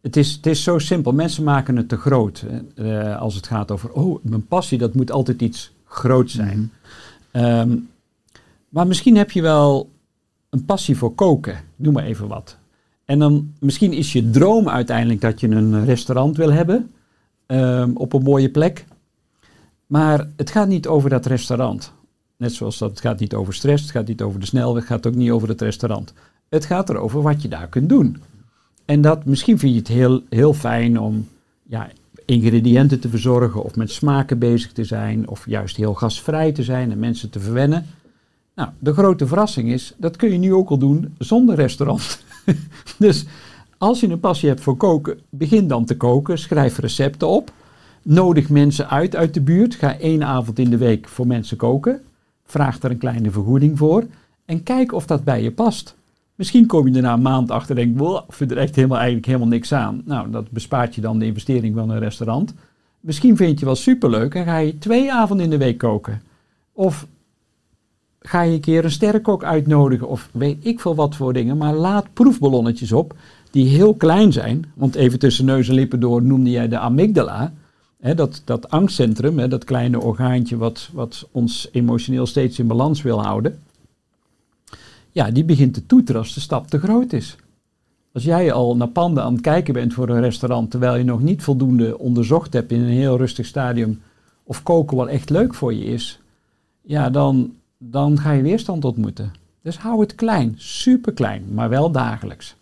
het 0.00 0.16
is, 0.16 0.32
het 0.32 0.46
is 0.46 0.62
zo 0.62 0.78
simpel. 0.78 1.12
Mensen 1.12 1.44
maken 1.44 1.76
het 1.76 1.88
te 1.88 1.96
groot. 1.96 2.44
Eh, 2.74 3.20
als 3.20 3.34
het 3.34 3.46
gaat 3.46 3.70
over, 3.70 3.92
oh, 3.92 4.24
mijn 4.24 4.46
passie, 4.46 4.78
dat 4.78 4.94
moet 4.94 5.10
altijd 5.10 5.42
iets 5.42 5.72
groots 5.84 6.34
zijn. 6.34 6.72
Ehm, 7.30 7.76
maar 8.68 8.86
misschien 8.86 9.16
heb 9.16 9.30
je 9.30 9.42
wel 9.42 9.90
een 10.50 10.64
passie 10.64 10.96
voor 10.96 11.14
koken. 11.14 11.56
Noem 11.76 11.92
maar 11.92 12.04
even 12.04 12.28
wat. 12.28 12.56
En 13.04 13.18
dan 13.18 13.52
misschien 13.58 13.92
is 13.92 14.12
je 14.12 14.30
droom 14.30 14.68
uiteindelijk 14.68 15.20
dat 15.20 15.40
je 15.40 15.48
een 15.48 15.84
restaurant 15.84 16.36
wil 16.36 16.52
hebben. 16.52 16.90
ehm, 17.46 17.90
op 17.94 18.12
een 18.12 18.22
mooie 18.22 18.50
plek. 18.50 18.84
Maar 19.86 20.28
het 20.36 20.50
gaat 20.50 20.68
niet 20.68 20.86
over 20.86 21.10
dat 21.10 21.26
restaurant. 21.26 21.92
Net 22.36 22.52
zoals 22.52 22.78
dat 22.78 22.90
het 22.90 23.00
gaat 23.00 23.20
niet 23.20 23.34
over 23.34 23.54
stress, 23.54 23.82
het 23.82 23.92
gaat 23.92 24.06
niet 24.06 24.22
over 24.22 24.40
de 24.40 24.46
snelweg, 24.46 24.82
het 24.82 24.92
gaat 24.92 25.06
ook 25.06 25.14
niet 25.14 25.30
over 25.30 25.48
het 25.48 25.60
restaurant. 25.60 26.12
Het 26.48 26.64
gaat 26.64 26.88
erover 26.90 27.22
wat 27.22 27.42
je 27.42 27.48
daar 27.48 27.68
kunt 27.68 27.88
doen. 27.88 28.22
En 28.90 29.00
dat 29.00 29.24
misschien 29.24 29.58
vind 29.58 29.72
je 29.72 29.78
het 29.78 29.88
heel, 29.88 30.22
heel 30.28 30.54
fijn 30.54 31.00
om 31.00 31.28
ja, 31.62 31.90
ingrediënten 32.24 33.00
te 33.00 33.08
verzorgen 33.08 33.62
of 33.62 33.76
met 33.76 33.90
smaken 33.90 34.38
bezig 34.38 34.72
te 34.72 34.84
zijn 34.84 35.28
of 35.28 35.46
juist 35.46 35.76
heel 35.76 35.94
gasvrij 35.94 36.52
te 36.52 36.62
zijn 36.62 36.90
en 36.90 36.98
mensen 36.98 37.30
te 37.30 37.40
verwennen. 37.40 37.86
Nou, 38.54 38.68
de 38.78 38.92
grote 38.92 39.26
verrassing 39.26 39.72
is, 39.72 39.94
dat 39.96 40.16
kun 40.16 40.32
je 40.32 40.38
nu 40.38 40.54
ook 40.54 40.68
al 40.68 40.78
doen 40.78 41.14
zonder 41.18 41.54
restaurant. 41.54 42.24
dus 42.98 43.24
als 43.78 44.00
je 44.00 44.08
een 44.08 44.20
passie 44.20 44.48
hebt 44.48 44.60
voor 44.60 44.76
koken, 44.76 45.20
begin 45.28 45.68
dan 45.68 45.84
te 45.84 45.96
koken, 45.96 46.38
schrijf 46.38 46.78
recepten 46.78 47.28
op, 47.28 47.52
nodig 48.02 48.48
mensen 48.48 48.88
uit 48.88 49.16
uit 49.16 49.34
de 49.34 49.40
buurt, 49.40 49.74
ga 49.74 49.98
één 49.98 50.24
avond 50.24 50.58
in 50.58 50.70
de 50.70 50.78
week 50.78 51.08
voor 51.08 51.26
mensen 51.26 51.56
koken, 51.56 52.02
vraag 52.44 52.82
er 52.82 52.90
een 52.90 52.98
kleine 52.98 53.30
vergoeding 53.30 53.78
voor 53.78 54.06
en 54.44 54.62
kijk 54.62 54.92
of 54.92 55.06
dat 55.06 55.24
bij 55.24 55.42
je 55.42 55.52
past. 55.52 55.98
Misschien 56.40 56.66
kom 56.66 56.88
je 56.88 56.94
er 56.94 57.02
na 57.02 57.12
een 57.12 57.22
maand 57.22 57.50
achter 57.50 57.78
en 57.78 57.84
denk, 57.84 57.98
"Wow, 57.98 58.24
ik 58.28 58.32
vind 58.32 58.50
er 58.50 58.56
echt 58.56 58.74
helemaal, 58.74 58.96
eigenlijk 58.96 59.26
helemaal 59.26 59.48
niks 59.48 59.72
aan. 59.72 60.02
Nou, 60.04 60.30
dat 60.30 60.50
bespaart 60.50 60.94
je 60.94 61.00
dan 61.00 61.18
de 61.18 61.26
investering 61.26 61.74
van 61.74 61.90
een 61.90 61.98
restaurant. 61.98 62.54
Misschien 63.00 63.36
vind 63.36 63.58
je 63.58 63.64
wel 63.64 63.74
superleuk 63.74 64.34
en 64.34 64.44
ga 64.44 64.56
je 64.56 64.78
twee 64.78 65.12
avonden 65.12 65.44
in 65.44 65.50
de 65.50 65.58
week 65.58 65.78
koken. 65.78 66.22
Of 66.72 67.06
ga 68.20 68.42
je 68.42 68.52
een 68.52 68.60
keer 68.60 68.84
een 68.84 68.90
sterrenkok 68.90 69.44
uitnodigen 69.44 70.08
of 70.08 70.28
weet 70.32 70.66
ik 70.66 70.80
veel 70.80 70.94
wat 70.94 71.16
voor 71.16 71.32
dingen. 71.32 71.56
Maar 71.56 71.74
laat 71.74 72.12
proefballonnetjes 72.12 72.92
op 72.92 73.14
die 73.50 73.68
heel 73.68 73.94
klein 73.94 74.32
zijn. 74.32 74.64
Want 74.74 74.94
even 74.94 75.18
tussen 75.18 75.44
neus 75.44 75.68
en 75.68 75.74
lippen 75.74 76.00
door 76.00 76.22
noemde 76.22 76.50
jij 76.50 76.68
de 76.68 76.78
amygdala. 76.78 77.52
Dat, 78.14 78.42
dat 78.44 78.70
angstcentrum, 78.70 79.48
dat 79.48 79.64
kleine 79.64 80.00
orgaantje 80.00 80.56
wat, 80.56 80.90
wat 80.92 81.28
ons 81.30 81.68
emotioneel 81.72 82.26
steeds 82.26 82.58
in 82.58 82.66
balans 82.66 83.02
wil 83.02 83.22
houden. 83.22 83.58
Ja, 85.20 85.30
die 85.30 85.44
begint 85.44 85.74
te 85.74 85.86
toeteren 85.86 86.20
als 86.20 86.34
de 86.34 86.40
stap 86.40 86.66
te 86.66 86.78
groot 86.78 87.12
is. 87.12 87.36
Als 88.12 88.24
jij 88.24 88.52
al 88.52 88.76
naar 88.76 88.88
panden 88.88 89.22
aan 89.22 89.32
het 89.32 89.42
kijken 89.42 89.74
bent 89.74 89.94
voor 89.94 90.08
een 90.08 90.20
restaurant, 90.20 90.70
terwijl 90.70 90.96
je 90.96 91.04
nog 91.04 91.22
niet 91.22 91.42
voldoende 91.42 91.98
onderzocht 91.98 92.52
hebt 92.52 92.72
in 92.72 92.80
een 92.80 92.88
heel 92.88 93.16
rustig 93.16 93.46
stadium 93.46 94.00
of 94.42 94.62
koken 94.62 94.96
wel 94.96 95.08
echt 95.08 95.30
leuk 95.30 95.54
voor 95.54 95.74
je 95.74 95.84
is, 95.84 96.20
ja, 96.82 97.10
dan, 97.10 97.54
dan 97.78 98.18
ga 98.18 98.32
je 98.32 98.42
weerstand 98.42 98.84
ontmoeten. 98.84 99.32
Dus 99.62 99.78
hou 99.78 100.00
het 100.00 100.14
klein, 100.14 100.54
super 100.56 101.12
klein, 101.12 101.44
maar 101.52 101.68
wel 101.68 101.90
dagelijks. 101.90 102.56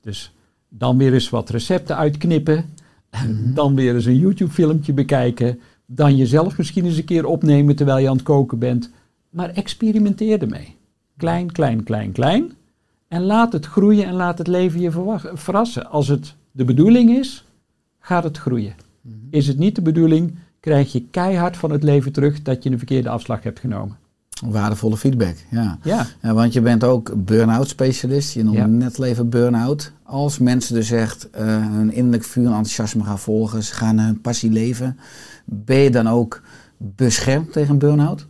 Dus 0.00 0.32
dan 0.68 0.98
weer 0.98 1.12
eens 1.12 1.30
wat 1.30 1.50
recepten 1.50 1.96
uitknippen, 1.96 2.64
dan 3.54 3.74
weer 3.74 3.94
eens 3.94 4.04
een 4.04 4.18
YouTube-filmpje 4.18 4.92
bekijken, 4.92 5.60
dan 5.86 6.16
jezelf 6.16 6.58
misschien 6.58 6.84
eens 6.84 6.96
een 6.96 7.04
keer 7.04 7.26
opnemen 7.26 7.76
terwijl 7.76 7.98
je 7.98 8.08
aan 8.08 8.16
het 8.16 8.24
koken 8.24 8.58
bent, 8.58 8.90
maar 9.30 9.50
experimenteer 9.50 10.42
ermee. 10.42 10.75
Klein, 11.16 11.52
klein, 11.52 11.82
klein, 11.82 12.12
klein. 12.12 12.52
En 13.08 13.22
laat 13.22 13.52
het 13.52 13.66
groeien 13.66 14.04
en 14.06 14.14
laat 14.14 14.38
het 14.38 14.46
leven 14.46 14.80
je 14.80 14.90
verrassen. 15.34 15.90
Als 15.90 16.08
het 16.08 16.34
de 16.52 16.64
bedoeling 16.64 17.10
is, 17.10 17.44
gaat 18.00 18.24
het 18.24 18.38
groeien. 18.38 18.74
Is 19.30 19.46
het 19.46 19.58
niet 19.58 19.74
de 19.74 19.82
bedoeling, 19.82 20.34
krijg 20.60 20.92
je 20.92 21.04
keihard 21.10 21.56
van 21.56 21.70
het 21.70 21.82
leven 21.82 22.12
terug 22.12 22.42
dat 22.42 22.62
je 22.62 22.70
een 22.70 22.78
verkeerde 22.78 23.08
afslag 23.08 23.42
hebt 23.42 23.60
genomen. 23.60 23.96
Waardevolle 24.44 24.96
feedback, 24.96 25.36
ja. 25.50 25.78
Ja, 25.82 26.06
Ja, 26.22 26.34
want 26.34 26.52
je 26.52 26.60
bent 26.60 26.84
ook 26.84 27.24
burn-out 27.24 27.68
specialist. 27.68 28.32
Je 28.34 28.42
noemde 28.44 28.58
Ja. 28.60 28.66
net 28.66 28.98
al 28.98 29.04
even 29.04 29.28
burn-out. 29.28 29.92
Als 30.02 30.38
mensen 30.38 30.74
dus 30.74 30.90
echt 30.90 31.30
eh, 31.30 31.44
hun 31.46 31.92
innerlijk 31.92 32.24
vuur 32.24 32.44
en 32.44 32.50
enthousiasme 32.50 33.04
gaan 33.04 33.18
volgen, 33.18 33.62
ze 33.62 33.74
gaan 33.74 33.98
hun 33.98 34.20
passie 34.20 34.50
leven, 34.50 34.98
ben 35.44 35.76
je 35.78 35.90
dan 35.90 36.08
ook 36.08 36.42
beschermd 36.76 37.52
tegen 37.52 37.78
burn-out? 37.78 38.26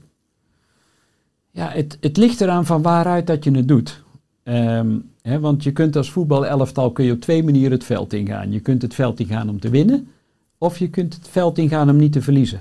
Ja 1.57 1.71
het, 1.71 1.99
het 2.01 2.17
ligt 2.17 2.41
eraan 2.41 2.67
van 2.67 2.83
waaruit 2.83 3.27
dat 3.27 3.45
je 3.45 3.51
het 3.51 3.69
doet. 3.69 4.05
Ehm, 4.43 4.99
want 5.41 5.63
je 5.63 5.73
kunt 5.73 5.97
als 5.97 6.11
voetbalelftal 6.11 6.93
kun 6.93 7.05
je 7.05 7.13
op 7.13 7.21
twee 7.21 7.45
manieren 7.45 7.71
het 7.71 7.85
veld 7.85 8.13
ingaan. 8.13 8.53
Je 8.53 8.61
kunt 8.61 8.83
het 8.83 8.95
veld 8.95 9.21
ingaan 9.21 9.49
om 9.49 9.61
te 9.61 9.71
winnen, 9.71 10.09
of 10.59 10.79
je 10.79 10.91
kunt 10.91 11.15
het 11.15 11.29
veld 11.29 11.59
ingaan 11.59 11.91
om 11.91 11.97
niet 11.97 12.13
te 12.13 12.23
verliezen. 12.23 12.61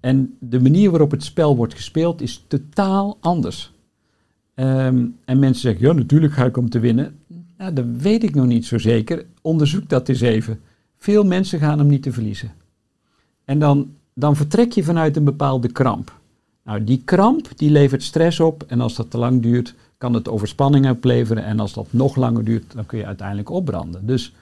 En 0.00 0.36
de 0.40 0.60
manier 0.60 0.90
waarop 0.90 1.10
het 1.10 1.24
spel 1.24 1.56
wordt 1.56 1.74
gespeeld 1.74 2.20
is 2.20 2.44
totaal 2.48 3.16
anders. 3.20 3.72
Ehm, 4.54 5.06
en 5.24 5.38
mensen 5.38 5.62
zeggen, 5.62 5.86
ja 5.86 5.92
natuurlijk 5.92 6.32
ga 6.32 6.44
ik 6.44 6.56
om 6.56 6.70
te 6.70 6.78
winnen. 6.78 7.18
Nou, 7.56 7.72
dat 7.72 7.84
weet 7.98 8.22
ik 8.22 8.34
nog 8.34 8.46
niet 8.46 8.66
zo 8.66 8.78
zeker. 8.78 9.26
Onderzoek 9.42 9.88
dat 9.88 10.08
eens 10.08 10.20
even. 10.20 10.60
Veel 10.96 11.24
mensen 11.24 11.58
gaan 11.58 11.80
om 11.80 11.86
niet 11.86 12.02
te 12.02 12.12
verliezen. 12.12 12.52
En 13.44 13.58
dan, 13.58 13.90
dan 14.14 14.36
vertrek 14.36 14.72
je 14.72 14.84
vanuit 14.84 15.16
een 15.16 15.24
bepaalde 15.24 15.72
kramp. 15.72 16.17
Nou, 16.68 16.84
die 16.84 17.02
kramp 17.04 17.48
die 17.56 17.70
levert 17.70 18.02
stress 18.02 18.40
op 18.40 18.64
en 18.66 18.80
als 18.80 18.94
dat 18.94 19.10
te 19.10 19.18
lang 19.18 19.42
duurt, 19.42 19.74
kan 19.98 20.14
het 20.14 20.28
overspanning 20.28 20.90
opleveren. 20.90 21.44
En 21.44 21.60
als 21.60 21.72
dat 21.72 21.86
nog 21.90 22.16
langer 22.16 22.44
duurt, 22.44 22.72
dan 22.74 22.86
kun 22.86 22.98
je 22.98 23.06
uiteindelijk 23.06 23.50
opbranden. 23.50 24.06
Dus, 24.06 24.34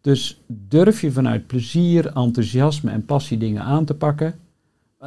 dus 0.00 0.40
durf 0.46 1.00
je 1.00 1.12
vanuit 1.12 1.46
plezier, 1.46 2.06
enthousiasme 2.06 2.90
en 2.90 3.04
passie 3.04 3.38
dingen 3.38 3.62
aan 3.62 3.84
te 3.84 3.94
pakken, 3.94 4.34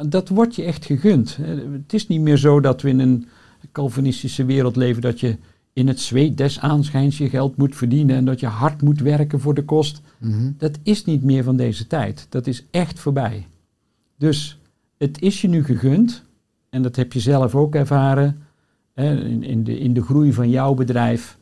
dat 0.06 0.28
wordt 0.28 0.54
je 0.54 0.62
echt 0.62 0.84
gegund. 0.84 1.38
Het 1.82 1.92
is 1.92 2.06
niet 2.06 2.20
meer 2.20 2.36
zo 2.36 2.60
dat 2.60 2.82
we 2.82 2.88
in 2.88 3.00
een 3.00 3.28
Calvinistische 3.72 4.44
wereld 4.44 4.76
leven 4.76 5.02
dat 5.02 5.20
je 5.20 5.36
in 5.72 5.88
het 5.88 6.00
zweet 6.00 6.36
des 6.36 6.60
aanschijns 6.60 7.18
je 7.18 7.28
geld 7.28 7.56
moet 7.56 7.76
verdienen 7.76 8.16
en 8.16 8.24
dat 8.24 8.40
je 8.40 8.46
hard 8.46 8.82
moet 8.82 9.00
werken 9.00 9.40
voor 9.40 9.54
de 9.54 9.64
kost. 9.64 10.00
Dat 10.58 10.78
is 10.82 11.04
niet 11.04 11.22
meer 11.22 11.44
van 11.44 11.56
deze 11.56 11.86
tijd. 11.86 12.26
Dat 12.28 12.46
is 12.46 12.64
echt 12.70 12.98
voorbij. 12.98 13.46
Dus 14.18 14.58
het 14.98 15.20
is 15.20 15.40
je 15.40 15.48
nu 15.48 15.64
gegund, 15.64 16.22
en 16.72 16.82
dat 16.82 16.96
heb 16.96 17.12
je 17.12 17.20
zelf 17.20 17.54
ook 17.54 17.74
ervaren 17.74 18.42
hè, 18.94 19.24
in, 19.24 19.42
in, 19.42 19.64
de, 19.64 19.78
in 19.78 19.94
de 19.94 20.02
groei 20.02 20.32
van 20.32 20.50
jouw 20.50 20.74
bedrijf. 20.74 21.38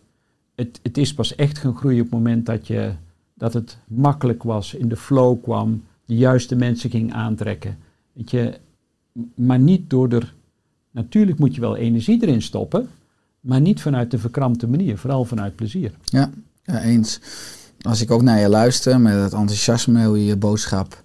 Het, 0.55 0.81
het 0.83 0.99
is 0.99 1.15
pas 1.15 1.35
echt 1.35 1.59
gaan 1.59 1.77
groeien 1.77 1.99
op 1.99 2.05
het 2.05 2.15
moment 2.15 2.47
dat, 2.47 2.67
je, 2.67 2.93
dat 3.35 3.53
het 3.53 3.79
makkelijk 3.87 4.43
was, 4.43 4.75
in 4.75 4.89
de 4.89 4.97
flow 4.97 5.43
kwam, 5.43 5.83
de 6.05 6.15
juiste 6.17 6.57
mensen 6.57 6.91
ging 6.91 7.13
aantrekken. 7.13 7.79
Je, 8.13 8.59
maar 9.35 9.59
niet 9.59 9.91
door 9.91 10.09
er. 10.13 10.35
Natuurlijk 10.91 11.39
moet 11.39 11.55
je 11.55 11.61
wel 11.61 11.77
energie 11.77 12.23
erin 12.23 12.43
stoppen, 12.43 12.89
maar 13.41 13.61
niet 13.61 13.83
vanuit 13.83 14.11
de 14.11 14.19
verkrampte 14.19 14.69
manier, 14.69 14.99
vooral 14.99 15.25
vanuit 15.25 15.57
plezier. 15.57 15.93
Ja, 16.05 16.31
ja, 16.63 16.83
eens. 16.83 17.21
Als 17.83 18.01
ik 18.01 18.11
ook 18.11 18.23
naar 18.23 18.39
je 18.41 18.49
luister 18.49 19.01
met 19.01 19.15
het 19.15 19.33
enthousiasme, 19.33 20.05
hoe 20.07 20.19
je 20.19 20.25
je 20.25 20.37
boodschap 20.37 21.03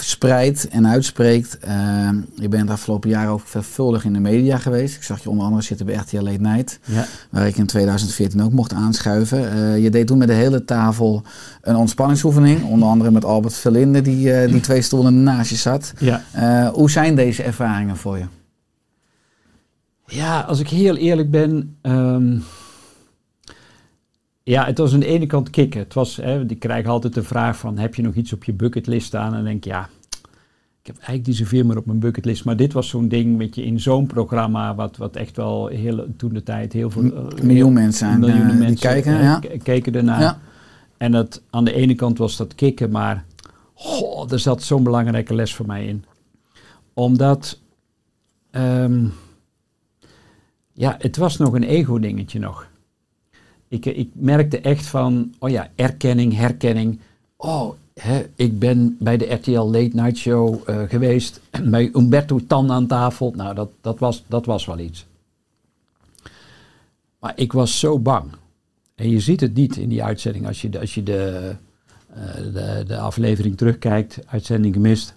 spreidt 0.00 0.68
en 0.68 0.86
uitspreekt. 0.86 1.58
Uh, 1.68 2.08
je 2.34 2.48
bent 2.48 2.66
de 2.66 2.72
afgelopen 2.72 3.10
jaren 3.10 3.30
ook 3.32 3.40
vervuldig 3.44 4.04
in 4.04 4.12
de 4.12 4.18
media 4.20 4.58
geweest. 4.58 4.96
Ik 4.96 5.02
zag 5.02 5.22
je 5.22 5.30
onder 5.30 5.44
andere 5.44 5.62
zitten 5.62 5.86
bij 5.86 5.94
RTL 5.94 6.20
Late 6.22 6.40
Night, 6.40 6.78
Ja. 6.84 7.06
waar 7.30 7.46
ik 7.46 7.56
in 7.56 7.66
2014 7.66 8.42
ook 8.42 8.52
mocht 8.52 8.72
aanschuiven. 8.72 9.52
Eh, 9.52 9.82
je 9.82 9.90
deed 9.90 10.06
toen 10.06 10.18
met 10.18 10.28
de 10.28 10.34
hele 10.34 10.64
tafel 10.64 11.22
een 11.62 11.76
ontspanningsoefening, 11.76 12.62
onder 12.64 12.88
andere 12.88 13.10
met 13.10 13.24
Albert 13.24 13.54
Verlinde, 13.54 14.02
die, 14.02 14.32
eh, 14.32 14.52
die 14.52 14.60
twee 14.60 14.82
stoelen 14.82 15.22
naast 15.22 15.50
je 15.50 15.56
zat. 15.56 15.92
Ja. 15.98 16.22
Eh, 16.32 16.68
hoe 16.68 16.90
zijn 16.90 17.14
deze 17.14 17.42
ervaringen 17.42 17.96
voor 17.96 18.18
je? 18.18 18.24
Ja, 20.06 20.40
als 20.40 20.60
ik 20.60 20.68
heel 20.68 20.96
eerlijk 20.96 21.30
ben. 21.30 21.76
ehm, 21.82 22.38
ja, 24.42 24.64
het 24.64 24.78
was 24.78 24.94
aan 24.94 25.00
de 25.00 25.06
ene 25.06 25.26
kant 25.26 25.50
kicken. 25.50 25.80
Het 25.80 25.94
was, 25.94 26.16
hè, 26.16 26.44
ik 26.48 26.58
krijg 26.58 26.86
altijd 26.86 27.14
de 27.14 27.22
vraag 27.22 27.56
van, 27.56 27.78
heb 27.78 27.94
je 27.94 28.02
nog 28.02 28.14
iets 28.14 28.32
op 28.32 28.44
je 28.44 28.52
bucketlist 28.52 29.06
staan? 29.06 29.28
En 29.28 29.34
dan 29.34 29.44
denk 29.44 29.64
ik, 29.64 29.64
ja, 29.64 29.88
ik 30.80 30.86
heb 30.86 30.96
eigenlijk 30.96 31.26
niet 31.26 31.36
zoveel 31.36 31.64
meer 31.64 31.76
op 31.76 31.86
mijn 31.86 31.98
bucketlist. 31.98 32.44
Maar 32.44 32.56
dit 32.56 32.72
was 32.72 32.88
zo'n 32.88 33.08
ding, 33.08 33.38
weet 33.38 33.54
je, 33.54 33.64
in 33.64 33.80
zo'n 33.80 34.06
programma, 34.06 34.74
wat, 34.74 34.96
wat 34.96 35.16
echt 35.16 35.36
wel 35.36 35.66
heel, 35.66 36.06
toen 36.16 36.32
de 36.32 36.42
tijd 36.42 36.72
heel 36.72 36.90
veel... 36.90 37.14
eh, 37.14 37.42
miljoen 37.42 37.72
mensen 37.72 38.08
aan, 38.08 38.18
miljoenen 38.18 38.44
eh, 38.44 38.50
die 38.50 38.60
mensen, 38.60 38.90
kijken, 38.90 39.14
eh, 39.14 39.22
ja. 39.22 39.40
keken 39.62 39.94
ernaar. 39.94 40.20
Ja. 40.20 40.38
En 40.96 41.12
dat, 41.12 41.42
aan 41.50 41.64
de 41.64 41.72
ene 41.72 41.94
kant 41.94 42.18
was 42.18 42.36
dat 42.36 42.54
kicken, 42.54 42.90
maar 42.90 43.24
goh, 43.74 44.32
er 44.32 44.38
zat 44.38 44.62
zo'n 44.62 44.82
belangrijke 44.82 45.34
les 45.34 45.54
voor 45.54 45.66
mij 45.66 45.86
in. 45.86 46.04
Omdat, 46.94 47.58
ehm, 48.50 49.06
ja, 50.72 50.96
het 50.98 51.16
was 51.16 51.36
nog 51.36 51.54
een 51.54 51.62
ego-dingetje 51.62 52.38
nog. 52.38 52.69
Ik, 53.70 53.86
eh, 53.86 53.98
ik 53.98 54.08
merkte 54.12 54.60
echt 54.60 54.86
van, 54.86 55.34
oh 55.38 55.50
ja, 55.50 55.68
erkenning, 55.74 56.34
herkenning. 56.36 56.98
Oh, 57.36 57.72
hè, 57.94 58.26
ik 58.34 58.58
ben 58.58 58.96
bij 58.98 59.16
de 59.16 59.32
RTL 59.34 59.50
Late 59.60 59.90
Night 59.92 60.16
Show 60.16 60.60
eh, 60.66 60.82
geweest, 60.88 61.40
bij 61.64 61.90
Umberto 61.94 62.40
Tan 62.46 62.70
aan 62.72 62.86
tafel. 62.86 63.32
Nou, 63.36 63.54
dat, 63.54 63.70
dat, 63.80 63.98
was, 63.98 64.24
dat 64.26 64.46
was 64.46 64.66
wel 64.66 64.78
iets. 64.78 65.06
Maar 67.18 67.32
ik 67.36 67.52
was 67.52 67.78
zo 67.78 67.98
bang. 67.98 68.24
En 68.94 69.10
je 69.10 69.20
ziet 69.20 69.40
het 69.40 69.54
niet 69.54 69.76
in 69.76 69.88
die 69.88 70.04
uitzending 70.04 70.46
als 70.46 70.62
je 70.62 70.68
de, 70.68 70.80
als 70.80 70.94
je 70.94 71.02
de, 71.02 71.52
eh, 72.14 72.22
de, 72.52 72.84
de 72.86 72.98
aflevering 72.98 73.56
terugkijkt, 73.56 74.18
uitzending 74.26 74.74
gemist. 74.74 75.14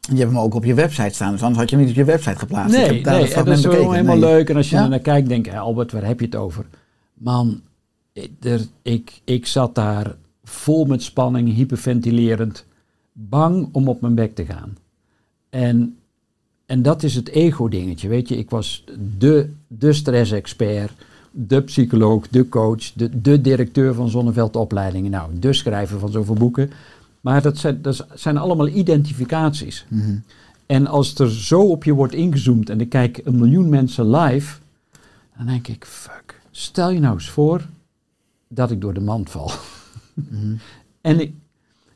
Je 0.00 0.16
hebt 0.16 0.30
hem 0.30 0.38
ook 0.38 0.54
op 0.54 0.64
je 0.64 0.74
website 0.74 1.14
staan, 1.14 1.32
dus 1.32 1.40
anders 1.42 1.58
had 1.60 1.70
je 1.70 1.76
hem 1.76 1.84
niet 1.84 1.94
op 1.94 2.00
je 2.00 2.10
website 2.12 2.38
geplaatst. 2.38 2.76
Nee, 2.76 2.90
nee 2.90 3.02
dat 3.02 3.46
is 3.48 3.64
helemaal 3.64 4.04
Nee. 4.04 4.18
leuk. 4.18 4.48
En 4.50 4.56
als 4.56 4.70
je 4.70 4.76
Ja? 4.76 4.82
er 4.82 4.88
naar 4.88 4.98
kijkt, 4.98 5.28
denk 5.28 5.44
je, 5.44 5.50
"Hé, 5.50 5.58
Albert, 5.58 5.92
waar 5.92 6.04
heb 6.04 6.20
je 6.20 6.26
het 6.26 6.36
over? 6.36 6.64
Man, 7.14 7.60
er, 8.40 8.66
ik, 8.82 9.20
ik 9.24 9.46
zat 9.46 9.74
daar 9.74 10.16
vol 10.44 10.84
met 10.84 11.02
spanning, 11.02 11.54
hyperventilerend, 11.54 12.64
bang 13.12 13.68
om 13.72 13.88
op 13.88 14.00
mijn 14.00 14.14
bek 14.14 14.34
te 14.34 14.44
gaan. 14.44 14.76
En, 15.50 15.96
en 16.66 16.82
dat 16.82 17.02
is 17.02 17.14
het 17.14 17.28
ego-dingetje, 17.28 18.08
weet 18.08 18.28
je. 18.28 18.36
Ik 18.36 18.50
was 18.50 18.84
de, 19.18 19.50
de 19.66 19.92
stress-expert, 19.92 20.92
de 21.30 21.62
psycholoog, 21.62 22.28
de 22.28 22.48
coach, 22.48 22.92
de, 22.92 23.20
de 23.20 23.40
directeur 23.40 23.94
van 23.94 24.08
Zonneveld 24.08 24.56
Opleidingen. 24.56 25.10
Nou, 25.10 25.38
de 25.38 25.52
schrijver 25.52 25.98
van 25.98 26.10
zoveel 26.10 26.34
boeken. 26.34 26.70
Maar 27.20 27.42
dat 27.42 27.58
zijn, 27.58 27.82
dat 27.82 28.06
zijn 28.14 28.36
allemaal 28.36 28.68
identificaties. 28.68 29.86
Mhm. 29.88 30.18
En 30.66 30.86
als 30.86 31.14
er 31.14 31.30
zo 31.30 31.60
op 31.60 31.84
je 31.84 31.92
wordt 31.92 32.14
ingezoomd 32.14 32.70
en 32.70 32.80
ik 32.80 32.88
kijk 32.88 33.20
een 33.24 33.38
miljoen 33.38 33.68
mensen 33.68 34.10
live, 34.10 34.58
dan 35.36 35.46
denk 35.46 35.68
ik, 35.68 35.84
fuck, 35.84 36.40
stel 36.50 36.90
je 36.90 37.00
nou 37.00 37.14
eens 37.14 37.30
voor 37.30 37.66
dat 38.48 38.70
ik 38.70 38.80
door 38.80 38.94
de 38.94 39.00
mand 39.00 39.30
val. 39.30 39.50
En 41.00 41.20
ik, 41.20 41.32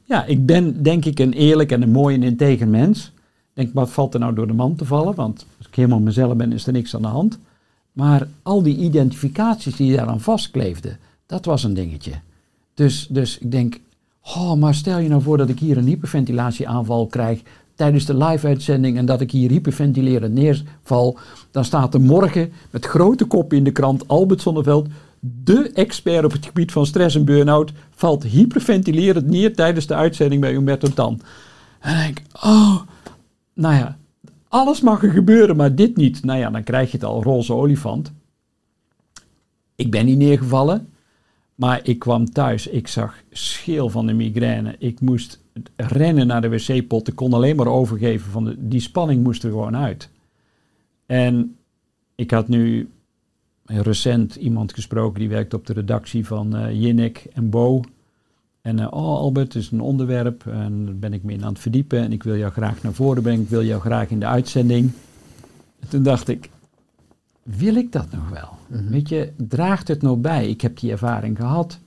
ja, 0.04 0.24
ik 0.24 0.46
ben 0.46 0.82
denk 0.82 1.04
ik 1.04 1.18
een 1.18 1.32
eerlijk 1.32 1.72
en 1.72 1.82
een 1.82 1.90
mooi 1.90 2.14
en 2.14 2.22
integer 2.22 2.68
mens. 2.68 3.12
Denk, 3.52 3.74
wat 3.74 3.90
valt 3.90 4.14
er 4.14 4.20
nou 4.20 4.34
door 4.34 4.46
de 4.46 4.52
mand 4.52 4.78
te 4.78 4.84
vallen? 4.84 5.14
Want 5.14 5.46
als 5.58 5.66
ik 5.66 5.74
helemaal 5.74 6.00
mezelf 6.00 6.36
ben, 6.36 6.52
is 6.52 6.66
er 6.66 6.72
niks 6.72 6.94
aan 6.94 7.02
de 7.02 7.08
hand. 7.08 7.38
Maar 7.92 8.28
al 8.42 8.62
die 8.62 8.76
identificaties 8.76 9.76
die 9.76 9.96
daaraan 9.96 10.20
vastkleefden, 10.20 10.98
dat 11.26 11.44
was 11.44 11.64
een 11.64 11.74
dingetje. 11.74 12.12
Dus, 12.74 13.06
dus 13.10 13.38
ik 13.38 13.50
denk, 13.50 13.80
oh, 14.22 14.54
maar 14.54 14.74
stel 14.74 14.98
je 14.98 15.08
nou 15.08 15.22
voor 15.22 15.36
dat 15.36 15.48
ik 15.48 15.58
hier 15.58 15.76
een 15.76 15.86
hyperventilatieaanval 15.86 17.06
krijg 17.06 17.42
tijdens 17.74 18.04
de 18.04 18.16
live-uitzending 18.16 18.96
en 18.96 19.06
dat 19.06 19.20
ik 19.20 19.30
hier 19.30 19.50
hyperventilerend 19.50 20.34
neerval, 20.34 21.18
dan 21.50 21.64
staat 21.64 21.94
er 21.94 22.00
morgen 22.00 22.52
met 22.70 22.86
grote 22.86 23.24
kop 23.24 23.52
in 23.52 23.64
de 23.64 23.70
krant 23.70 24.08
Albert 24.08 24.40
Zonneveld, 24.40 24.88
de 25.20 25.70
expert 25.74 26.24
op 26.24 26.32
het 26.32 26.46
gebied 26.46 26.72
van 26.72 26.86
stress 26.86 27.16
en 27.16 27.24
burn-out, 27.24 27.72
valt 27.90 28.22
hyperventilerend 28.22 29.26
neer 29.26 29.54
tijdens 29.54 29.86
de 29.86 29.94
uitzending 29.94 30.40
bij 30.40 30.50
Humberto 30.50 30.88
Tan. 30.88 31.20
En 31.80 31.92
dan 31.92 32.02
denk 32.02 32.18
ik, 32.18 32.26
oh, 32.42 32.80
nou 33.54 33.74
ja, 33.74 33.98
alles 34.48 34.80
mag 34.80 35.02
er 35.02 35.10
gebeuren, 35.10 35.56
maar 35.56 35.74
dit 35.74 35.96
niet. 35.96 36.24
Nou 36.24 36.38
ja, 36.38 36.50
dan 36.50 36.62
krijg 36.62 36.90
je 36.90 36.96
het 36.96 37.06
al, 37.06 37.22
roze 37.22 37.52
olifant. 37.52 38.12
Ik 39.74 39.90
ben 39.90 40.06
niet 40.06 40.18
neergevallen, 40.18 40.88
maar 41.54 41.80
ik 41.82 41.98
kwam 41.98 42.30
thuis. 42.32 42.66
Ik 42.66 42.88
zag 42.88 43.14
scheel 43.30 43.88
van 43.88 44.06
de 44.06 44.12
migraine. 44.12 44.76
Ik 44.78 45.00
moest 45.00 45.40
rennen 45.76 46.26
naar 46.26 46.40
de 46.40 46.48
wc-pot. 46.48 47.08
Ik 47.08 47.16
kon 47.16 47.32
alleen 47.32 47.56
maar 47.56 47.66
overgeven. 47.66 48.30
Van 48.30 48.44
de, 48.44 48.54
die 48.58 48.80
spanning 48.80 49.22
moest 49.22 49.44
er 49.44 49.50
gewoon 49.50 49.76
uit. 49.76 50.10
En 51.06 51.56
ik 52.14 52.30
had 52.30 52.48
nu 52.48 52.88
recent 53.78 54.34
iemand 54.34 54.74
gesproken 54.74 55.20
die 55.20 55.28
werkt 55.28 55.54
op 55.54 55.66
de 55.66 55.72
redactie 55.72 56.26
van 56.26 56.56
eh 56.56 56.80
Jinnik 56.82 57.26
en 57.32 57.50
Bo. 57.50 57.80
En 58.62 58.78
eh, 58.78 58.86
oh 58.90 59.16
Albert, 59.16 59.52
het 59.52 59.62
is 59.62 59.70
een 59.70 59.80
onderwerp 59.80 60.46
en 60.46 60.84
daar 60.84 60.96
ben 60.96 61.12
ik 61.12 61.22
me 61.22 61.32
in 61.32 61.44
aan 61.44 61.52
het 61.52 61.62
verdiepen 61.62 61.98
en 61.98 62.12
ik 62.12 62.22
wil 62.22 62.36
jou 62.36 62.52
graag 62.52 62.82
naar 62.82 62.92
voren 62.92 63.22
brengen, 63.22 63.42
ik 63.42 63.48
wil 63.48 63.64
jou 63.64 63.80
graag 63.80 64.10
in 64.10 64.20
de 64.20 64.26
uitzending. 64.26 64.90
En 65.80 65.88
toen 65.88 66.02
dacht 66.02 66.28
ik, 66.28 66.50
wil 67.42 67.74
ik 67.74 67.92
dat 67.92 68.12
nog 68.12 68.28
wel? 68.28 68.48
Weet 68.88 69.08
je, 69.08 69.32
draagt 69.36 69.88
het 69.88 70.02
nog 70.02 70.18
bij? 70.18 70.48
Ik 70.48 70.60
heb 70.60 70.78
die 70.78 70.90
ervaring 70.90 71.36
gehad. 71.36 71.78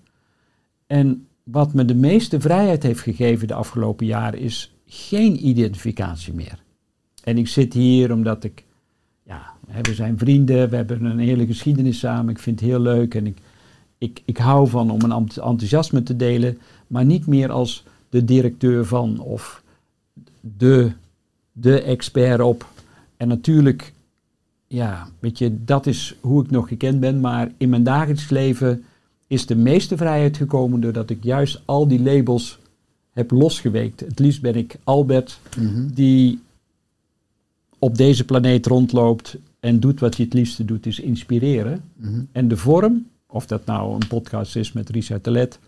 En 0.88 1.28
wat 1.44 1.74
me 1.74 1.86
de 1.86 1.96
meeste 1.96 2.40
vrijheid 2.40 2.84
heeft 2.84 3.00
gegeven 3.00 3.48
de 3.48 3.54
afgelopen 3.54 4.06
jaren 4.06 4.40
is 4.40 4.76
geen 4.86 5.48
identificatie 5.48 6.34
meer. 6.34 6.64
En 7.24 7.38
ik 7.38 7.48
zit 7.48 7.74
hier 7.74 8.12
omdat 8.12 8.44
ik, 8.44 8.66
we 9.82 9.94
zijn 9.94 10.18
vrienden, 10.18 10.70
we 10.70 10.76
hebben 10.76 11.04
een 11.06 11.20
hele 11.20 11.46
geschiedenis 11.46 12.00
samen, 12.00 12.30
ik 12.34 12.40
vind 12.40 12.60
het 12.60 12.70
heel 12.70 12.80
leuk 12.80 13.16
en 13.16 13.28
ik, 13.28 13.38
ik, 13.98 14.22
ik 14.26 14.38
hou 14.38 14.68
van 14.70 14.92
om 14.92 15.02
een 15.02 15.12
enth- 15.12 15.38
enthousiasme 15.38 16.04
te 16.04 16.16
delen, 16.16 16.58
maar 16.88 17.06
niet 17.06 17.28
meer 17.28 17.52
als 17.52 17.84
de 18.10 18.24
directeur 18.26 18.86
van 18.86 19.20
of 19.20 19.64
de, 20.42 20.92
de 21.52 21.82
expert 21.82 22.42
op. 22.42 22.68
En 23.18 23.28
natuurlijk, 23.28 23.94
ja, 24.68 25.08
weet 25.20 25.38
je, 25.38 25.64
dat 25.64 25.86
is 25.86 26.16
hoe 26.22 26.44
ik 26.44 26.52
nog 26.52 26.68
gekend 26.68 27.00
ben. 27.00 27.20
Maar 27.20 27.52
in 27.58 27.70
mijn 27.70 27.84
dagelijks 27.84 28.30
leven 28.30 28.84
is 29.28 29.46
de 29.46 29.56
meeste 29.56 29.98
vrijheid 29.98 30.38
gekomen 30.38 30.80
doordat 30.82 31.10
ik 31.10 31.24
juist 31.24 31.62
al 31.66 31.88
die 31.88 32.02
labels 32.02 32.60
heb 33.12 33.32
losgeweekt. 33.32 34.00
Het 34.00 34.20
liefst 34.20 34.42
ben 34.42 34.56
ik 34.56 34.76
Albert, 34.84 35.40
Mhm. 35.60 35.88
die 35.94 36.40
op 37.80 37.98
deze 37.98 38.26
planeet 38.26 38.66
rondloopt 38.66 39.38
en 39.64 39.80
doet 39.80 40.00
wat 40.00 40.16
hij 40.16 40.26
het 40.26 40.34
liefste 40.34 40.66
doet, 40.66 40.86
is 40.86 41.00
inspireren. 41.00 41.84
Mhm. 41.96 42.22
En 42.32 42.48
de 42.48 42.58
vorm, 42.58 43.08
of 43.28 43.46
dat 43.46 43.66
nou 43.66 43.94
een 43.94 44.08
podcast 44.08 44.56
is 44.56 44.72
met 44.72 44.90
Richard 44.90 45.24
Telet, 45.24 45.60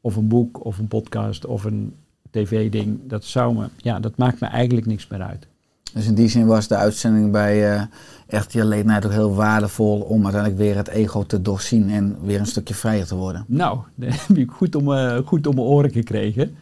of 0.00 0.16
een 0.16 0.28
boek, 0.28 0.64
of 0.64 0.78
een 0.78 0.88
podcast, 0.88 1.46
of 1.46 1.64
een 1.64 1.94
tv-ding, 2.30 2.98
dat 3.06 3.24
zou 3.24 3.54
me, 3.54 3.68
ja, 3.76 4.00
dat 4.00 4.16
maakt 4.16 4.40
me 4.40 4.46
eigenlijk 4.46 4.86
niks 4.86 5.06
meer 5.06 5.22
uit. 5.22 5.46
Dus 5.92 6.06
in 6.06 6.14
die 6.14 6.28
zin 6.28 6.46
was 6.46 6.68
de 6.68 6.76
uitzending 6.76 7.32
bij 7.32 7.74
eh 7.74 7.82
RTL 8.26 8.64
Late 8.64 9.06
ook 9.06 9.12
heel 9.12 9.34
waardevol 9.34 10.00
om 10.00 10.22
uiteindelijk 10.22 10.62
weer 10.62 10.76
het 10.76 10.88
ego 10.88 11.22
te 11.22 11.42
doorzien 11.42 11.90
en 11.90 12.16
weer 12.22 12.40
een 12.40 12.46
stukje 12.46 12.74
vrijer 12.74 13.06
te 13.06 13.14
worden. 13.14 13.44
Nou, 13.46 13.78
dat 13.94 14.26
heb 14.26 14.36
ik 14.36 14.50
goed 14.50 14.74
om, 14.74 14.92
eh, 14.92 15.16
goed 15.24 15.46
om 15.46 15.54
mijn 15.54 15.66
oren 15.66 15.90
gekregen. 15.90 16.56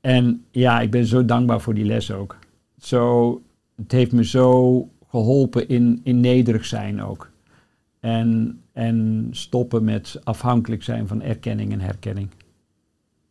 En 0.00 0.44
ja, 0.50 0.80
ik 0.80 0.90
ben 0.90 1.06
zo 1.06 1.24
dankbaar 1.24 1.60
voor 1.60 1.74
die 1.74 1.84
les 1.84 2.12
ook. 2.12 2.36
Zo, 2.78 3.40
het 3.76 3.92
heeft 3.92 4.12
me 4.12 4.24
zo 4.24 4.88
geholpen 5.14 5.68
in, 5.68 6.00
in 6.04 6.20
nederig 6.20 6.64
zijn 6.64 7.02
ook. 7.02 7.30
En, 8.00 8.58
en 8.72 9.28
stoppen 9.30 9.84
met 9.84 10.20
afhankelijk 10.24 10.82
zijn 10.82 11.06
van 11.06 11.22
erkenning 11.22 11.72
en 11.72 11.80
herkenning. 11.80 12.28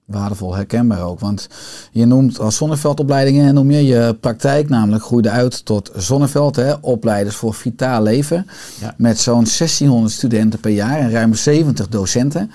Waardevol, 0.06 0.56
herkenbaar 0.56 1.02
ook. 1.02 1.20
Want 1.20 1.50
je 1.92 2.06
noemt 2.06 2.40
als 2.40 2.56
zonneveldopleidingen, 2.56 3.54
noem 3.54 3.72
je 3.72 3.86
je 3.86 4.18
praktijk, 4.20 4.70
namelijk 4.70 5.04
groeide 5.04 5.30
uit 5.30 5.66
tot 5.66 5.92
Zonneveld, 5.96 6.56
hè, 6.56 6.74
opleiders 6.74 7.36
voor 7.36 7.54
vitaal 7.54 8.04
leven. 8.04 8.46
Ja. 8.80 8.94
Met 8.98 9.20
zo'n 9.20 9.44
1600 9.58 10.14
studenten 10.14 10.60
per 10.60 10.72
jaar 10.72 11.00
en 11.00 11.12
ruim 11.12 11.34
70 11.34 11.88
docenten. 11.88 12.52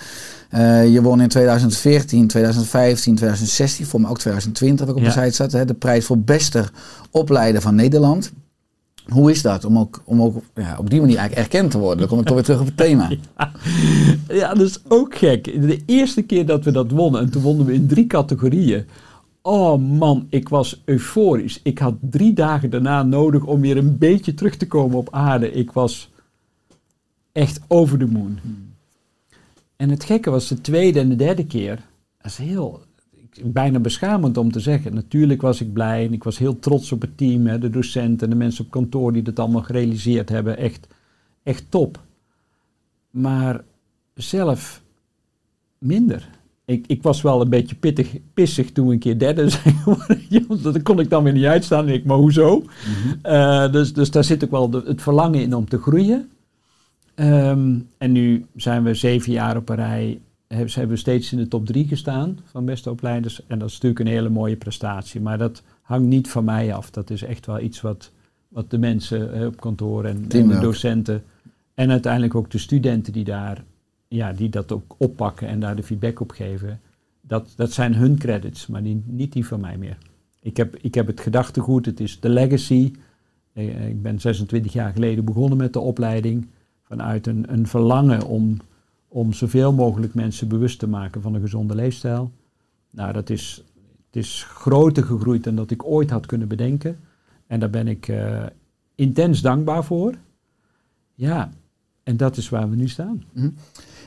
Eh, 0.51 0.93
je 0.93 1.03
won 1.03 1.21
in 1.21 1.29
2014, 1.29 2.27
2015, 2.27 3.15
2016, 3.15 3.87
voor 3.87 4.01
mij 4.01 4.11
ook 4.11 4.19
2020, 4.19 4.87
wat 4.87 4.97
ik 4.97 5.03
op 5.03 5.09
Ja. 5.09 5.15
de 5.15 5.21
site 5.25 5.35
zat, 5.37 5.53
hè, 5.53 5.65
de 5.65 5.75
prijs 5.75 6.05
voor 6.05 6.19
beste 6.19 6.65
opleider 7.11 7.61
van 7.63 7.75
Nederland. 7.75 8.33
Hoe 9.09 9.31
is 9.31 9.43
dat 9.43 9.65
om 9.65 9.79
ook, 9.79 10.03
om 10.05 10.23
ook 10.23 10.43
ja, 10.55 10.77
op 10.79 10.91
die 10.91 11.01
manier 11.01 11.17
eigenlijk 11.17 11.53
erkend 11.53 11.71
te 11.71 11.79
worden? 11.79 11.99
Dan 11.99 12.09
kom 12.09 12.19
ik 12.19 12.25
toch 12.25 12.35
weer 12.35 12.45
terug 12.45 12.61
op 12.61 12.67
het 12.67 12.77
thema. 12.77 13.11
Ja, 14.29 14.55
dat 14.55 14.67
is 14.67 14.79
ook 14.89 15.15
gek. 15.17 15.45
De 15.45 15.83
eerste 15.87 16.23
keer 16.23 16.47
dat 16.47 16.65
we 16.65 16.71
dat 16.71 16.91
wonnen, 16.91 17.21
en 17.21 17.31
toen 17.31 17.43
wonnen 17.43 17.67
we 17.67 17.73
in 17.73 17.87
drie 17.87 18.07
categorieën. 18.07 18.87
Oh 19.43 19.81
man, 19.81 20.27
ik 20.31 20.49
was 20.49 20.83
euforisch. 20.85 21.61
Ik 21.63 21.79
had 21.79 21.95
drie 22.01 22.33
dagen 22.33 22.71
daarna 22.71 23.03
nodig 23.03 23.45
om 23.45 23.61
weer 23.61 23.77
een 23.77 23.99
beetje 23.99 24.35
terug 24.35 24.57
te 24.57 24.67
komen 24.67 24.97
op 24.97 25.09
aarde. 25.11 25.53
Ik 25.53 25.73
was 25.73 26.11
echt 27.33 27.61
over 27.67 27.99
de 27.99 28.07
moon. 28.07 28.39
En 29.77 29.91
het 29.91 30.05
gekke 30.05 30.31
was 30.31 30.49
de 30.49 30.61
tweede 30.61 31.01
en 31.01 31.09
de 31.09 31.17
derde 31.17 31.47
keer. 31.47 31.77
Dat 32.23 32.31
is 32.31 32.37
heel, 32.37 32.83
bijna 33.45 33.79
beschamend 33.81 34.37
om 34.37 34.53
te 34.53 34.61
zeggen. 34.61 34.95
Natuurlijk 34.95 35.43
was 35.43 35.61
ik 35.61 35.73
blij 35.73 36.07
en 36.07 36.13
ik 36.13 36.25
was 36.25 36.39
heel 36.39 36.59
trots 36.59 36.93
op 36.93 37.01
het 37.01 37.17
team. 37.17 37.47
Hè, 37.47 37.59
de 37.59 37.71
docenten 37.71 38.27
en 38.27 38.31
de 38.33 38.39
mensen 38.45 38.65
op 38.65 38.71
kantoor 38.71 39.13
die 39.13 39.23
dat 39.23 39.39
allemaal 39.39 39.63
gerealiseerd 39.63 40.29
hebben. 40.29 40.57
Echt, 40.59 40.87
echt 41.43 41.65
top. 41.69 42.01
Maar 43.11 43.65
zelf 44.15 44.83
minder. 45.79 46.29
Ik, 46.65 46.85
ik 46.87 47.03
was 47.03 47.23
wel 47.23 47.41
een 47.41 47.49
beetje 47.49 47.77
pittig, 47.77 48.17
pissig 48.35 48.73
toen 48.73 48.87
we 48.87 48.93
een 48.93 48.99
keer 48.99 49.19
derde 49.19 49.49
zijn 49.59 49.75
geworden. 49.75 50.63
Dat 50.63 50.83
kon 50.83 51.01
ik 51.01 51.11
dan 51.11 51.23
weer 51.25 51.33
niet 51.33 51.45
uitstaan. 51.45 51.87
En 51.87 51.95
ik, 51.95 52.05
maar 52.05 52.17
hoezo? 52.17 52.65
Eh, 53.23 53.73
dus, 53.73 53.93
dus 53.93 54.11
daar 54.11 54.25
zit 54.25 54.45
ook 54.45 54.51
wel 54.51 54.71
de- 54.71 54.83
het 54.87 55.03
verlangen 55.03 55.41
in 55.43 55.55
om 55.55 55.69
te 55.69 55.79
groeien. 55.79 56.29
Ehm, 57.15 57.79
en 57.99 58.13
nu 58.13 58.45
zijn 58.57 58.83
we 58.83 58.95
zeven 58.95 59.33
jaar 59.33 59.57
op 59.57 59.69
een 59.69 59.77
rij. 59.77 60.21
Hebben, 60.49 60.73
hebben 60.73 60.95
we 60.95 60.97
steeds 60.97 61.33
in 61.33 61.39
de 61.39 61.49
top 61.49 61.67
drie 61.67 61.89
gestaan 61.89 62.39
van 62.45 62.65
beste 62.65 62.91
opleiders. 62.91 63.47
En 63.47 63.59
dat 63.59 63.69
is 63.69 63.75
natuurlijk 63.75 64.01
een 64.01 64.07
hele 64.07 64.29
mooie 64.29 64.57
prestatie. 64.57 65.21
Maar 65.21 65.39
dat 65.39 65.63
hangt 65.83 66.07
niet 66.09 66.31
van 66.31 66.45
mij 66.45 66.75
af. 66.75 66.91
Dat 66.91 67.11
is 67.11 67.23
echt 67.23 67.47
wel 67.47 67.61
iets 67.61 67.81
wat, 67.81 68.11
wat 68.49 68.71
de 68.71 68.79
mensen 68.79 69.33
eh, 69.35 69.47
op 69.47 69.61
kantoor 69.61 70.05
en, 70.05 70.25
en 70.29 70.49
de 70.49 70.59
docenten. 70.59 71.23
En 71.75 71.91
uiteindelijk 71.91 72.35
ook 72.35 72.51
de 72.51 72.59
studenten 72.59 73.13
die, 73.13 73.25
daar, 73.25 73.65
ja, 74.09 74.33
die 74.33 74.49
dat 74.49 74.73
ook 74.73 74.95
oppakken 74.99 75.49
en 75.49 75.61
daar 75.61 75.77
de 75.77 75.83
feedback 75.83 76.21
op 76.21 76.31
geven. 76.31 76.81
Dat, 77.21 77.53
dat 77.57 77.73
zijn 77.73 77.95
hun 77.95 78.19
credits, 78.19 78.67
maar 78.67 78.83
die, 78.83 79.03
niet 79.07 79.33
die 79.33 79.47
van 79.47 79.61
mij 79.61 79.77
meer. 79.77 79.99
Ik 80.41 80.57
heb, 80.57 80.77
ik 80.77 80.95
heb 80.95 81.07
het 81.07 81.21
gedachtegoed, 81.21 81.87
het 81.87 82.01
is 82.01 82.21
de 82.21 82.29
legacy. 82.29 82.93
Eh, 83.53 83.89
Ik 83.89 84.03
ben 84.03 84.21
26 84.21 84.73
jaar 84.73 84.93
geleden 84.93 85.25
begonnen 85.25 85.59
met 85.59 85.73
de 85.73 85.81
opleiding. 85.81 86.47
Vanuit 86.83 87.27
een, 87.27 87.53
een 87.53 87.67
verlangen 87.67 88.27
om, 88.27 88.59
om 89.09 89.33
zoveel 89.33 89.73
mogelijk 89.73 90.15
mensen 90.15 90.49
bewust 90.49 90.79
te 90.79 90.89
maken 90.89 91.23
van 91.23 91.35
een 91.35 91.41
gezonde 91.41 91.75
leefstijl. 91.75 92.33
Nou, 92.91 93.13
dat 93.13 93.31
is, 93.31 93.65
het 94.07 94.17
is 94.17 94.47
groter 94.49 95.05
gegroeid 95.05 95.45
dan 95.45 95.57
dat 95.57 95.71
ik 95.71 95.85
ooit 95.85 96.11
had 96.11 96.27
kunnen 96.27 96.49
bedenken. 96.49 96.99
En 97.47 97.61
daar 97.61 97.71
ben 97.71 97.89
ik 97.89 98.09
eh, 98.09 98.43
intens 98.95 99.41
dankbaar 99.41 99.85
voor. 99.85 100.15
Ja, 101.15 101.51
en 102.03 102.17
dat 102.17 102.37
is 102.37 102.49
waar 102.49 102.71
we 102.71 102.77
nu 102.77 102.89
staan. 102.89 103.25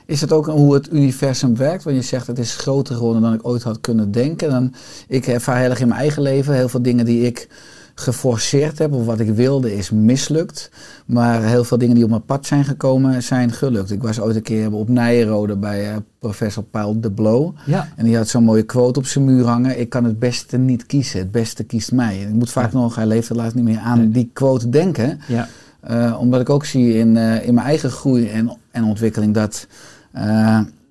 Is 0.06 0.22
het 0.22 0.32
ook 0.32 0.46
hoe 0.46 0.74
het 0.74 0.92
universum 0.94 1.56
werkt? 1.56 1.84
Want 1.84 1.96
je 1.96 2.02
zegt 2.02 2.28
het 2.28 2.40
is 2.40 2.56
groter 2.56 2.96
geworden 2.96 3.22
dan 3.22 3.34
ik 3.34 3.48
ooit 3.48 3.64
had 3.64 3.82
kunnen 3.82 4.12
denken. 4.12 4.50
Dan, 4.50 4.74
ik 5.08 5.28
ervaar 5.28 5.60
heel 5.60 5.70
erg 5.70 5.80
in 5.80 5.88
mijn 5.88 6.00
eigen 6.00 6.22
leven 6.22 6.56
heel 6.56 6.70
veel 6.70 6.82
dingen 6.82 7.06
die 7.06 7.26
ik 7.26 7.50
geforceerd 7.96 8.78
heb 8.78 8.94
of 8.94 9.06
wat 9.06 9.20
ik 9.20 9.30
wilde 9.30 9.76
is 9.76 9.90
mislukt. 9.90 10.72
Maar 11.06 11.44
heel 11.44 11.64
veel 11.64 11.78
dingen 11.78 11.96
die 11.96 12.04
op 12.04 12.10
mijn 12.10 12.26
pad 12.26 12.46
zijn 12.46 12.64
gekomen 12.66 13.24
zijn 13.24 13.52
gelukt. 13.52 13.92
Ik 13.92 14.02
was 14.02 14.20
ooit 14.20 14.36
een 14.36 14.42
keer 14.42 14.74
op 14.74 14.90
Nijrode 14.90 15.56
bij 15.58 15.90
eh, 15.90 15.96
professor 16.20 16.64
Paul 16.64 17.00
de 17.02 17.12
Blow. 17.12 17.52
Ja, 17.66 17.88
En 17.96 18.06
die 18.06 18.18
had 18.18 18.28
zo'n 18.28 18.44
mooie 18.44 18.64
quote 18.64 19.00
op 19.00 19.06
zijn 19.06 19.26
muur 19.26 19.46
hangen. 19.46 19.80
Ik 19.80 19.90
kan 19.90 20.04
het 20.04 20.20
beste 20.20 20.58
niet 20.58 20.86
kiezen. 20.86 21.20
Het 21.20 21.32
beste 21.32 21.64
kiest 21.64 21.92
mij. 21.92 22.22
En 22.22 22.28
ik 22.28 22.34
moet 22.34 22.52
vaak 22.52 22.72
Ja. 22.72 22.78
nog, 22.78 22.96
hij 22.96 23.06
leeft 23.06 23.30
helaas 23.30 23.54
niet 23.54 23.64
meer, 23.64 23.80
aan 23.80 23.98
Nee. 24.00 24.10
die 24.10 24.30
quote 24.34 24.70
denken. 24.70 25.20
ja, 25.28 25.48
Eh, 25.82 26.18
omdat 26.20 26.42
ik 26.42 26.50
ook 26.50 26.66
zie 26.66 26.94
in, 26.94 27.18
eh, 27.18 27.48
in 27.48 27.54
mijn 27.54 27.68
eigen 27.68 27.90
groei 27.90 28.30
en, 28.30 28.58
en 28.72 28.84
ontwikkeling 28.84 29.34
dat 29.34 29.68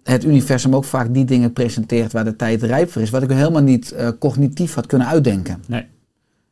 het 0.03 0.25
universum 0.25 0.75
ook 0.75 0.85
vaak 0.85 1.15
die 1.15 1.25
dingen 1.25 1.53
presenteert 1.53 2.13
waar 2.13 2.25
de 2.25 2.37
tijd 2.37 2.63
rijp 2.63 2.91
voor 2.93 3.03
is. 3.03 3.11
Wat 3.11 3.23
ik 3.23 3.31
helemaal 3.31 3.63
niet 3.63 3.95
cognitief 4.19 4.75
had 4.75 4.87
kunnen 4.87 5.07
uitdenken. 5.09 5.63
nee. 5.67 5.87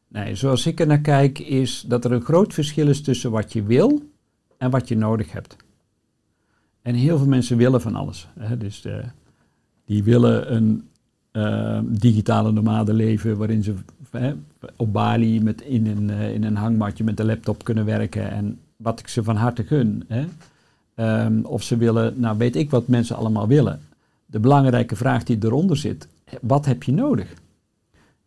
Nee, 0.09 0.35
zoals 0.35 0.67
ik 0.67 0.81
er 0.81 0.87
naar 0.87 1.01
kijk 1.01 1.39
is 1.39 1.85
dat 1.87 2.05
er 2.05 2.13
een 2.13 2.21
groot 2.21 2.55
verschil 2.55 2.89
is 2.89 3.03
tussen 3.03 3.31
wat 3.31 3.53
je 3.53 3.63
wil 3.63 4.03
en 4.57 4.71
wat 4.71 4.89
je 4.89 4.97
nodig 4.97 5.33
hebt. 5.33 5.57
En 6.83 6.95
heel 6.95 7.19
veel 7.19 7.27
mensen 7.27 7.57
willen 7.57 7.81
van 7.81 7.95
alles. 7.95 8.29
Hè? 8.39 8.59
Dus 8.59 8.85
eh, 8.85 8.95
die 9.85 10.03
willen 10.03 10.55
een 10.55 10.89
eh, 11.31 11.81
digitale 11.85 12.53
nomade 12.53 12.93
leven 12.93 13.37
waarin 13.37 13.63
ze 13.63 13.75
hè, 14.11 14.35
op 14.77 14.93
Bali 14.93 15.43
met 15.43 15.61
in, 15.61 15.87
een, 15.87 16.11
eh, 16.11 16.35
in 16.35 16.45
een 16.45 16.57
hangmatje 16.57 17.05
met 17.05 17.17
de 17.17 17.25
laptop 17.25 17.65
kunnen 17.65 17.85
werken. 17.85 18.31
En 18.31 18.59
wat 18.77 19.01
ik 19.01 19.09
ze 19.09 19.23
van 19.23 19.37
harte 19.37 19.65
gun. 19.65 20.05
Hè? 20.09 20.25
Ehm, 20.95 21.41
of 21.43 21.63
ze 21.63 21.77
willen, 21.77 22.21
nou 22.21 22.39
weet 22.39 22.57
ik 22.57 22.71
wat 22.71 22.89
mensen 22.89 23.17
allemaal 23.17 23.47
willen. 23.47 23.81
De 24.27 24.41
belangrijke 24.41 24.97
vraag 24.97 25.25
die 25.25 25.39
eronder 25.41 25.77
zit, 25.77 26.09
wat 26.41 26.67
heb 26.67 26.83
je 26.83 26.93
nodig? 26.93 27.35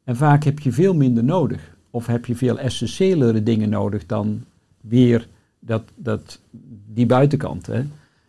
En 0.04 0.16
vaak 0.16 0.44
heb 0.44 0.60
je 0.60 0.72
veel 0.72 0.94
minder 0.94 1.24
nodig. 1.24 1.76
Of 1.90 2.06
heb 2.06 2.26
je 2.26 2.36
veel 2.36 2.60
essentiëlere 2.60 3.44
dingen 3.44 3.70
nodig 3.70 4.06
dan 4.06 4.44
weer 4.82 5.28
dat, 5.60 5.84
dat, 5.96 6.40
die 6.94 7.06
buitenkant. 7.06 7.66
Hè? 7.66 7.84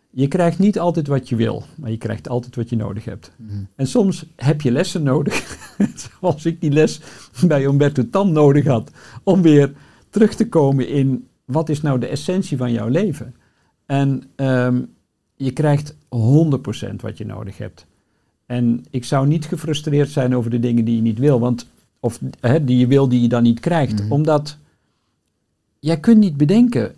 Je 0.09 0.27
krijgt 0.27 0.59
niet 0.59 0.79
altijd 0.79 1.07
wat 1.07 1.29
je 1.29 1.35
wil, 1.35 1.63
maar 1.75 1.91
je 1.91 1.97
krijgt 1.97 2.29
altijd 2.29 2.55
wat 2.55 2.69
je 2.69 2.75
nodig 2.75 3.05
hebt. 3.05 3.31
En 3.75 3.87
soms 3.87 4.25
heb 4.35 4.61
je 4.61 4.71
lessen 4.71 5.03
nodig, 5.03 5.57
zoals 6.19 6.45
ik 6.45 6.61
die 6.61 6.71
les 6.71 7.01
bij 7.47 7.63
Umberto 7.63 8.09
Tan 8.09 8.31
nodig 8.31 8.65
had, 8.65 8.91
om 9.23 9.41
weer 9.41 9.73
terug 10.09 10.35
te 10.35 10.49
komen 10.49 10.87
in 10.87 11.27
wat 11.45 11.69
is 11.69 11.81
nou 11.81 11.99
de 11.99 12.07
essentie 12.07 12.57
van 12.57 12.71
jouw 12.71 12.87
leven. 12.87 13.35
En 13.85 14.23
ehm, 14.35 14.81
je 15.35 15.51
krijgt 15.51 15.93
100% 15.93 15.95
wat 16.95 17.17
je 17.17 17.25
nodig 17.25 17.57
hebt. 17.57 17.85
En 18.53 18.85
ik 18.89 19.03
zou 19.05 19.27
niet 19.27 19.45
gefrustreerd 19.45 20.09
zijn 20.09 20.35
over 20.35 20.51
de 20.51 20.59
dingen 20.59 20.85
die 20.85 20.95
je 20.95 21.01
niet 21.01 21.19
wil, 21.19 21.39
want, 21.39 21.67
of 21.99 22.19
hè, 22.39 22.63
die 22.63 22.77
je 22.77 22.87
wil 22.87 23.07
die 23.09 23.21
je 23.21 23.27
dan 23.27 23.43
niet 23.43 23.59
krijgt, 23.59 24.01
Mhm. 24.03 24.11
omdat 24.11 24.57
jij 25.79 25.99
kunt 25.99 26.17
niet 26.19 26.37
bedenken 26.37 26.93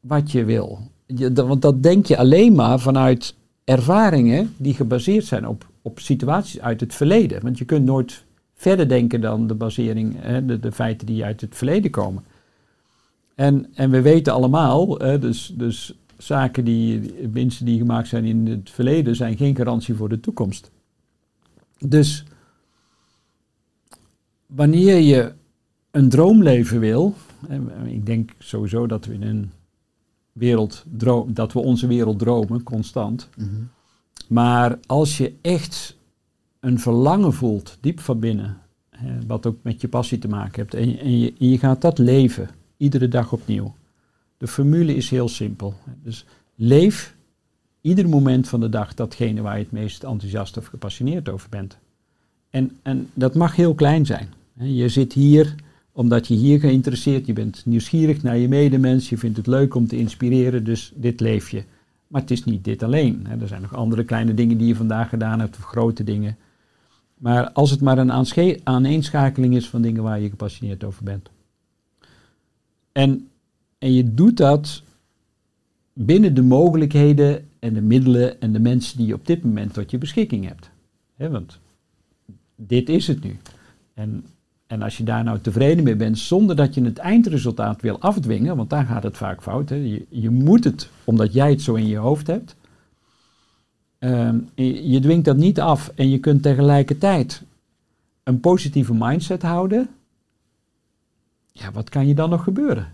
wat 0.00 0.32
je 0.32 0.44
wil. 0.44 0.78
Je, 1.06 1.32
dat- 1.32 1.46
want 1.46 1.62
dat 1.62 1.82
denk 1.82 2.06
je 2.06 2.16
alleen 2.16 2.54
maar 2.54 2.80
vanuit 2.80 3.34
ervaringen 3.64 4.54
die 4.56 4.74
gebaseerd 4.74 5.24
zijn 5.24 5.48
op, 5.48 5.66
op 5.82 5.98
situaties 6.00 6.60
uit 6.60 6.80
het 6.80 6.94
verleden. 6.94 7.42
Want 7.42 7.58
je 7.58 7.64
kunt 7.64 7.84
nooit 7.84 8.24
verder 8.54 8.88
denken 8.88 9.20
dan 9.20 9.46
de 9.46 9.54
basering, 9.54 10.14
hè, 10.18 10.44
de, 10.46 10.60
de 10.60 10.72
feiten 10.72 11.06
die 11.06 11.24
uit 11.24 11.40
het 11.40 11.56
verleden 11.56 11.90
komen. 11.90 12.22
En, 13.34 13.66
en 13.74 13.90
we 13.90 14.00
weten 14.00 14.32
allemaal, 14.32 14.98
hè, 14.98 15.18
dus, 15.18 15.52
dus 15.56 15.94
zaken 16.18 16.64
die, 16.64 17.12
winsten 17.32 17.66
die 17.66 17.78
gemaakt 17.78 18.08
zijn 18.08 18.24
in 18.24 18.46
het 18.46 18.70
verleden, 18.70 19.16
zijn 19.16 19.36
geen 19.36 19.56
garantie 19.56 19.94
voor 19.94 20.08
de 20.08 20.20
toekomst. 20.20 20.70
Dus 21.78 22.24
wanneer 24.46 24.98
je 24.98 25.32
een 25.90 26.08
droomleven 26.08 26.80
wil, 26.80 27.14
hè, 27.46 27.86
ik 27.86 28.06
denk 28.06 28.30
sowieso 28.38 28.86
dat 28.86 29.04
we 29.04 29.14
in 29.14 29.22
een 29.22 29.50
wereld 30.32 30.84
droom, 30.96 31.34
dat 31.34 31.52
we 31.52 31.58
onze 31.58 31.86
wereld 31.86 32.18
dromen, 32.18 32.62
constant. 32.62 33.28
Maar 34.28 34.78
als 34.86 35.16
je 35.16 35.34
echt 35.40 35.96
een 36.60 36.78
verlangen 36.78 37.32
voelt, 37.32 37.78
diep 37.80 38.00
van 38.00 38.20
binnen, 38.20 38.58
hè, 38.90 39.26
wat 39.26 39.46
ook 39.46 39.56
met 39.62 39.80
je 39.80 39.88
passie 39.88 40.18
te 40.18 40.28
maken 40.28 40.60
hebt, 40.60 40.74
en, 40.74 40.98
en, 40.98 41.18
je, 41.18 41.34
en 41.38 41.48
je 41.48 41.58
gaat 41.58 41.80
dat 41.80 41.98
leven, 41.98 42.48
iedere 42.76 43.08
dag 43.08 43.32
opnieuw. 43.32 43.74
De 44.38 44.48
formule 44.48 44.94
is 44.94 45.10
heel 45.10 45.28
simpel. 45.28 45.74
Dus 46.02 46.24
leef 46.54 47.15
ieder 47.86 48.08
moment 48.08 48.48
van 48.48 48.60
de 48.60 48.68
dag 48.68 48.94
datgene 48.94 49.42
waar 49.42 49.56
je 49.56 49.62
het 49.62 49.72
meest 49.72 50.02
enthousiast 50.02 50.56
of 50.56 50.66
gepassioneerd 50.66 51.28
over 51.28 51.48
bent. 51.48 51.78
En, 52.50 52.70
en 52.82 53.08
dat 53.14 53.34
mag 53.34 53.56
heel 53.56 53.74
klein 53.74 54.06
zijn. 54.06 54.28
Je 54.58 54.88
zit 54.88 55.12
hier 55.12 55.54
omdat 55.92 56.26
je 56.26 56.34
hier 56.34 56.60
geïnteresseerd, 56.60 57.26
je 57.26 57.32
bent 57.32 57.62
nieuwsgierig 57.66 58.22
naar 58.22 58.36
je 58.36 58.48
medemens, 58.48 59.08
je 59.08 59.18
vindt 59.18 59.36
het 59.36 59.46
leuk 59.46 59.74
om 59.74 59.86
te 59.86 59.98
inspireren, 59.98 60.64
dus 60.64 60.92
dit 60.94 61.20
leef 61.20 61.50
je. 61.50 61.64
Maar 62.06 62.20
het 62.20 62.30
is 62.30 62.44
niet 62.44 62.64
dit 62.64 62.82
alleen. 62.82 63.26
Er 63.40 63.48
zijn 63.48 63.62
nog 63.62 63.74
andere 63.74 64.04
kleine 64.04 64.34
dingen 64.34 64.58
die 64.58 64.66
je 64.66 64.76
vandaag 64.76 65.08
gedaan 65.08 65.40
hebt, 65.40 65.56
of 65.56 65.64
grote 65.64 66.04
dingen. 66.04 66.36
Maar 67.14 67.50
als 67.50 67.70
het 67.70 67.80
maar 67.80 67.98
een 67.98 68.60
aaneenschakeling 68.64 69.56
is 69.56 69.68
van 69.68 69.82
dingen 69.82 70.02
waar 70.02 70.20
je 70.20 70.28
gepassioneerd 70.28 70.84
over 70.84 71.04
bent. 71.04 71.30
En, 72.92 73.28
en 73.78 73.92
je 73.92 74.14
doet 74.14 74.36
dat 74.36 74.82
binnen 75.98 76.34
de 76.34 76.42
mogelijkheden 76.42 77.48
en 77.58 77.74
de 77.74 77.82
middelen 77.82 78.40
en 78.40 78.52
de 78.52 78.60
mensen 78.60 78.96
die 78.96 79.06
je 79.06 79.14
op 79.14 79.26
dit 79.26 79.44
moment 79.44 79.72
tot 79.72 79.90
je 79.90 79.98
beschikking 79.98 80.48
hebt. 80.48 80.70
Hè, 81.16 81.30
want 81.30 81.58
dit 82.56 82.88
is 82.88 83.06
het 83.06 83.24
nu. 83.24 83.36
En, 83.94 84.24
en 84.66 84.82
als 84.82 84.96
je 84.96 85.04
daar 85.04 85.24
nou 85.24 85.40
tevreden 85.40 85.84
mee 85.84 85.96
bent, 85.96 86.18
zonder 86.18 86.56
dat 86.56 86.74
je 86.74 86.82
het 86.82 86.98
eindresultaat 86.98 87.80
wil 87.80 88.00
afdwingen, 88.00 88.56
want 88.56 88.70
daar 88.70 88.84
gaat 88.84 89.02
het 89.02 89.16
vaak 89.16 89.42
fout. 89.42 89.68
Je, 89.68 90.06
je 90.08 90.30
moet 90.30 90.64
het, 90.64 90.90
omdat 91.04 91.32
jij 91.32 91.50
het 91.50 91.62
zo 91.62 91.74
in 91.74 91.86
je 91.86 91.96
hoofd 91.96 92.26
hebt. 92.26 92.56
Ehm, 93.98 94.38
je 94.90 95.00
dwingt 95.00 95.24
dat 95.24 95.36
niet 95.36 95.60
af 95.60 95.92
en 95.94 96.10
je 96.10 96.18
kunt 96.18 96.42
tegelijkertijd 96.42 97.42
een 98.22 98.40
positieve 98.40 98.94
mindset 98.94 99.42
houden. 99.42 99.88
Ja, 101.52 101.72
wat 101.72 101.88
kan 101.88 102.06
je 102.06 102.14
dan 102.14 102.30
nog 102.30 102.44
gebeuren? 102.44 102.92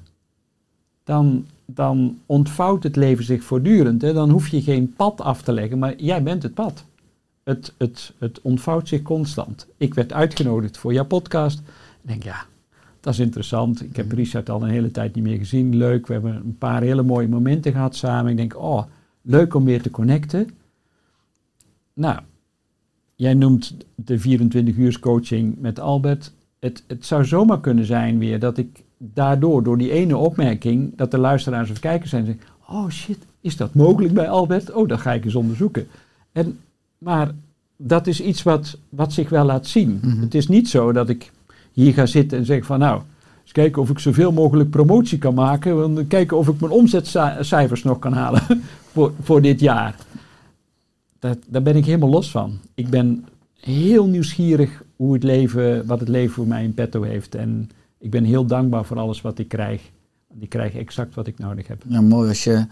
Dan, 1.05 1.47
dan 1.75 2.19
ontvouwt 2.27 2.83
het 2.83 2.97
leven 2.97 3.25
zich 3.25 3.45
voortdurend. 3.45 4.03
Hè. 4.03 4.13
Dan 4.13 4.31
hoef 4.31 4.49
je 4.49 4.63
geen 4.63 4.93
pad 4.93 5.21
af 5.21 5.43
te 5.43 5.53
leggen, 5.53 5.79
maar 5.79 5.97
jij 5.97 6.23
bent 6.23 6.43
het 6.43 6.55
pad. 6.55 6.85
Het, 7.43 7.75
het, 7.77 8.13
het 8.19 8.41
ontvouwt 8.41 8.89
zich 8.89 9.03
constant. 9.03 9.67
Ik 9.77 9.95
werd 9.95 10.13
uitgenodigd 10.13 10.79
voor 10.79 10.93
jouw 10.93 11.05
podcast. 11.05 11.59
Ik 11.59 12.09
denk, 12.09 12.23
ja, 12.23 12.47
dat 13.01 13.13
is 13.13 13.19
interessant. 13.19 13.83
Ik 13.83 13.97
heb 13.97 14.13
Richard 14.13 14.51
al 14.51 14.63
een 14.63 14.71
hele 14.71 14.91
tijd 14.91 15.15
niet 15.15 15.25
meer 15.25 15.39
gezien. 15.39 15.77
Leuk, 15.77 16.07
we 16.07 16.13
hebben 16.13 16.35
een 16.35 16.59
paar 16.59 16.83
hele 16.83 17.03
mooie 17.03 17.29
momenten 17.29 17.73
gehad 17.73 17.97
samen. 17.97 18.31
Ik 18.31 18.37
denk, 18.37 18.57
oh, 18.57 18.83
leuk 19.23 19.55
om 19.55 19.65
weer 19.65 19.83
te 19.83 19.91
connecten. 19.91 20.51
Nou, 21.95 22.21
jij 23.15 23.35
noemt 23.35 23.77
de 23.95 24.19
24 24.19 24.77
uur 24.77 24.99
coaching 25.01 25.61
met 25.61 25.81
Albert. 25.81 26.33
Het, 26.59 26.85
het 26.87 27.07
zou 27.07 27.25
zomaar 27.25 27.61
kunnen 27.61 27.85
zijn 27.85 28.19
weer 28.19 28.39
dat 28.39 28.59
ik 28.59 28.83
daardoor, 29.15 29.63
door 29.63 29.79
die 29.79 29.91
ene 29.91 30.17
opmerking, 30.17 30.97
dat 30.97 31.11
de 31.11 31.19
luisteraars 31.19 31.71
of 31.71 31.79
kijkers 31.79 32.11
zijn, 32.11 32.25
zeggen, 32.25 32.45
oh 32.69 32.89
shit, 32.89 33.19
is 33.41 33.57
dat 33.57 33.75
mogelijk 33.75 34.15
bij 34.15 34.29
Albert? 34.29 34.73
Oh, 34.73 34.89
dat 34.89 35.01
ga 35.01 35.13
ik 35.13 35.25
eens 35.25 35.35
onderzoeken. 35.35 35.87
En, 36.33 36.59
maar 36.99 37.31
dat 37.77 38.07
is 38.07 38.21
iets 38.21 38.43
wat, 38.43 38.79
wat 38.89 39.13
zich 39.13 39.29
wel 39.29 39.45
laat 39.45 39.67
zien. 39.67 40.01
Het 40.21 40.35
is 40.35 40.49
niet 40.49 40.69
zo 40.69 40.93
dat 40.93 41.09
ik 41.09 41.33
hier 41.73 41.93
ga 41.93 42.07
zitten 42.07 42.39
en 42.39 42.45
zeg 42.45 42.65
van 42.65 42.79
nou, 42.79 43.03
eens 43.43 43.53
kijken 43.53 43.83
of 43.83 43.91
ik 43.91 43.99
zoveel 43.99 44.33
mogelijk 44.33 44.71
promotie 44.71 45.19
kan 45.19 45.35
maken. 45.35 45.77
Want 45.77 46.07
kijken 46.07 46.37
of 46.37 46.49
ik 46.49 46.61
mijn 46.61 46.73
omzetcijfers 46.73 47.83
nog 47.83 47.99
kan 47.99 48.13
halen 48.13 48.43
voor, 48.93 49.13
voor 49.23 49.43
dit 49.43 49.61
jaar. 49.61 49.97
Dat, 51.19 51.39
daar 51.47 51.63
ben 51.63 51.77
ik 51.77 51.85
helemaal 51.85 52.11
los 52.11 52.31
van. 52.31 52.59
Ik 52.75 52.89
ben 52.89 53.25
heel 53.61 54.07
nieuwsgierig 54.07 54.83
hoe 54.97 55.13
het 55.13 55.23
leven, 55.23 55.87
wat 55.87 56.01
het 56.01 56.09
leven 56.09 56.35
voor 56.35 56.47
mij 56.47 56.65
in 56.65 56.75
petto 56.75 57.03
heeft. 57.03 57.35
En 57.35 57.71
ik 58.03 58.11
ben 58.11 58.25
heel 58.25 58.47
dankbaar 58.47 58.85
voor 58.85 58.99
alles 58.99 59.21
wat 59.21 59.39
ik 59.39 59.49
krijg. 59.49 59.91
Ik 60.39 60.49
krijg 60.49 60.75
exact 60.75 61.15
wat 61.15 61.27
ik 61.27 61.39
nodig 61.39 61.67
heb. 61.67 61.83
Ja, 61.89 62.01
mooi 62.01 62.29
als 62.29 62.45
je 62.45 62.67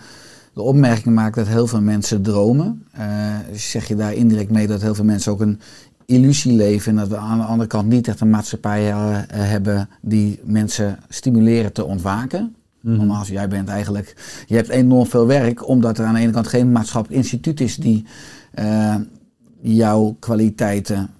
de 0.53 0.63
opmerking 0.63 1.15
maakt 1.15 1.35
dat 1.35 1.47
heel 1.47 1.67
veel 1.67 1.81
mensen 1.81 2.23
dromen. 2.23 2.85
Eh, 2.93 3.37
zeg 3.53 3.89
je 3.89 3.97
daar 3.97 4.15
indirect 4.15 4.51
mee 4.51 4.67
dat 4.67 4.83
heel 4.83 4.95
veel 4.95 5.05
mensen 5.05 5.33
ook 5.33 5.41
een 5.41 5.61
illusie 6.07 6.53
leven. 6.53 6.91
En 6.91 6.99
dat 6.99 7.09
we 7.09 7.17
aan 7.17 7.39
de 7.39 7.45
andere 7.45 7.69
kant 7.69 7.89
niet 7.89 8.09
echt 8.09 8.21
een 8.21 8.31
maatschappij 8.31 8.91
eh, 8.91 9.19
hebben 9.29 9.89
die 10.01 10.41
mensen 10.45 10.99
stimuleren 11.09 11.73
te 11.73 11.85
ontwaken. 11.85 12.55
Mhm. 12.81 12.97
Normaal, 12.97 13.25
jij 13.25 13.49
bent 13.49 13.69
eigenlijk, 13.69 14.43
je 14.47 14.55
hebt 14.55 14.69
enorm 14.69 15.07
veel 15.07 15.27
werk, 15.27 15.69
omdat 15.69 15.99
er 15.99 16.05
aan 16.05 16.15
de 16.15 16.21
ene 16.21 16.33
kant 16.33 16.47
geen 16.47 16.73
maatschappelijk 16.73 17.23
instituut 17.23 17.61
is 17.61 17.77
die 17.77 18.05
eh, 18.53 18.95
jouw 19.61 20.17
kwaliteiten 20.19 21.11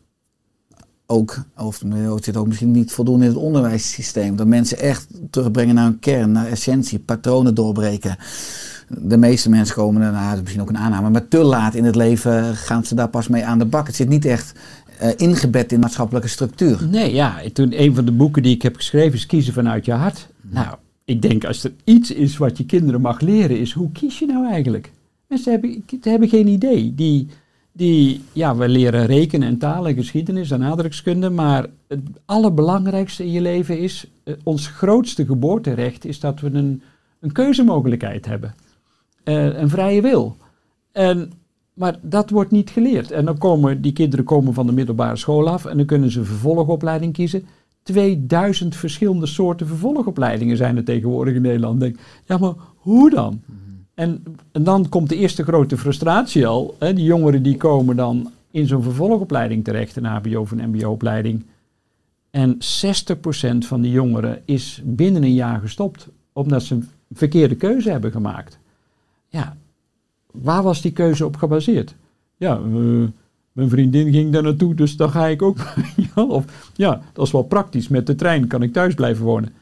ook, 1.11 1.45
of 1.57 1.83
het 2.15 2.25
zit 2.25 2.37
ook 2.37 2.47
misschien 2.47 2.71
niet 2.71 2.93
voldoende 2.93 3.25
in 3.25 3.31
het 3.31 3.41
onderwijssysteem. 3.41 4.37
Dat 4.37 4.47
mensen 4.47 4.79
echt 4.79 5.07
terugbrengen 5.31 5.75
naar 5.75 5.85
hun 5.85 5.99
kern, 5.99 6.33
naar 6.33 6.47
essentie, 6.47 6.99
patronen 6.99 7.55
doorbreken. 7.55 8.17
De 8.89 9.17
meeste 9.17 9.51
mensen 9.51 9.75
komen 9.75 10.01
daarna, 10.01 10.29
dat 10.29 10.35
is 10.35 10.41
misschien 10.41 10.63
ook 10.63 10.69
een 10.69 10.79
aanname, 10.79 11.11
maar 11.11 11.29
te 11.29 11.39
laat 11.39 11.75
in 11.75 11.85
het 11.85 11.95
leven 11.95 12.57
gaan 12.57 12.85
ze 12.85 12.95
daar 12.95 13.09
pas 13.09 13.29
mee 13.29 13.45
aan 13.45 13.59
de 13.59 13.65
bak. 13.65 13.87
Het 13.87 13.97
zit 13.97 14.09
niet 14.09 14.25
echt 14.25 14.53
eh, 14.99 15.09
ingebed 15.17 15.73
in 15.73 15.81
maatschappelijke 15.81 16.29
structuur. 16.29 16.87
Nee, 16.91 17.15
ja, 17.15 17.35
toen 17.53 17.81
een 17.83 17.95
van 17.95 18.05
de 18.05 18.13
boeken 18.13 18.43
die 18.43 18.55
ik 18.55 18.63
heb 18.63 18.77
geschreven 18.77 19.13
is 19.13 19.27
Kiezen 19.27 19.53
vanuit 19.53 19.85
je 19.85 19.93
hart. 19.93 20.29
Nou, 20.41 20.77
ik 21.05 21.23
denk 21.23 21.45
als 21.45 21.65
er 21.65 21.73
iets 21.85 22.11
is 22.11 22.37
wat 22.37 22.59
je 22.59 22.67
kinderen 22.67 23.01
mag 23.01 23.21
leren, 23.21 23.59
is 23.59 23.73
hoe 23.73 23.93
kies 23.93 24.19
je 24.19 24.27
nou 24.27 24.49
eigenlijk? 24.49 24.91
Mensen 25.27 25.53
hebben, 25.53 25.85
hebben 26.01 26.29
geen 26.29 26.47
idee. 26.47 26.95
Die, 26.95 27.29
die, 27.73 28.21
ja, 28.33 28.57
we 28.57 28.69
leren 28.69 29.07
rekenen 29.07 29.49
en 29.49 29.59
taal 29.59 29.89
en 29.89 29.95
geschiedenis 29.95 30.51
en 30.51 30.63
aardrijkskunde, 30.63 31.31
maar 31.31 31.67
het 31.89 32.01
allerbelangrijkste 32.25 33.25
in 33.25 33.31
je 33.31 33.41
leven 33.41 33.79
is, 33.79 34.07
eh, 34.25 34.35
ons 34.43 34.67
grootste 34.67 35.27
geboorterecht 35.27 36.05
is 36.05 36.21
dat 36.21 36.41
we 36.41 36.51
een, 36.53 36.83
een 37.21 37.33
keuzemogelijkheid 37.33 38.27
hebben. 38.27 38.55
Eh, 39.25 39.59
een 39.59 39.69
vrije 39.69 40.03
wil. 40.03 40.37
En, 40.93 41.33
maar 41.75 41.99
dat 42.03 42.31
wordt 42.31 42.51
niet 42.51 42.71
geleerd. 42.71 43.11
En 43.11 43.25
dan 43.25 43.39
komen 43.39 43.83
die 43.83 43.93
kinderen 43.93 44.25
komen 44.25 44.55
van 44.55 44.67
de 44.67 44.73
middelbare 44.73 45.17
school 45.17 45.49
af 45.49 45.65
en 45.65 45.77
dan 45.77 45.87
kunnen 45.87 46.11
ze 46.11 46.19
een 46.19 46.25
vervolgopleiding 46.25 47.13
kiezen. 47.13 47.47
2000 47.83 48.77
verschillende 48.77 49.27
soorten 49.27 49.67
vervolgopleidingen 49.67 50.57
zijn 50.57 50.77
er 50.77 50.85
tegenwoordig 50.85 51.35
in 51.35 51.43
Nederland. 51.43 51.81
Denk, 51.81 51.99
ja, 52.25 52.39
maar 52.39 52.55
hoe 52.77 53.11
dan? 53.11 53.43
En, 54.01 54.25
en 54.53 54.65
dan 54.65 54.89
komt 54.89 55.09
de 55.09 55.17
eerste 55.17 55.43
grote 55.43 55.79
frustratie 55.79 56.47
al. 56.47 56.77
Hè, 56.79 56.93
die 56.93 57.05
jongeren 57.05 57.43
die 57.43 57.57
komen 57.57 57.97
dan 57.97 58.31
in 58.51 58.67
zo'n 58.67 58.83
vervolgopleiding 58.83 59.65
terecht, 59.65 59.97
een 59.97 60.05
HBO 60.05 60.41
of 60.41 60.51
een 60.51 60.71
MBO-opleiding. 60.71 61.45
En 62.31 62.55
60% 62.55 62.59
van 63.59 63.81
die 63.81 63.91
jongeren 63.91 64.43
is 64.45 64.83
binnen 64.85 65.23
een 65.23 65.35
jaar 65.35 65.61
gestopt, 65.61 66.09
omdat 66.33 66.63
ze 66.63 66.75
een 66.75 66.89
verkeerde 67.13 67.55
keuze 67.55 67.91
hebben 67.91 68.11
gemaakt. 68.11 68.59
Ja, 69.29 69.57
waar 70.31 70.63
was 70.63 70.81
die 70.81 70.93
keuze 70.93 71.25
op 71.25 71.37
gebaseerd? 71.37 71.95
Ja, 72.37 72.57
eh, 72.57 73.09
mijn 73.53 73.69
vriendin 73.69 74.13
ging 74.13 74.33
daar 74.33 74.43
naartoe, 74.43 74.75
dus 74.75 74.97
dan 74.97 75.11
ga 75.11 75.27
ik 75.27 75.43
ook. 75.43 75.59
of 76.15 76.71
ja, 76.75 77.03
dat 77.13 77.27
is 77.27 77.33
wel 77.33 77.43
praktisch. 77.43 77.89
Met 77.89 78.07
de 78.07 78.15
trein 78.15 78.47
kan 78.47 78.63
ik 78.63 78.73
thuis 78.73 78.95
blijven 78.95 79.25
wonen. 79.25 79.53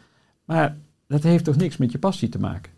Maar 0.45 0.77
dat 1.07 1.23
heeft 1.23 1.45
toch 1.45 1.57
niks 1.57 1.77
met 1.77 1.93
je 1.93 1.99
passie 1.99 2.29
te 2.29 2.39
maken? 2.39 2.77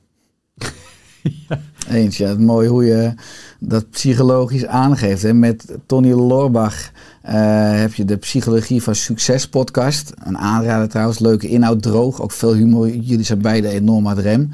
Eens, 1.89 2.17
ja. 2.17 2.29
Het 2.29 2.41
mooi 2.41 2.69
hoe 2.69 2.85
je 2.85 3.15
dat 3.59 3.91
psychologisch 3.91 4.67
aangeeft. 4.67 5.23
Hè. 5.23 5.35
Met 5.35 5.77
Tony 5.87 6.13
Lorbach 6.13 6.91
eh, 7.23 7.35
heb 7.81 7.95
je 7.95 8.05
de 8.05 8.17
Psychologie 8.17 8.83
van 8.83 8.95
Succes 8.95 9.49
podcast. 9.49 10.13
Een 10.25 10.39
aanrader 10.39 10.89
trouwens, 10.89 11.19
leuke 11.19 11.49
inhoud, 11.49 11.83
droog, 11.83 12.23
ook 12.23 12.33
veel 12.33 12.55
humor. 12.55 12.89
Jullie 12.89 13.25
zijn 13.25 13.43
beide 13.43 13.69
enorm 13.69 14.09
aan 14.09 14.19
rem. 14.19 14.51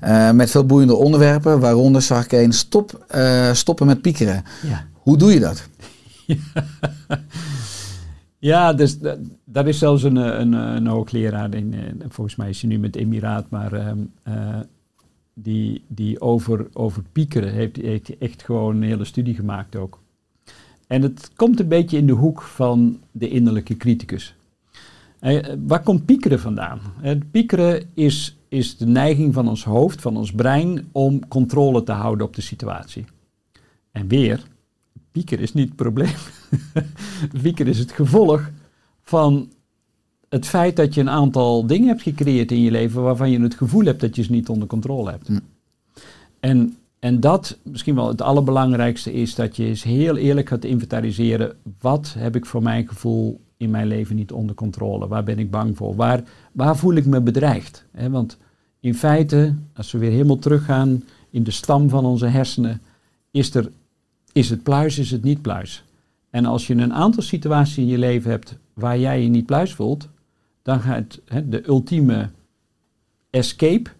Eh, 0.00 0.30
met 0.30 0.50
veel 0.50 0.66
boeiende 0.66 0.94
onderwerpen, 0.94 1.60
waaronder 1.60 2.02
zag 2.02 2.24
ik 2.24 2.32
een 2.32 2.52
stop, 2.52 3.04
eh, 3.08 3.52
stoppen 3.52 3.86
met 3.86 4.02
piekeren. 4.02 4.44
Ja. 4.62 4.84
Hoe 4.92 5.16
doe 5.16 5.32
je 5.32 5.40
dat? 5.40 5.68
Ja, 8.40 8.72
dus 8.72 8.98
dat, 8.98 9.18
dat 9.44 9.66
is 9.66 9.78
zelfs 9.78 10.02
een, 10.02 10.16
een, 10.16 10.52
een 10.52 10.86
hoogleraar, 10.86 11.54
in, 11.54 11.74
volgens 12.08 12.36
mij 12.36 12.48
is 12.48 12.60
hij 12.60 12.70
nu 12.70 12.78
met 12.78 12.96
Emiraat, 12.96 13.50
maar 13.50 13.72
ehm, 13.72 13.98
eh, 14.22 14.58
die, 15.42 15.82
die 15.86 16.20
over, 16.20 16.68
over 16.72 17.02
piekeren 17.12 17.52
heeft, 17.52 17.76
heeft 17.76 18.18
echt 18.18 18.42
gewoon 18.42 18.76
een 18.76 18.82
hele 18.82 19.04
studie 19.04 19.34
gemaakt 19.34 19.76
ook. 19.76 19.98
En 20.86 21.02
het 21.02 21.30
komt 21.36 21.60
een 21.60 21.68
beetje 21.68 21.96
in 21.96 22.06
de 22.06 22.12
hoek 22.12 22.42
van 22.42 23.00
de 23.10 23.28
innerlijke 23.28 23.76
criticus. 23.76 24.34
Eh, 25.18 25.46
waar 25.66 25.82
komt 25.82 26.04
piekeren 26.04 26.40
vandaan? 26.40 26.80
Eh, 27.02 27.16
piekeren 27.30 27.82
is, 27.94 28.36
is 28.48 28.76
de 28.76 28.86
neiging 28.86 29.34
van 29.34 29.48
ons 29.48 29.64
hoofd, 29.64 30.00
van 30.00 30.16
ons 30.16 30.32
brein, 30.32 30.88
om 30.92 31.28
controle 31.28 31.82
te 31.82 31.92
houden 31.92 32.26
op 32.26 32.34
de 32.34 32.42
situatie. 32.42 33.04
En 33.92 34.08
weer, 34.08 34.42
piekeren 35.12 35.44
is 35.44 35.52
niet 35.52 35.66
het 35.66 35.76
probleem. 35.76 36.14
piekeren 37.42 37.72
is 37.72 37.78
het 37.78 37.92
gevolg 37.92 38.50
van 39.02 39.50
het 40.30 40.46
feit 40.46 40.76
dat 40.76 40.94
je 40.94 41.00
een 41.00 41.10
aantal 41.10 41.66
dingen 41.66 41.88
hebt 41.88 42.02
gecreëerd 42.02 42.52
in 42.52 42.60
je 42.60 42.70
leven 42.70 43.02
waarvan 43.02 43.30
je 43.30 43.40
het 43.40 43.54
gevoel 43.54 43.84
hebt 43.84 44.00
dat 44.00 44.16
je 44.16 44.22
ze 44.22 44.30
niet 44.30 44.48
onder 44.48 44.68
controle 44.68 45.10
hebt. 45.10 45.26
Hm. 45.26 45.38
En, 46.40 46.76
en 46.98 47.20
dat, 47.20 47.58
misschien 47.62 47.94
wel 47.94 48.08
het 48.08 48.22
allerbelangrijkste, 48.22 49.12
is 49.12 49.34
dat 49.34 49.56
je 49.56 49.64
eens 49.64 49.82
heel 49.82 50.16
eerlijk 50.16 50.48
gaat 50.48 50.64
inventariseren. 50.64 51.56
Wat 51.80 52.14
heb 52.18 52.36
ik 52.36 52.46
voor 52.46 52.62
mijn 52.62 52.88
gevoel 52.88 53.40
in 53.56 53.70
mijn 53.70 53.86
leven 53.86 54.16
niet 54.16 54.32
onder 54.32 54.54
controle? 54.54 55.08
Waar 55.08 55.24
ben 55.24 55.38
ik 55.38 55.50
bang 55.50 55.76
voor? 55.76 55.96
Waar, 55.96 56.22
waar 56.52 56.76
voel 56.76 56.94
ik 56.94 57.06
me 57.06 57.20
bedreigd? 57.20 57.84
Want 58.10 58.38
in 58.80 58.94
feite, 58.94 59.54
als 59.74 59.92
we 59.92 59.98
weer 59.98 60.10
helemaal 60.10 60.38
teruggaan 60.38 61.04
in 61.30 61.42
de 61.42 61.50
stam 61.50 61.88
van 61.88 62.04
onze 62.04 62.26
hersenen, 62.26 62.80
is, 63.30 63.54
er, 63.54 63.70
is 64.32 64.50
het 64.50 64.62
pluis, 64.62 64.98
is 64.98 65.10
het 65.10 65.22
niet 65.22 65.42
pluis. 65.42 65.84
En 66.30 66.44
als 66.44 66.66
je 66.66 66.74
een 66.74 66.94
aantal 66.94 67.22
situaties 67.22 67.78
in 67.78 67.86
je 67.86 67.98
leven 67.98 68.30
hebt 68.30 68.58
waar 68.74 68.98
jij 68.98 69.22
je 69.22 69.28
niet 69.28 69.46
pluis 69.46 69.74
voelt, 69.74 70.08
dan 70.70 70.80
gaat 70.80 71.20
hè, 71.24 71.48
de 71.48 71.68
ultieme 71.68 72.28
escape, 73.30 73.90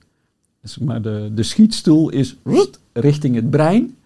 dus 0.62 0.78
maar 0.78 1.02
de, 1.02 1.30
de 1.34 1.42
schietstoel 1.42 2.10
is 2.10 2.36
richting 2.92 3.34
het 3.34 3.50
brein. 3.50 3.96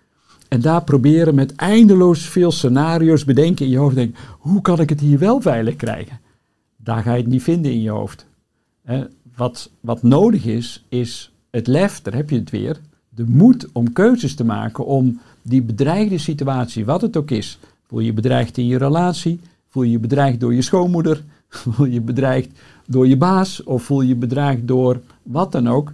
En 0.49 0.61
daar 0.61 0.85
proberen 0.85 1.35
met 1.35 1.55
eindeloos 1.55 2.29
veel 2.29 2.51
scenario's 2.51 3.25
bedenken 3.25 3.65
in 3.65 3.71
je 3.71 3.79
hoofd. 3.79 3.95
Denk, 3.95 4.17
hoe 4.39 4.61
kan 4.61 4.81
ik 4.81 4.89
het 4.89 5.01
hier 5.01 5.19
wel 5.19 5.41
veilig 5.41 5.77
krijgen? 5.77 6.21
Daar 6.77 7.03
ga 7.03 7.15
je 7.15 7.23
het 7.23 7.31
niet 7.31 7.43
vinden 7.43 7.73
in 7.73 7.81
je 7.81 7.91
hoofd. 7.91 8.27
Wat, 9.37 9.71
wat 9.81 10.03
nodig 10.03 10.45
is, 10.45 10.85
is 10.89 11.33
het 11.51 11.67
lef, 11.67 12.03
daar 12.03 12.15
heb 12.15 12.31
je 12.31 12.39
het 12.39 12.51
weer. 12.51 12.81
De 13.09 13.25
moed 13.25 13.69
om 13.73 13.93
keuzes 13.93 14.35
te 14.35 14.45
maken 14.45 14.87
om 14.87 15.21
die 15.43 15.63
bedreigde 15.63 16.19
situatie, 16.19 16.85
wat 16.85 17.01
het 17.01 17.17
ook 17.17 17.31
is. 17.31 17.59
Voel 17.87 18.01
je 18.01 18.07
je 18.07 18.13
bedreigd 18.13 18.59
in 18.59 18.67
je 18.67 18.79
relatie? 18.79 19.41
Voel 19.69 19.83
je 19.83 19.91
je 19.91 19.99
bedreigd 19.99 20.41
door 20.41 20.55
je 20.55 20.63
schoonmoeder? 20.63 21.25
Voel 21.49 21.87
je 21.87 22.01
bedreigd 22.01 22.51
door 22.87 23.07
je 23.07 23.17
baas? 23.17 23.63
Of 23.63 23.83
voel 23.83 24.01
je 24.01 24.17
bedreigd 24.17 24.69
door 24.69 25.01
wat 25.23 25.53
dan 25.53 25.69
ook? 25.69 25.93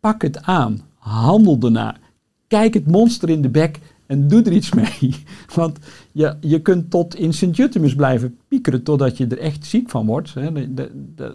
Pak 0.00 0.22
het 0.22 0.42
aan. 0.42 0.80
Handel 0.94 1.58
ernaar. 1.60 2.00
Kijk 2.46 2.74
het 2.74 2.86
monster 2.86 3.30
in 3.30 3.42
de 3.42 3.48
bek 3.48 3.80
en 4.06 4.28
doe 4.28 4.42
er 4.42 4.52
iets 4.52 4.72
mee. 4.72 5.24
Want 5.54 5.78
je, 6.12 6.36
je 6.40 6.62
kunt 6.62 6.90
tot 6.90 7.14
in 7.14 7.32
Sint-Jutemus 7.32 7.94
blijven 7.94 8.38
piekeren 8.48 8.82
totdat 8.82 9.16
je 9.16 9.26
er 9.26 9.38
echt 9.38 9.66
ziek 9.66 9.90
van 9.90 10.06
wordt. 10.06 10.34
Hè. 10.34 10.50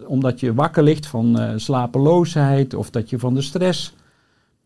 Omdat 0.08 0.40
je 0.40 0.54
wakker 0.54 0.84
ligt 0.84 1.08
van 1.08 1.40
uh, 1.40 1.52
slapeloosheid 1.56 2.74
of 2.74 2.90
dat 2.90 3.10
je 3.10 3.20
van 3.20 3.34
de 3.34 3.42
stress. 3.42 3.94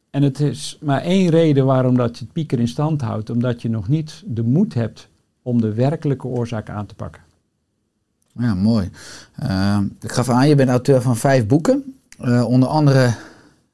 En 0.10 0.24
het 0.24 0.40
is 0.40 0.78
maar 0.82 1.02
één 1.02 1.30
reden 1.30 1.66
waarom 1.66 1.98
dat 1.98 2.18
je 2.18 2.24
het 2.24 2.34
pieker 2.34 2.60
in 2.60 2.68
stand 2.68 3.02
houdt. 3.02 3.30
Omdat 3.30 3.62
je 3.62 3.70
nog 3.70 3.88
niet 3.88 4.24
de 4.26 4.44
moed 4.44 4.74
hebt 4.74 5.10
om 5.42 5.62
de 5.62 5.74
werkelijke 5.74 6.28
oorzaak 6.28 6.70
aan 6.70 6.86
te 6.86 6.96
pakken. 6.96 7.22
Ja, 8.40 8.56
mooi. 8.56 8.90
Uh, 9.44 9.78
ik 10.02 10.12
gaf 10.12 10.30
aan, 10.30 10.48
je 10.48 10.56
bent 10.56 10.70
auteur 10.70 11.02
van 11.02 11.18
vijf 11.18 11.48
boeken. 11.48 11.96
Uh, 12.22 12.46
onder 12.48 12.70
andere 12.70 13.14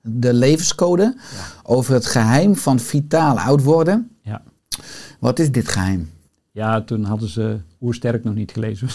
De 0.01 0.33
Levenscode. 0.33 1.03
Ja. 1.03 1.19
Over 1.63 1.93
het 1.93 2.05
geheim 2.05 2.55
van 2.55 2.79
vitaal 2.79 3.39
oud 3.39 3.63
worden. 3.63 4.09
Ja. 4.21 4.41
Wat 5.19 5.39
is 5.39 5.51
dit 5.51 5.67
geheim? 5.67 6.09
Ja, 6.51 6.81
toen 6.81 7.03
hadden 7.03 7.29
ze 7.29 7.59
Oersterk 7.81 8.23
nog 8.23 8.35
niet 8.35 8.51
gelezen. 8.51 8.87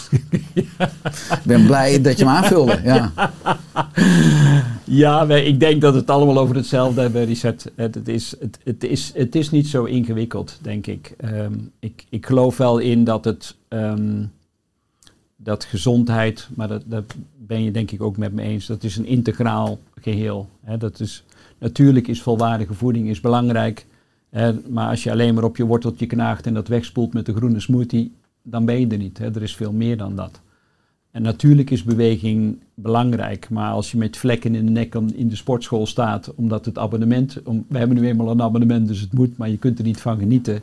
ik 0.53 1.43
ben 1.43 1.65
blij 1.65 2.01
dat 2.01 2.17
je 2.17 2.25
hem 2.25 2.33
aanvulde. 2.33 2.79
Ja, 2.83 3.11
ja 5.03 5.27
ik 5.29 5.59
denk 5.59 5.81
dat 5.81 5.93
het 5.93 6.09
allemaal 6.09 6.37
over 6.37 6.55
hetzelfde 6.55 7.01
hebben, 7.01 7.25
Richard. 7.25 7.71
Het, 7.75 7.95
het, 7.95 8.07
is, 8.07 8.35
het, 8.39 8.59
het, 8.63 8.83
is, 8.83 9.11
het 9.13 9.35
is 9.35 9.49
niet 9.49 9.67
zo 9.67 9.83
ingewikkeld, 9.83 10.59
denk 10.61 10.87
ik. 10.87 11.15
Um, 11.23 11.71
ik. 11.79 12.05
Ik 12.09 12.25
geloof 12.25 12.57
wel 12.57 12.77
in 12.77 13.03
dat 13.03 13.25
het... 13.25 13.55
Um, 13.69 14.31
dat 15.47 15.63
gezondheid, 15.63 16.49
maar 16.55 16.67
dat, 16.67 16.83
dat, 16.85 17.15
ben 17.37 17.63
je 17.63 17.71
denk 17.71 17.91
ik 17.91 18.01
ook 18.01 18.17
met 18.17 18.33
me 18.33 18.41
eens, 18.41 18.65
dat 18.65 18.83
is 18.83 18.97
een 18.97 19.05
integraal 19.05 19.79
geheel. 19.99 20.49
Hè. 20.63 20.77
Dat 20.77 20.99
is, 20.99 21.23
natuurlijk 21.57 22.07
is 22.07 22.21
volwaardige 22.21 22.73
voeding 22.73 23.09
is 23.09 23.19
belangrijk, 23.19 23.85
maar 24.69 24.89
als 24.89 25.03
je 25.03 25.11
alleen 25.11 25.33
maar 25.33 25.43
op 25.43 25.57
je 25.57 25.65
worteltje 25.65 26.05
knaagt 26.05 26.45
en 26.45 26.53
dat 26.53 26.67
wegspoelt 26.67 27.13
met 27.13 27.25
de 27.25 27.33
groene 27.33 27.59
smoothie, 27.59 28.11
dan 28.41 28.65
ben 28.65 28.79
je 28.79 28.87
er 28.87 28.97
niet. 28.97 29.17
Hè. 29.17 29.35
Er 29.35 29.41
is 29.41 29.55
veel 29.55 29.71
meer 29.71 29.97
dan 29.97 30.15
dat. 30.15 30.41
En 31.11 31.21
natuurlijk 31.21 31.69
is 31.69 31.83
beweging 31.83 32.59
belangrijk, 32.73 33.49
maar 33.49 33.71
als 33.71 33.91
je 33.91 33.97
met 33.97 34.17
vlekken 34.17 34.55
in 34.55 34.65
de 34.65 34.71
nek 34.71 34.95
in 34.95 35.29
de 35.29 35.35
sportschool 35.35 35.85
staat, 35.85 36.33
omdat 36.35 36.65
het 36.65 36.77
abonnement, 36.77 37.39
we 37.67 37.77
hebben 37.77 37.97
nu 37.97 38.07
eenmaal 38.07 38.31
een 38.31 38.41
abonnement, 38.41 38.87
dus 38.87 38.99
het 38.99 39.13
moet, 39.13 39.37
maar 39.37 39.49
je 39.49 39.57
kunt 39.57 39.77
er 39.77 39.85
niet 39.85 40.01
van 40.01 40.19
genieten, 40.19 40.61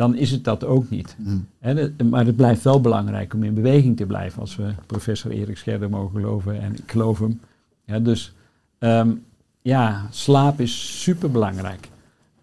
dan 0.00 0.16
is 0.16 0.30
het 0.30 0.44
dat 0.44 0.64
ook 0.64 0.90
niet. 0.90 1.16
Mm. 1.18 1.46
He, 1.58 1.90
maar 2.04 2.26
het 2.26 2.36
blijft 2.36 2.62
wel 2.62 2.80
belangrijk 2.80 3.34
om 3.34 3.42
in 3.42 3.54
beweging 3.54 3.96
te 3.96 4.06
blijven, 4.06 4.40
als 4.40 4.56
we 4.56 4.74
professor 4.86 5.30
Erik 5.30 5.56
Scherder 5.56 5.90
mogen 5.90 6.20
geloven, 6.20 6.60
en 6.60 6.72
ik 6.72 6.90
geloof 6.90 7.18
hem. 7.18 7.40
Ja, 7.84 7.98
dus 7.98 8.32
um, 8.78 9.24
ja, 9.62 10.06
slaap 10.10 10.60
is 10.60 11.02
super 11.02 11.30
belangrijk. 11.30 11.88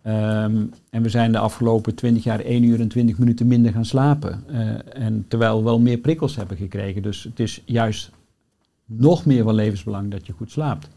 Um, 0.07 0.73
en 0.89 1.01
we 1.01 1.09
zijn 1.09 1.31
de 1.31 1.37
afgelopen 1.37 1.95
20 1.95 2.23
jaar 2.23 2.39
1 2.39 2.63
uur 2.63 2.79
en 2.79 2.87
20 2.87 3.17
minuten 3.17 3.47
minder 3.47 3.71
gaan 3.71 3.85
slapen. 3.85 4.43
Uh, 4.49 5.03
en 5.03 5.25
terwijl 5.27 5.57
we 5.57 5.63
wel 5.63 5.79
meer 5.79 5.97
prikkels 5.97 6.35
hebben 6.35 6.57
gekregen. 6.57 7.01
Dus 7.01 7.23
het 7.23 7.39
is 7.39 7.61
juist 7.65 8.11
nog 8.85 9.25
meer 9.25 9.43
van 9.43 9.55
levensbelang 9.55 10.11
dat 10.11 10.25
je 10.25 10.33
goed 10.33 10.51
slaapt. 10.51 10.89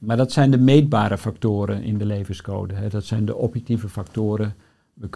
Maar 0.00 0.16
dat 0.16 0.32
zijn 0.32 0.50
de 0.50 0.58
meetbare 0.58 1.18
factoren 1.18 1.82
in 1.82 1.98
de 1.98 2.06
levenscode. 2.06 2.74
Hè. 2.74 2.88
Dat 2.88 3.04
zijn 3.04 3.24
de 3.24 3.36
objectieve 3.36 3.88
factoren 3.88 4.54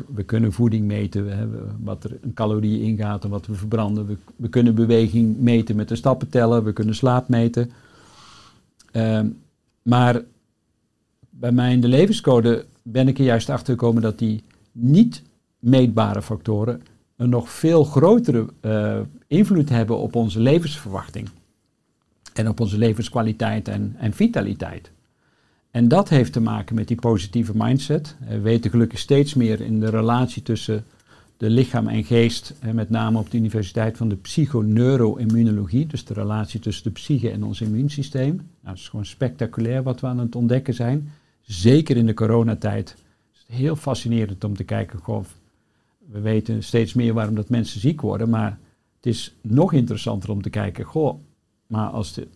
we, 0.09 0.23
kunnen 0.23 0.53
voeding 0.53 0.87
meten, 0.87 1.25
we 1.25 1.31
hebben 1.31 1.79
wat 1.83 2.05
er 2.05 2.19
een 2.21 2.35
calorie 2.35 2.83
ingaat 2.83 3.25
en 3.25 3.31
wat 3.31 3.47
we 3.47 3.55
verbranden. 3.55 4.19
We, 4.37 4.49
kunnen 4.49 4.75
beweging 4.75 5.39
meten 5.39 5.77
met 5.77 5.89
de 5.89 5.97
stappen 5.97 6.29
tellen, 6.29 6.65
we 6.65 6.73
kunnen 6.73 6.95
slaap 6.95 7.29
meten. 7.29 7.71
Uh, 8.93 9.21
maar 9.83 10.23
bij 11.31 11.53
mij 11.53 11.73
in 11.73 11.81
de 11.81 11.89
levenscode 11.89 12.65
ben 12.83 13.09
ik 13.09 13.19
er 13.19 13.25
juist 13.25 13.51
achter 13.51 13.73
gekomen 13.73 14.03
dat 14.03 14.19
die 14.19 14.43
niet 14.73 15.23
meetbare 15.59 16.23
factoren 16.23 16.83
een 17.17 17.29
nog 17.29 17.51
veel 17.51 17.85
grotere 17.85 18.47
uh, 18.63 19.01
invloed 19.27 19.69
hebben 19.69 19.99
op 19.99 20.15
onze 20.15 20.41
levensverwachting. 20.41 21.29
En 22.35 22.49
op 22.49 22.61
onze 22.61 22.79
levenskwaliteit 22.79 23.69
en, 23.69 23.95
en 23.99 24.13
vitaliteit. 24.13 24.91
En 25.71 25.89
dat 25.89 26.09
heeft 26.09 26.33
te 26.33 26.41
maken 26.41 26.75
met 26.75 26.89
die 26.89 27.01
positieve 27.01 27.53
mindset. 27.55 28.17
We 28.29 28.41
weten 28.41 28.71
gelukkig 28.71 28.99
steeds 28.99 29.35
meer 29.35 29.61
in 29.61 29.81
de 29.81 29.91
relatie 29.91 30.43
tussen 30.43 30.85
de 31.37 31.51
lichaam 31.51 31.89
en 31.89 32.05
geest, 32.05 32.55
met 32.73 32.91
name 32.91 33.19
op 33.19 33.31
de 33.31 33.37
Universiteit 33.37 33.97
van 33.97 34.09
de 34.09 34.17
Psychoneuroimmunologie, 34.17 35.87
dus 35.87 36.05
de 36.05 36.15
relatie 36.15 36.61
tussen 36.61 36.85
de 36.85 36.91
psyche 36.91 37.31
en 37.31 37.45
ons 37.45 37.61
immuunsysteem. 37.61 38.35
Nou, 38.35 38.47
dat 38.63 38.75
is 38.77 38.89
gewoon 38.89 39.07
spectaculair 39.07 39.83
wat 39.83 40.01
we 40.01 40.07
aan 40.07 40.19
het 40.19 40.37
ontdekken 40.37 40.75
zijn. 40.75 41.13
Zeker 41.41 41.97
in 41.97 42.07
de 42.07 42.15
coronatijd. 42.15 42.89
Het 42.89 43.45
is 43.49 43.57
heel 43.57 43.77
fascinerend 43.77 44.45
om 44.45 44.57
te 44.57 44.65
kijken. 44.65 44.99
Goh, 44.99 45.25
we 45.99 46.21
weten 46.21 46.63
steeds 46.63 46.95
meer 46.95 47.15
waarom 47.15 47.35
dat 47.35 47.49
mensen 47.49 47.81
ziek 47.81 48.01
worden, 48.01 48.31
maar 48.31 48.59
het 48.97 49.07
is 49.07 49.35
nog 49.41 49.73
interessanter 49.73 50.31
om 50.31 50.43
te 50.43 50.51
kijken. 50.51 50.85
Goh, 50.85 51.19
maar 51.67 51.89
als 51.89 52.13
de 52.13 52.29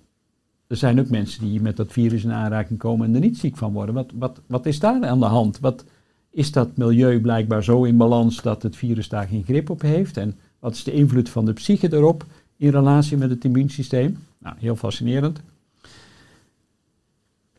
er 0.75 0.81
zijn 0.81 1.01
ook 1.01 1.09
mensen 1.09 1.45
die 1.45 1.61
met 1.61 1.77
dat 1.77 1.93
virus 1.93 2.25
in 2.25 2.33
aanraking 2.33 2.79
komen 2.79 3.07
en 3.07 3.14
er 3.14 3.20
niet 3.20 3.39
ziek 3.39 3.57
van 3.57 3.72
worden. 3.72 3.95
Wat, 3.95 4.11
wat, 4.14 4.41
wat 4.47 4.66
is 4.66 4.79
daar 4.79 5.05
aan 5.05 5.20
de 5.20 5.25
hand? 5.25 5.61
Wat, 5.61 5.85
is 6.31 6.53
dat 6.53 6.77
milieu 6.77 7.20
blijkbaar 7.20 7.64
zo 7.64 7.85
in 7.85 7.97
balans 7.97 8.43
dat 8.43 8.62
het 8.62 8.77
virus 8.77 9.09
daar 9.09 9.29
geen 9.29 9.45
grip 9.45 9.70
op 9.70 9.83
heeft? 9.83 10.16
En 10.16 10.39
wat 10.59 10.75
is 10.75 10.85
de 10.85 10.93
invloed 10.93 11.29
van 11.29 11.45
de 11.45 11.53
psyche 11.53 11.93
erop 11.93 12.25
in 12.57 12.70
relatie 12.70 13.16
met 13.16 13.31
het 13.31 13.45
immuunsysteem? 13.45 14.18
Nou, 14.39 14.57
heel 14.59 14.77
fascinerend. 14.77 15.41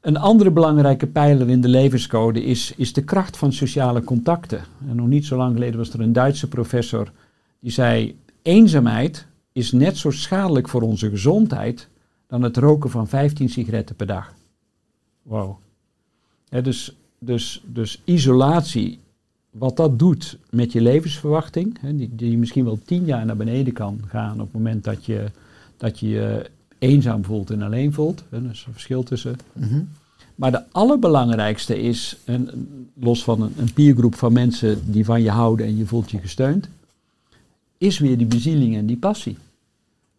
Een 0.02 0.18
andere 0.18 0.52
belangrijke 0.52 1.08
pijler 1.08 1.50
in 1.50 1.62
de 1.62 1.68
levenscode 1.68 2.44
is, 2.44 2.74
is 2.78 2.94
de 2.94 3.04
kracht 3.04 3.38
van 3.38 3.54
sociale 3.54 4.04
contacten. 4.04 4.64
En 4.90 4.96
nog 4.96 5.08
niet 5.08 5.26
zo 5.26 5.38
lang 5.38 5.54
geleden 5.54 5.78
was 5.78 5.94
er 5.94 6.00
een 6.00 6.14
Duitse 6.14 6.48
professor 6.48 7.12
die 7.60 7.72
zei: 7.72 8.20
eenzaamheid 8.42 9.28
is 9.52 9.72
net 9.72 9.98
zo 9.98 10.12
schadelijk 10.12 10.70
voor 10.70 10.82
onze 10.82 11.10
gezondheid 11.10 11.90
dan 12.28 12.42
het 12.42 12.58
roken 12.58 12.90
van 12.90 13.08
15 13.08 13.50
sigaretten 13.50 13.96
per 13.96 14.08
dag. 14.08 14.34
Wow. 15.22 15.56
dus, 16.50 16.96
dus, 17.20 17.64
dus 17.66 18.02
isolatie, 18.04 19.00
wat 19.50 19.78
dat 19.78 20.00
doet 20.00 20.38
met 20.50 20.72
je 20.72 20.82
levensverwachting, 20.82 21.78
hè, 21.80 21.96
die, 21.96 22.16
die 22.16 22.38
misschien 22.38 22.66
wel 22.66 22.80
tien 22.86 23.06
jaar 23.06 23.26
naar 23.26 23.38
beneden 23.38 23.74
kan 23.74 24.02
gaan 24.08 24.34
op 24.34 24.46
het 24.46 24.54
moment 24.54 24.84
dat 24.84 25.06
je 25.06 25.32
dat 25.78 26.00
je, 26.00 26.08
je 26.08 26.50
eenzaam 26.78 27.26
voelt 27.26 27.50
en 27.50 27.62
alleen 27.62 27.94
voelt. 27.94 28.24
Hè, 28.30 28.38
er 28.38 28.52
is 28.52 28.64
een 28.68 28.74
verschil 28.74 29.04
tussen. 29.04 29.36
Mm 29.54 29.90
Maar 30.36 30.52
de 30.52 30.64
allerbelangrijkste 30.72 31.82
is, 31.82 32.18
en, 32.24 32.50
los 32.94 33.24
van 33.24 33.42
een, 33.42 33.54
een 33.58 33.74
peergroep 33.74 34.16
van 34.16 34.34
mensen 34.34 34.92
die 34.92 35.06
van 35.06 35.22
je 35.22 35.30
houden 35.30 35.66
en 35.66 35.78
je 35.78 35.86
voelt 35.86 36.12
je 36.12 36.20
gesteund, 36.20 36.70
is 37.78 38.00
weer 38.00 38.18
die 38.18 38.28
bezieling 38.28 38.76
en 38.76 38.86
die 38.86 38.98
passie. 38.98 39.38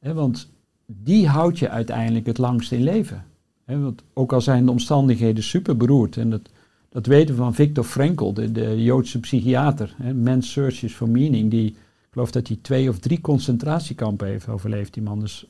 want 0.00 0.48
die 0.86 1.28
houdt 1.28 1.58
je 1.58 1.68
uiteindelijk 1.68 2.26
het 2.26 2.38
langst 2.38 2.72
in 2.72 2.82
leven. 2.82 3.24
want 3.64 4.02
ook 4.12 4.32
al 4.32 4.40
zijn 4.40 4.64
de 4.64 4.70
omstandigheden 4.70 5.42
super 5.42 5.76
beroerd, 5.76 6.16
en 6.16 6.30
dat, 6.30 6.50
dat 6.88 7.06
weten 7.06 7.34
we 7.34 7.40
van 7.40 7.54
Viktor 7.54 7.84
Frankl, 7.84 8.32
de, 8.32 8.52
de 8.52 8.82
Joodse 8.82 9.20
psychiater, 9.20 9.94
he, 10.02 10.40
Searches 10.40 10.94
for 10.94 11.08
Meaning, 11.08 11.50
die, 11.50 11.66
ik 11.66 11.76
geloof 12.10 12.30
dat 12.30 12.48
hij 12.48 12.58
twee 12.62 12.88
of 12.88 12.98
drie 12.98 13.20
concentratiekampen 13.20 14.26
heeft 14.26 14.48
overleefd, 14.48 14.94
die 14.94 15.02
man. 15.02 15.20
Dus, 15.20 15.46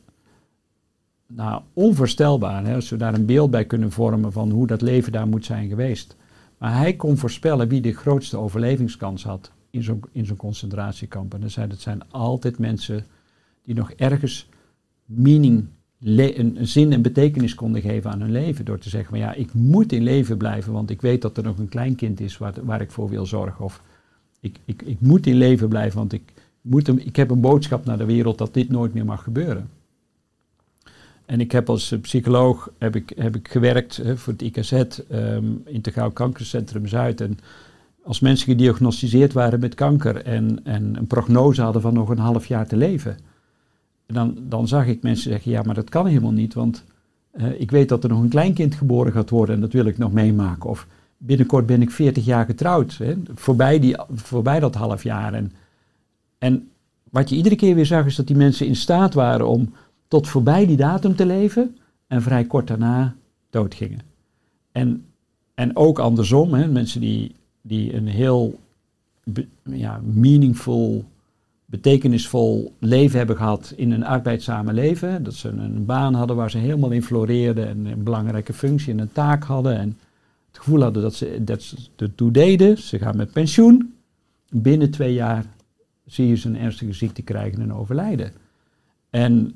nou, 1.26 1.62
onvoorstelbaar, 1.72 2.74
als 2.74 2.90
we 2.90 2.96
daar 2.96 3.14
een 3.14 3.26
beeld 3.26 3.50
bij 3.50 3.64
kunnen 3.64 3.92
vormen 3.92 4.32
van 4.32 4.50
hoe 4.50 4.66
dat 4.66 4.82
leven 4.82 5.12
daar 5.12 5.28
moet 5.28 5.44
zijn 5.44 5.68
geweest. 5.68 6.16
Maar 6.58 6.76
hij 6.76 6.94
kon 6.94 7.16
voorspellen 7.16 7.68
wie 7.68 7.80
de 7.80 7.92
grootste 7.92 8.36
overlevingskans 8.36 9.24
had 9.24 9.50
in 9.70 9.82
zo'n 9.82 10.02
in 10.12 10.26
zo'n 10.26 10.36
concentratiekamp. 10.36 11.34
En 11.34 11.40
hij 11.40 11.48
zei, 11.48 11.68
dat 11.68 11.80
zijn 11.80 12.10
altijd 12.10 12.58
mensen 12.58 13.04
die 13.62 13.74
nog 13.74 13.90
ergens 13.90 14.48
meaning, 15.06 15.66
een 16.00 16.58
zin 16.60 16.92
en 16.92 17.02
betekenis 17.02 17.54
konden 17.54 17.82
geven 17.82 18.10
aan 18.10 18.20
hun 18.20 18.32
leven. 18.32 18.64
Door 18.64 18.78
te 18.78 18.88
zeggen, 18.88 19.10
van 19.10 19.18
ja, 19.18 19.34
ik 19.34 19.54
moet 19.54 19.92
in 19.92 20.02
leven 20.02 20.36
blijven, 20.36 20.72
want 20.72 20.90
ik 20.90 21.00
weet 21.00 21.22
dat 21.22 21.36
er 21.36 21.42
nog 21.42 21.58
een 21.58 21.68
kleinkind 21.68 22.20
is 22.20 22.38
waar, 22.38 22.54
waar 22.62 22.80
ik 22.80 22.90
voor 22.90 23.08
wil 23.08 23.26
zorgen. 23.26 23.64
Of 23.64 23.82
ik, 24.40 24.58
ik, 24.64 24.82
ik 24.82 25.00
moet 25.00 25.26
in 25.26 25.36
leven 25.36 25.68
blijven, 25.68 25.98
want 25.98 26.12
ik, 26.12 26.32
moet 26.60 26.86
hem, 26.86 26.98
ik 26.98 27.16
heb 27.16 27.30
een 27.30 27.40
boodschap 27.40 27.84
naar 27.84 27.98
de 27.98 28.04
wereld 28.04 28.38
dat 28.38 28.54
dit 28.54 28.68
nooit 28.68 28.94
meer 28.94 29.04
mag 29.04 29.22
gebeuren. 29.22 29.68
En 31.26 31.40
ik 31.40 31.52
heb 31.52 31.68
als 31.68 31.92
eh, 31.92 32.00
psycholoog 32.00 32.70
heb 32.78 32.96
ik, 32.96 33.12
heb 33.16 33.36
ik 33.36 33.48
gewerkt 33.48 33.96
hè, 33.96 34.16
voor 34.16 34.32
het 34.32 34.42
IKZ, 34.42 34.72
ehm 34.72 35.44
Integraal 35.64 36.10
Kankercentrum 36.10 36.86
Zuid. 36.86 37.20
En 37.20 37.38
als 38.02 38.20
mensen 38.20 38.46
gediagnosticeerd 38.48 39.32
waren 39.32 39.60
met 39.60 39.74
kanker 39.74 40.24
en, 40.24 40.60
en 40.64 40.96
een 40.96 41.06
prognose 41.06 41.62
hadden 41.62 41.82
van 41.82 41.94
nog 41.94 42.08
een 42.08 42.18
half 42.18 42.46
jaar 42.46 42.66
te 42.66 42.76
leven. 42.76 43.16
Dan, 44.06 44.36
dan 44.40 44.68
zag 44.68 44.86
ik 44.86 45.02
mensen 45.02 45.30
zeggen, 45.30 45.50
ja, 45.50 45.62
maar 45.62 45.74
dat 45.74 45.88
kan 45.88 46.06
helemaal 46.06 46.32
niet, 46.32 46.54
want 46.54 46.84
eh, 47.30 47.60
ik 47.60 47.70
weet 47.70 47.88
dat 47.88 48.04
er 48.04 48.10
nog 48.10 48.20
een 48.20 48.28
kleinkind 48.28 48.74
geboren 48.74 49.12
gaat 49.12 49.30
worden 49.30 49.54
en 49.54 49.60
dat 49.60 49.72
wil 49.72 49.84
ik 49.84 49.98
nog 49.98 50.12
meemaken. 50.12 50.70
Of 50.70 50.86
binnenkort 51.18 51.66
ben 51.66 51.82
ik 51.82 51.90
40 51.90 52.24
jaar 52.24 52.44
getrouwd, 52.44 52.96
hè, 52.96 53.14
voorbij, 53.34 53.78
die, 53.78 53.96
voorbij 54.12 54.60
dat 54.60 54.74
half 54.74 55.02
jaar. 55.02 55.34
En, 55.34 55.52
en 56.38 56.68
wat 57.10 57.28
je 57.28 57.36
iedere 57.36 57.56
keer 57.56 57.74
weer 57.74 57.86
zag, 57.86 58.06
is 58.06 58.16
dat 58.16 58.26
die 58.26 58.36
mensen 58.36 58.66
in 58.66 58.76
staat 58.76 59.14
waren 59.14 59.48
om 59.48 59.72
tot 60.08 60.28
voorbij 60.28 60.66
die 60.66 60.76
datum 60.76 61.16
te 61.16 61.26
leven 61.26 61.76
en 62.06 62.22
vrij 62.22 62.44
kort 62.44 62.66
daarna 62.66 63.14
doodgingen. 63.50 64.00
En, 64.72 65.04
en 65.54 65.76
ook 65.76 65.98
andersom, 65.98 66.54
hè, 66.54 66.66
mensen 66.66 67.00
die, 67.00 67.34
die 67.62 67.94
een 67.94 68.06
heel 68.06 68.58
ja, 69.62 70.00
meaningful, 70.04 71.04
betekenisvol 71.66 72.74
leven 72.78 73.18
hebben 73.18 73.36
gehad 73.36 73.72
in 73.76 73.90
een 73.90 74.04
arbeidszame 74.04 74.72
leven. 74.72 75.22
Dat 75.22 75.34
ze 75.34 75.48
een 75.48 75.84
baan 75.84 76.14
hadden 76.14 76.36
waar 76.36 76.50
ze 76.50 76.58
helemaal 76.58 76.90
in 76.90 77.02
floreerden 77.02 77.68
en 77.68 77.86
een 77.86 78.02
belangrijke 78.02 78.52
functie 78.52 78.92
en 78.92 78.98
een 78.98 79.12
taak 79.12 79.44
hadden. 79.44 79.78
En 79.78 79.98
het 80.48 80.58
gevoel 80.58 80.82
hadden 80.82 81.02
dat 81.02 81.14
ze 81.14 81.44
dat 81.44 81.62
ze 81.62 81.76
ertoe 81.96 82.30
deden. 82.30 82.78
Ze 82.78 82.98
gaan 82.98 83.16
met 83.16 83.32
pensioen. 83.32 83.94
Binnen 84.50 84.90
twee 84.90 85.12
jaar 85.12 85.44
zie 86.06 86.26
je 86.26 86.36
ze 86.36 86.48
een 86.48 86.58
ernstige 86.58 86.92
ziekte 86.92 87.22
krijgen 87.22 87.60
en 87.60 87.72
overlijden. 87.72 88.32
En 89.10 89.54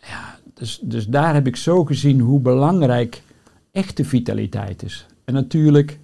ja, 0.00 0.38
dus, 0.54 0.78
dus 0.82 1.06
daar 1.06 1.34
heb 1.34 1.46
ik 1.46 1.56
zo 1.56 1.84
gezien 1.84 2.20
hoe 2.20 2.40
belangrijk 2.40 3.22
echte 3.70 4.04
vitaliteit 4.04 4.82
is. 4.82 5.06
En 5.24 5.34
natuurlijk, 5.34 5.98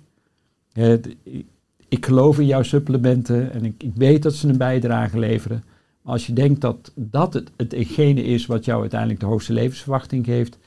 ik 1.90 2.06
geloof 2.06 2.38
in 2.38 2.46
jouw 2.46 2.62
supplementen 2.62 3.52
en 3.52 3.64
ik, 3.64 3.82
ik 3.82 3.94
weet 3.94 4.22
dat 4.22 4.34
ze 4.34 4.48
een 4.48 4.56
bijdrage 4.56 5.18
leveren. 5.18 5.64
Maar 6.02 6.12
als 6.12 6.26
je 6.26 6.32
denkt 6.32 6.60
dat 6.60 6.92
dat 6.94 7.34
het, 7.34 7.50
hetgene 7.56 8.22
is 8.22 8.46
wat 8.46 8.64
jou 8.64 8.80
uiteindelijk 8.80 9.20
de 9.20 9.26
hoogste 9.26 9.52
levensverwachting 9.52 10.24
geeft, 10.24 10.58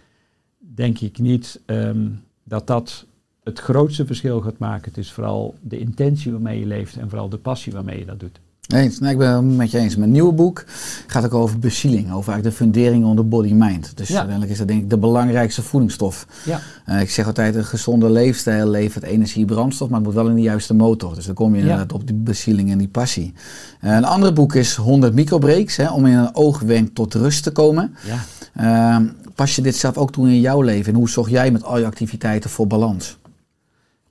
denk 0.58 1.00
ik 1.00 1.18
niet 1.18 1.62
ehm, 1.66 2.10
dat 2.44 2.68
dat 2.68 3.06
het 3.44 3.60
grootste 3.60 4.06
verschil 4.06 4.42
gaat 4.42 4.58
maken. 4.58 4.90
Het 4.90 4.98
is 4.98 5.12
vooral 5.12 5.56
de 5.62 5.80
intentie 5.80 6.32
waarmee 6.32 6.60
je 6.60 6.66
leeft 6.66 6.98
en 6.98 7.10
vooral 7.10 7.30
de 7.30 7.38
passie 7.38 7.74
waarmee 7.74 8.00
je 8.00 8.06
dat 8.06 8.20
doet. 8.20 8.40
Eens, 8.68 9.00
nee, 9.00 9.12
ik 9.12 9.18
ben 9.18 9.32
het 9.36 9.44
met 9.58 9.72
je 9.72 9.78
eens. 9.78 9.96
Mijn 9.96 10.12
nieuwe 10.12 10.34
boek 10.34 10.64
gaat 11.08 11.26
ook 11.26 11.34
over 11.34 11.60
bezieling, 11.60 12.12
over 12.12 12.32
eigenlijk 12.34 12.44
de 12.44 12.64
fundering 12.64 13.06
onder 13.06 13.28
body-mind. 13.28 13.98
Dus 13.98 14.08
Ja. 14.08 14.14
uiteindelijk 14.16 14.52
is 14.52 14.58
dat 14.58 14.68
denk 14.68 14.82
ik 14.82 14.90
de 14.90 14.98
belangrijkste 14.98 15.62
voedingsstof. 15.62 16.28
Ja. 16.46 16.60
Eh, 16.86 17.02
ik 17.02 17.10
zeg 17.10 17.26
altijd, 17.26 17.56
een 17.56 17.66
gezonde 17.66 18.10
leefstijl 18.10 18.68
levert 18.70 19.04
energie, 19.04 19.46
brandstof, 19.46 19.88
maar 19.90 19.98
het 19.98 20.08
moet 20.08 20.16
wel 20.16 20.28
in 20.28 20.36
de 20.36 20.42
juiste 20.42 20.74
motor. 20.74 21.16
Dus 21.16 21.26
dan 21.26 21.36
kom 21.36 21.50
je 21.50 21.56
Ja. 21.56 21.62
inderdaad 21.62 21.94
op 21.94 22.08
die 22.08 22.16
bezieling 22.16 22.72
en 22.72 22.78
die 22.78 22.88
passie. 22.88 23.34
Eh, 23.80 23.96
een 23.96 24.06
ander 24.06 24.34
boek 24.34 24.56
is 24.56 24.76
100 24.76 25.14
microbreaks, 25.14 25.76
hè, 25.76 25.92
om 25.92 26.06
in 26.06 26.14
een 26.18 26.36
oogwenk 26.36 26.90
tot 26.96 27.14
rust 27.14 27.44
te 27.44 27.52
komen. 27.52 27.96
Ja. 28.06 28.18
Eh, 28.54 29.06
pas 29.36 29.56
je 29.56 29.62
dit 29.62 29.76
zelf 29.76 29.98
ook 29.98 30.12
toe 30.12 30.28
in 30.28 30.40
jouw 30.40 30.62
leven 30.62 30.94
en 30.94 30.98
hoe 31.00 31.10
zorg 31.10 31.30
jij 31.30 31.52
met 31.52 31.64
al 31.64 31.78
je 31.80 31.86
activiteiten 31.86 32.50
voor 32.50 32.68
balans? 32.68 33.18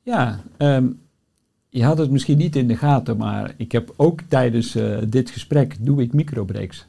Ja, 0.03 0.41
ehm, 0.57 0.87
je 1.75 1.85
had 1.85 1.99
het 1.99 2.11
misschien 2.11 2.39
niet 2.39 2.57
in 2.57 2.69
de 2.69 2.77
gaten, 2.77 3.17
maar 3.17 3.55
ik 3.57 3.73
heb 3.73 3.93
ook 3.97 4.21
tijdens 4.29 4.75
eh, 4.75 4.97
dit 5.09 5.31
gesprek 5.31 5.77
doe 5.81 6.03
ik 6.03 6.13
microbreaks. 6.13 6.87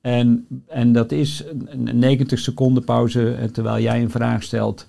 En, 0.00 0.46
en 0.66 0.92
dat 0.92 1.12
is 1.12 1.44
een, 1.48 1.88
een 1.88 1.98
90 1.98 2.38
seconden 2.38 2.84
pauze 2.84 3.34
en 3.34 3.52
terwijl 3.52 3.82
jij 3.82 4.02
een 4.02 4.10
vraag 4.10 4.42
stelt, 4.42 4.88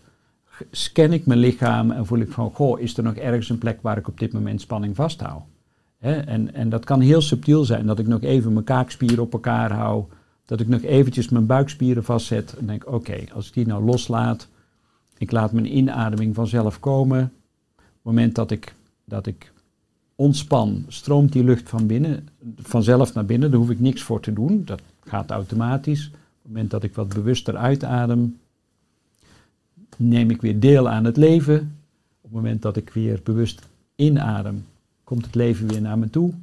scan 0.72 1.14
ik 1.14 1.26
mijn 1.26 1.40
lichaam 1.40 1.92
en 1.92 2.06
voel 2.06 2.20
ik 2.20 2.32
van, 2.32 2.52
goh, 2.54 2.80
is 2.80 2.98
er 2.98 3.04
nog 3.04 3.16
ergens 3.16 3.50
een 3.50 3.58
plek 3.58 3.82
waar 3.82 3.98
ik 3.98 4.08
op 4.08 4.20
dit 4.20 4.34
moment 4.34 4.62
spanning 4.62 4.96
vasthoud? 4.96 5.42
En, 6.00 6.54
en 6.54 6.70
dat 6.70 6.86
kan 6.86 7.00
heel 7.00 7.22
subtiel 7.22 7.64
zijn, 7.64 7.86
dat 7.86 8.00
ik 8.00 8.08
nog 8.08 8.22
even 8.22 8.54
mijn 8.54 8.66
kaakspieren 8.66 9.24
op 9.24 9.34
elkaar 9.34 9.72
hou, 9.72 10.04
dat 10.46 10.60
ik 10.60 10.68
nog 10.68 10.82
eventjes 10.82 11.30
mijn 11.30 11.46
buikspieren 11.46 12.04
vastzet 12.04 12.56
en 12.60 12.66
denk, 12.66 12.92
oké, 12.92 13.24
als 13.34 13.48
ik 13.48 13.54
die 13.54 13.68
nou 13.68 13.84
loslaat, 13.84 14.48
ik 15.18 15.32
laat 15.32 15.52
mijn 15.52 15.78
inademing 15.78 16.36
vanzelf 16.36 16.80
komen, 16.80 17.32
op 17.78 17.84
moment 18.02 18.36
dat 18.36 18.52
ik, 18.52 18.74
dat 19.12 19.26
ik 19.26 19.52
ontspan, 20.16 20.86
stroomt 20.88 21.32
die 21.32 21.44
lucht 21.44 21.70
van 21.70 21.88
binnen, 21.88 22.28
vanzelf 22.58 23.14
naar 23.14 23.26
binnen. 23.26 23.52
Daar 23.52 23.60
hoef 23.60 23.70
ik 23.70 23.80
niks 23.80 24.02
voor 24.02 24.20
te 24.20 24.34
doen. 24.34 24.62
Dat 24.66 24.82
gaat 25.04 25.30
automatisch. 25.30 26.08
Op 26.08 26.14
het 26.14 26.52
moment 26.52 26.72
dat 26.72 26.84
ik 26.84 26.96
wat 26.96 27.10
bewuster 27.14 27.56
uitadem, 27.58 28.38
neem 29.98 30.30
ik 30.30 30.42
weer 30.42 30.60
deel 30.60 30.90
aan 30.90 31.06
het 31.06 31.18
leven. 31.18 31.58
Op 32.22 32.24
het 32.24 32.32
moment 32.32 32.62
dat 32.62 32.78
ik 32.78 32.90
weer 32.90 33.20
bewust 33.24 33.68
inadem, 33.96 34.66
komt 35.04 35.26
het 35.26 35.36
leven 35.36 35.68
weer 35.68 35.82
naar 35.82 35.98
me 35.98 36.10
toe. 36.10 36.34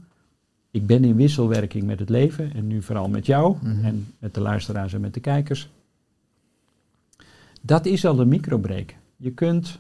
Ik 0.70 0.86
ben 0.86 1.04
in 1.04 1.16
wisselwerking 1.16 1.84
met 1.84 1.98
het 1.98 2.08
leven 2.08 2.54
en 2.54 2.66
nu 2.66 2.82
vooral 2.82 3.08
met 3.08 3.26
jou 3.26 3.56
Mhm. 3.62 3.84
en 3.84 4.06
met 4.18 4.34
de 4.34 4.40
luisteraars 4.40 4.92
en 4.92 5.00
met 5.00 5.14
de 5.14 5.20
kijkers. 5.20 5.68
Dat 7.60 7.86
is 7.86 8.04
al 8.04 8.20
een 8.20 8.28
microbreak. 8.28 8.94
Je 9.16 9.30
kunt 9.30 9.78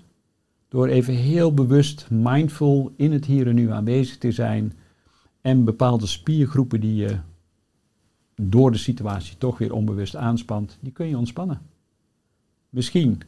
door 0.68 0.86
even 0.86 1.14
heel 1.14 1.54
bewust, 1.54 2.06
mindful 2.10 2.92
in 2.96 3.12
het 3.12 3.24
hier 3.24 3.46
en 3.46 3.54
nu 3.54 3.70
aanwezig 3.70 4.18
te 4.18 4.32
zijn 4.32 4.72
en 5.40 5.64
bepaalde 5.64 6.06
spiergroepen 6.06 6.80
die 6.80 6.94
je 6.94 7.18
door 8.40 8.72
de 8.72 8.78
situatie 8.78 9.38
toch 9.38 9.58
weer 9.58 9.72
onbewust 9.72 10.16
aanspant, 10.16 10.78
die 10.80 10.92
kun 10.92 11.08
je 11.08 11.18
ontspannen. 11.18 11.60
Misschien, 12.70 13.20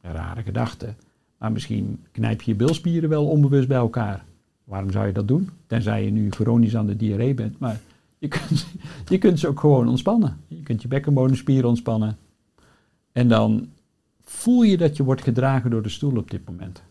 een 0.00 0.12
rare 0.12 0.42
gedachte, 0.42 0.94
maar 1.38 1.52
misschien 1.52 2.04
knijp 2.12 2.42
je 2.42 2.50
je 2.50 2.56
bilspieren 2.56 3.08
wel 3.08 3.26
onbewust 3.26 3.68
bij 3.68 3.76
elkaar. 3.76 4.24
Waarom 4.64 4.90
zou 4.90 5.06
je 5.06 5.12
dat 5.12 5.28
doen? 5.28 5.50
Tenzij 5.66 6.04
je 6.04 6.10
nu 6.10 6.30
chronisch 6.30 6.76
aan 6.76 6.86
de 6.86 6.96
diarree 6.96 7.34
bent, 7.34 7.58
maar 7.58 7.80
je 8.18 8.28
kunt, 8.28 8.66
je 9.08 9.18
kunt 9.18 9.38
ze 9.38 9.48
ook 9.48 9.60
gewoon 9.60 9.88
ontspannen. 9.88 10.36
Je 10.48 10.62
kunt 10.62 10.82
je 10.82 10.88
bekkenbodemspieren 10.88 11.68
ontspannen. 11.68 12.16
En 13.12 13.28
dan 13.28 13.68
voel 14.30 14.62
je 14.62 14.76
dat 14.76 14.96
je 14.96 15.04
wordt 15.04 15.22
gedragen 15.22 15.70
door 15.70 15.82
de 15.82 15.88
stoel 15.88 16.16
op 16.16 16.30
dit 16.30 16.48
moment. 16.48 16.82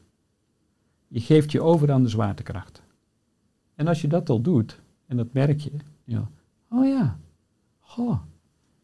Je 1.08 1.20
geeft 1.20 1.52
je 1.52 1.62
over 1.62 1.92
aan 1.92 2.04
de 2.04 2.10
zwaartekracht. 2.10 2.82
En 3.76 3.88
als 3.88 4.02
je 4.02 4.08
dat 4.08 4.30
al 4.30 4.42
doet, 4.42 4.80
en 5.06 5.18
dat 5.18 5.34
merk 5.34 5.60
je, 5.60 5.72
ja, 6.04 6.30
oh 6.70 6.88
ja, 6.88 7.18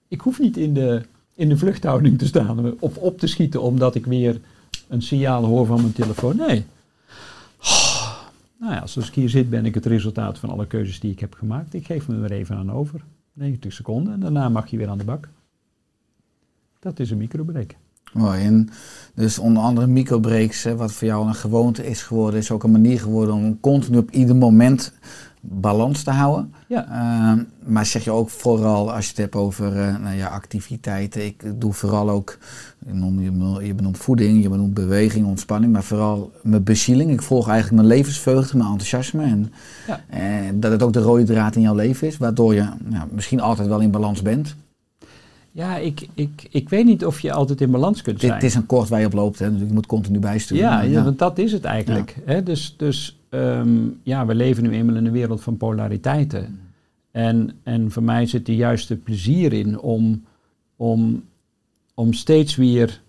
ik 0.08 0.22
hoef 0.22 0.39
niet 0.39 0.58
in 0.58 0.74
de, 0.74 1.02
in 1.34 1.49
de 1.49 1.58
vluchthouding 1.58 2.18
te 2.18 2.26
staan 2.26 2.80
of 2.80 2.97
op 2.97 3.20
te 3.20 3.28
schieten 3.28 3.62
omdat 3.62 3.95
ik 3.95 4.06
weer 4.06 4.41
een 4.88 5.02
signaal 5.02 5.45
hoor 5.45 5.66
van 5.66 5.82
mijn 5.82 5.93
telefoon. 5.93 6.36
Nee. 6.36 6.66
Nou 8.60 8.74
ja, 8.74 8.88
zoals 8.88 9.08
ik 9.08 9.16
hier 9.16 9.30
zit 9.30 9.49
ben 9.49 9.66
ik 9.66 9.74
het 9.74 9.86
resultaat 9.86 10.39
van 10.39 10.49
alle 10.49 10.68
keuzes 10.68 10.99
die 10.99 11.12
ik 11.12 11.20
heb 11.20 11.34
gemaakt. 11.34 11.74
Ik 11.74 11.86
geef 11.86 12.08
me 12.08 12.24
er 12.24 12.32
even 12.32 12.56
aan 12.56 12.72
over. 12.72 13.04
90 13.34 13.74
seconden 13.74 14.14
en 14.14 14.20
daarna 14.20 14.49
mag 14.49 14.68
je 14.70 14.78
weer 14.78 14.89
aan 14.89 14.97
de 14.97 15.04
bak. 15.04 15.30
Dat 16.80 16.99
is 16.99 17.12
een 17.12 17.18
microbreak. 17.18 17.76
Mooi. 18.14 18.41
En 18.45 18.70
dus 19.16 19.39
onder 19.39 19.64
andere 19.64 19.88
microbreaks, 19.88 20.64
wat 20.78 20.91
voor 20.93 21.07
jou 21.07 21.28
een 21.28 21.36
gewoonte 21.36 21.86
is 21.88 22.01
geworden, 22.01 22.39
is 22.39 22.51
ook 22.51 22.64
een 22.64 22.72
manier 22.72 22.99
geworden 22.99 23.36
om 23.36 23.59
continu 23.59 23.97
op 23.97 24.12
ieder 24.12 24.36
moment 24.36 24.93
balans 25.43 26.03
te 26.03 26.12
houden. 26.12 26.53
Ja. 26.68 26.86
Ehm, 26.89 27.43
maar 27.74 27.86
zeg 27.86 28.03
je 28.03 28.12
ook 28.12 28.30
vooral 28.30 28.93
als 28.93 29.03
je 29.03 29.09
het 29.09 29.18
hebt 29.20 29.36
over 29.36 29.78
eh, 29.82 29.97
nou 29.97 30.16
ja, 30.16 30.28
activiteiten. 30.28 31.26
Ik 31.26 31.43
doe 31.55 31.74
vooral 31.74 32.09
ook, 32.09 32.38
je 32.86 32.93
noemt, 32.93 33.22
je 33.24 33.32
benoemt- 33.32 33.66
je 33.66 33.74
benoemt 33.74 33.97
voeding, 33.97 34.43
je 34.43 34.49
benoemt 34.49 34.74
beweging, 34.74 35.26
ontspanning, 35.26 35.74
maar 35.74 35.84
vooral 35.84 36.32
mijn 36.43 36.64
bezieling. 36.64 37.12
Ik 37.12 37.22
volg 37.22 37.47
eigenlijk 37.49 37.84
mijn 37.84 37.97
levensvreugde, 37.97 38.57
mijn 38.57 38.70
enthousiasme. 38.70 39.24
En, 39.24 39.53
Ja. 39.88 39.99
en 40.07 40.59
dat 40.59 40.72
het 40.72 40.84
ook 40.84 40.93
de 40.93 41.01
rode 41.01 41.24
draad 41.24 41.55
in 41.55 41.62
jouw 41.62 41.76
leven 41.76 42.07
is, 42.07 42.18
waardoor 42.18 42.53
je 42.53 42.68
nou, 42.84 43.07
misschien 43.12 43.39
altijd 43.41 43.68
wel 43.68 43.80
in 43.80 43.91
balans 43.91 44.22
bent. 44.22 44.55
Ja, 45.52 45.78
ik, 45.78 46.08
ik, 46.14 46.47
ik 46.49 46.70
weet 46.70 46.86
niet 46.86 47.06
of 47.06 47.20
je 47.20 47.32
altijd 47.32 47.62
in 47.62 47.72
balans 47.72 48.02
kunt 48.02 48.20
zijn. 48.20 48.34
het 48.34 48.43
is 48.43 48.56
een 48.56 48.66
koord 48.66 48.89
waar 48.89 48.99
je 48.99 49.06
op 49.06 49.14
loopt, 49.14 49.39
hè, 49.39 49.52
dus 49.52 49.68
je 49.68 49.74
moet 49.74 49.86
continu 49.86 50.20
bijsturen. 50.20 50.64
ja, 50.64 50.82
ja, 50.82 51.04
want 51.04 51.20
dat 51.20 51.38
is 51.38 51.52
het 51.52 51.64
eigenlijk. 51.64 52.18
Hè? 52.26 52.43
Dus, 52.43 52.74
dus 52.78 53.20
ehm, 53.30 53.78
ja, 54.04 54.26
we 54.26 54.36
leven 54.36 54.64
nu 54.64 54.72
eenmaal 54.72 54.95
in 54.95 55.06
een 55.06 55.12
wereld 55.12 55.41
van 55.41 55.58
polariteiten. 55.58 56.60
En, 57.12 57.52
en 57.64 57.91
voor 57.91 58.04
mij 58.04 58.26
zit 58.26 58.47
er 58.47 58.54
juist 58.54 59.04
plezier 59.04 59.54
in 59.54 59.80
om, 59.80 60.24
om, 60.76 61.24
om 61.93 62.14
steeds 62.14 62.56
weer 62.56 63.02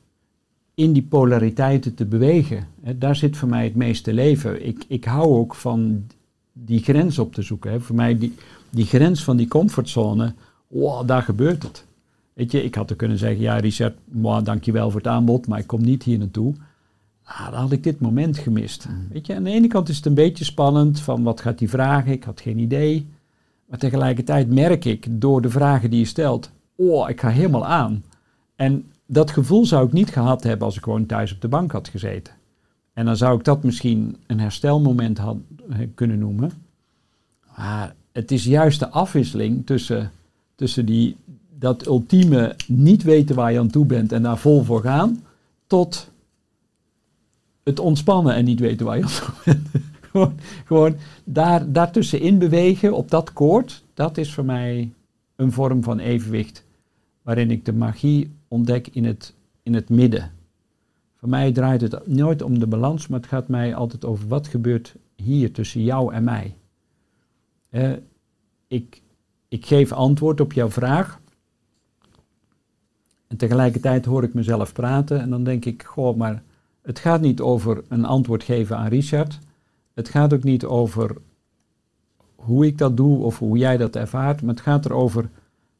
in 0.75 0.93
die 0.93 1.03
polariteiten 1.03 1.95
te 1.95 2.05
bewegen. 2.05 2.67
Hè, 2.83 2.99
daar 2.99 3.17
zit 3.17 3.37
voor 3.37 3.49
mij 3.49 3.65
het 3.65 3.75
meeste 3.75 4.13
leven. 4.13 4.67
Ik, 4.67 4.85
ik 4.89 5.05
hou 5.05 5.27
ook 5.27 5.55
van 5.55 6.07
die 6.53 6.83
grens 6.83 7.19
op 7.19 7.35
te 7.35 7.43
zoeken. 7.43 7.71
Hè. 7.71 7.81
Voor 7.81 7.97
mij 7.97 8.19
die, 8.19 8.35
die 8.71 8.87
grens 8.87 9.25
van 9.25 9.37
die 9.37 9.49
comfortzone, 9.49 10.35
wow, 10.69 11.07
daar 11.07 11.23
gebeurt 11.23 11.63
het. 11.63 11.85
Weet 12.33 12.53
je, 12.53 12.65
ik 12.65 12.75
had 12.75 12.91
er 12.91 12.97
kunnen 12.97 13.19
zeggen, 13.19 13.41
ja 13.41 13.57
Richard, 13.57 13.97
moi, 14.05 14.43
dankjewel 14.43 14.91
voor 14.91 15.01
het 15.01 15.09
aanbod, 15.09 15.47
maar 15.47 15.59
ik 15.59 15.67
kom 15.67 15.83
niet 15.83 16.03
hier 16.03 16.19
naartoe. 16.19 16.55
Ah, 17.23 17.51
dan 17.51 17.61
had 17.61 17.73
ik 17.73 17.83
dit 17.83 18.01
moment 18.01 18.39
gemist. 18.39 18.87
Weet 19.11 19.27
je, 19.27 19.35
aan 19.35 19.45
de 19.45 19.51
ene 19.51 19.67
kant 19.67 19.89
is 19.89 19.97
het 19.97 20.07
een 20.07 20.15
beetje 20.15 20.45
spannend 20.45 21.01
van 21.01 21.23
wat 21.23 21.41
gaat 21.41 21.59
hij 21.59 21.69
vragen, 21.69 22.13
ik 22.13 22.25
had 22.25 22.41
geen 22.41 22.59
idee. 22.59 23.07
Maar 23.67 23.79
tegelijkertijd 23.79 24.51
merk 24.51 24.85
ik 24.85 25.07
door 25.21 25.43
de 25.43 25.51
vragen 25.51 25.91
die 25.91 25.99
je 25.99 26.05
stelt, 26.05 26.51
oh, 26.77 27.09
ik 27.09 27.21
ga 27.21 27.29
helemaal 27.29 27.67
aan. 27.67 28.05
En 28.57 28.85
dat 29.07 29.31
gevoel 29.31 29.67
zou 29.67 29.87
ik 29.87 29.93
niet 29.93 30.11
gehad 30.11 30.43
hebben 30.43 30.67
als 30.67 30.77
ik 30.77 30.83
gewoon 30.83 31.07
thuis 31.07 31.33
op 31.33 31.41
de 31.41 31.49
bank 31.49 31.73
had 31.73 31.89
gezeten. 31.89 32.35
En 32.93 33.05
dan 33.05 33.17
zou 33.17 33.39
ik 33.39 33.45
dat 33.45 33.63
misschien 33.65 34.17
een 34.27 34.41
herstelmoment 34.41 35.19
had, 35.19 35.37
eh, 35.71 35.79
kunnen 35.95 36.19
noemen. 36.19 36.53
Maar 37.57 37.95
het 38.13 38.31
is 38.31 38.45
juist 38.45 38.79
de 38.79 38.89
afwisseling 38.89 39.67
tussen, 39.67 40.11
tussen 40.55 40.87
die, 40.87 41.17
dat 41.63 41.87
ultieme 41.87 42.57
niet 42.67 43.03
weten 43.03 43.37
waar 43.37 43.53
je 43.53 43.59
aan 43.59 43.71
toe 43.71 43.87
bent 43.87 44.13
en 44.13 44.23
daar 44.23 44.39
vol 44.39 44.63
voor 44.63 44.81
gaan, 44.81 45.25
tot 45.67 46.11
het 47.63 47.79
ontspannen 47.79 48.35
en 48.35 48.45
niet 48.45 48.61
weten 48.61 48.87
waar 48.87 48.97
je 48.97 49.03
aan 49.03 49.11
toe 49.11 49.35
bent. 49.45 49.69
gewoon 50.11 50.35
gewoon 50.65 50.97
daar, 51.25 51.73
daartussenin 51.73 52.39
bewegen 52.39 52.93
op 52.93 53.11
dat 53.11 53.33
koord, 53.33 53.85
dat 53.95 54.17
is 54.17 54.35
voor 54.35 54.45
mij 54.45 54.93
een 55.37 55.53
vorm 55.53 55.83
van 55.83 55.99
evenwicht 55.99 56.65
waarin 57.23 57.51
ik 57.51 57.65
de 57.65 57.73
magie 57.73 58.31
ontdek 58.49 58.89
in 58.93 59.05
het, 59.05 59.35
in 59.63 59.75
het 59.75 59.89
midden. 59.89 60.31
Voor 61.17 61.29
mij 61.29 61.53
draait 61.53 61.81
het 61.81 62.07
nooit 62.07 62.43
om 62.43 62.59
de 62.59 62.67
balans, 62.67 63.07
maar 63.07 63.21
het 63.21 63.29
gaat 63.29 63.49
mij 63.49 63.75
altijd 63.75 64.05
over 64.05 64.29
wat 64.29 64.49
gebeurt 64.49 64.95
hier 65.17 65.53
tussen 65.53 65.83
jou 65.83 66.15
en 66.15 66.25
mij. 66.25 66.57
Eh, 67.69 67.93
ik, 68.69 69.03
ik 69.49 69.67
geef 69.67 69.93
antwoord 69.93 70.41
op 70.41 70.53
jouw 70.53 70.71
vraag. 70.71 71.21
En 73.33 73.39
tegelijkertijd 73.39 74.05
hoor 74.05 74.23
ik 74.23 74.35
mezelf 74.35 74.73
praten 74.73 75.21
en 75.21 75.31
dan 75.31 75.45
denk 75.45 75.65
ik, 75.65 75.83
goh, 75.83 76.17
maar 76.17 76.43
het 76.83 76.99
gaat 76.99 77.21
niet 77.21 77.41
over 77.41 77.83
een 77.89 78.05
antwoord 78.05 78.43
geven 78.43 78.77
aan 78.77 78.89
Richard. 78.89 79.39
Het 79.95 80.09
gaat 80.09 80.33
ook 80.35 80.43
niet 80.43 80.65
over 80.65 81.17
hoe 82.35 82.67
ik 82.67 82.79
dat 82.79 82.97
doe 82.97 83.19
of 83.19 83.39
hoe 83.39 83.59
jij 83.59 83.77
dat 83.77 83.97
ervaart, 83.97 84.43
maar 84.43 84.55
het 84.55 84.63
gaat 84.63 84.85
erover 84.85 85.29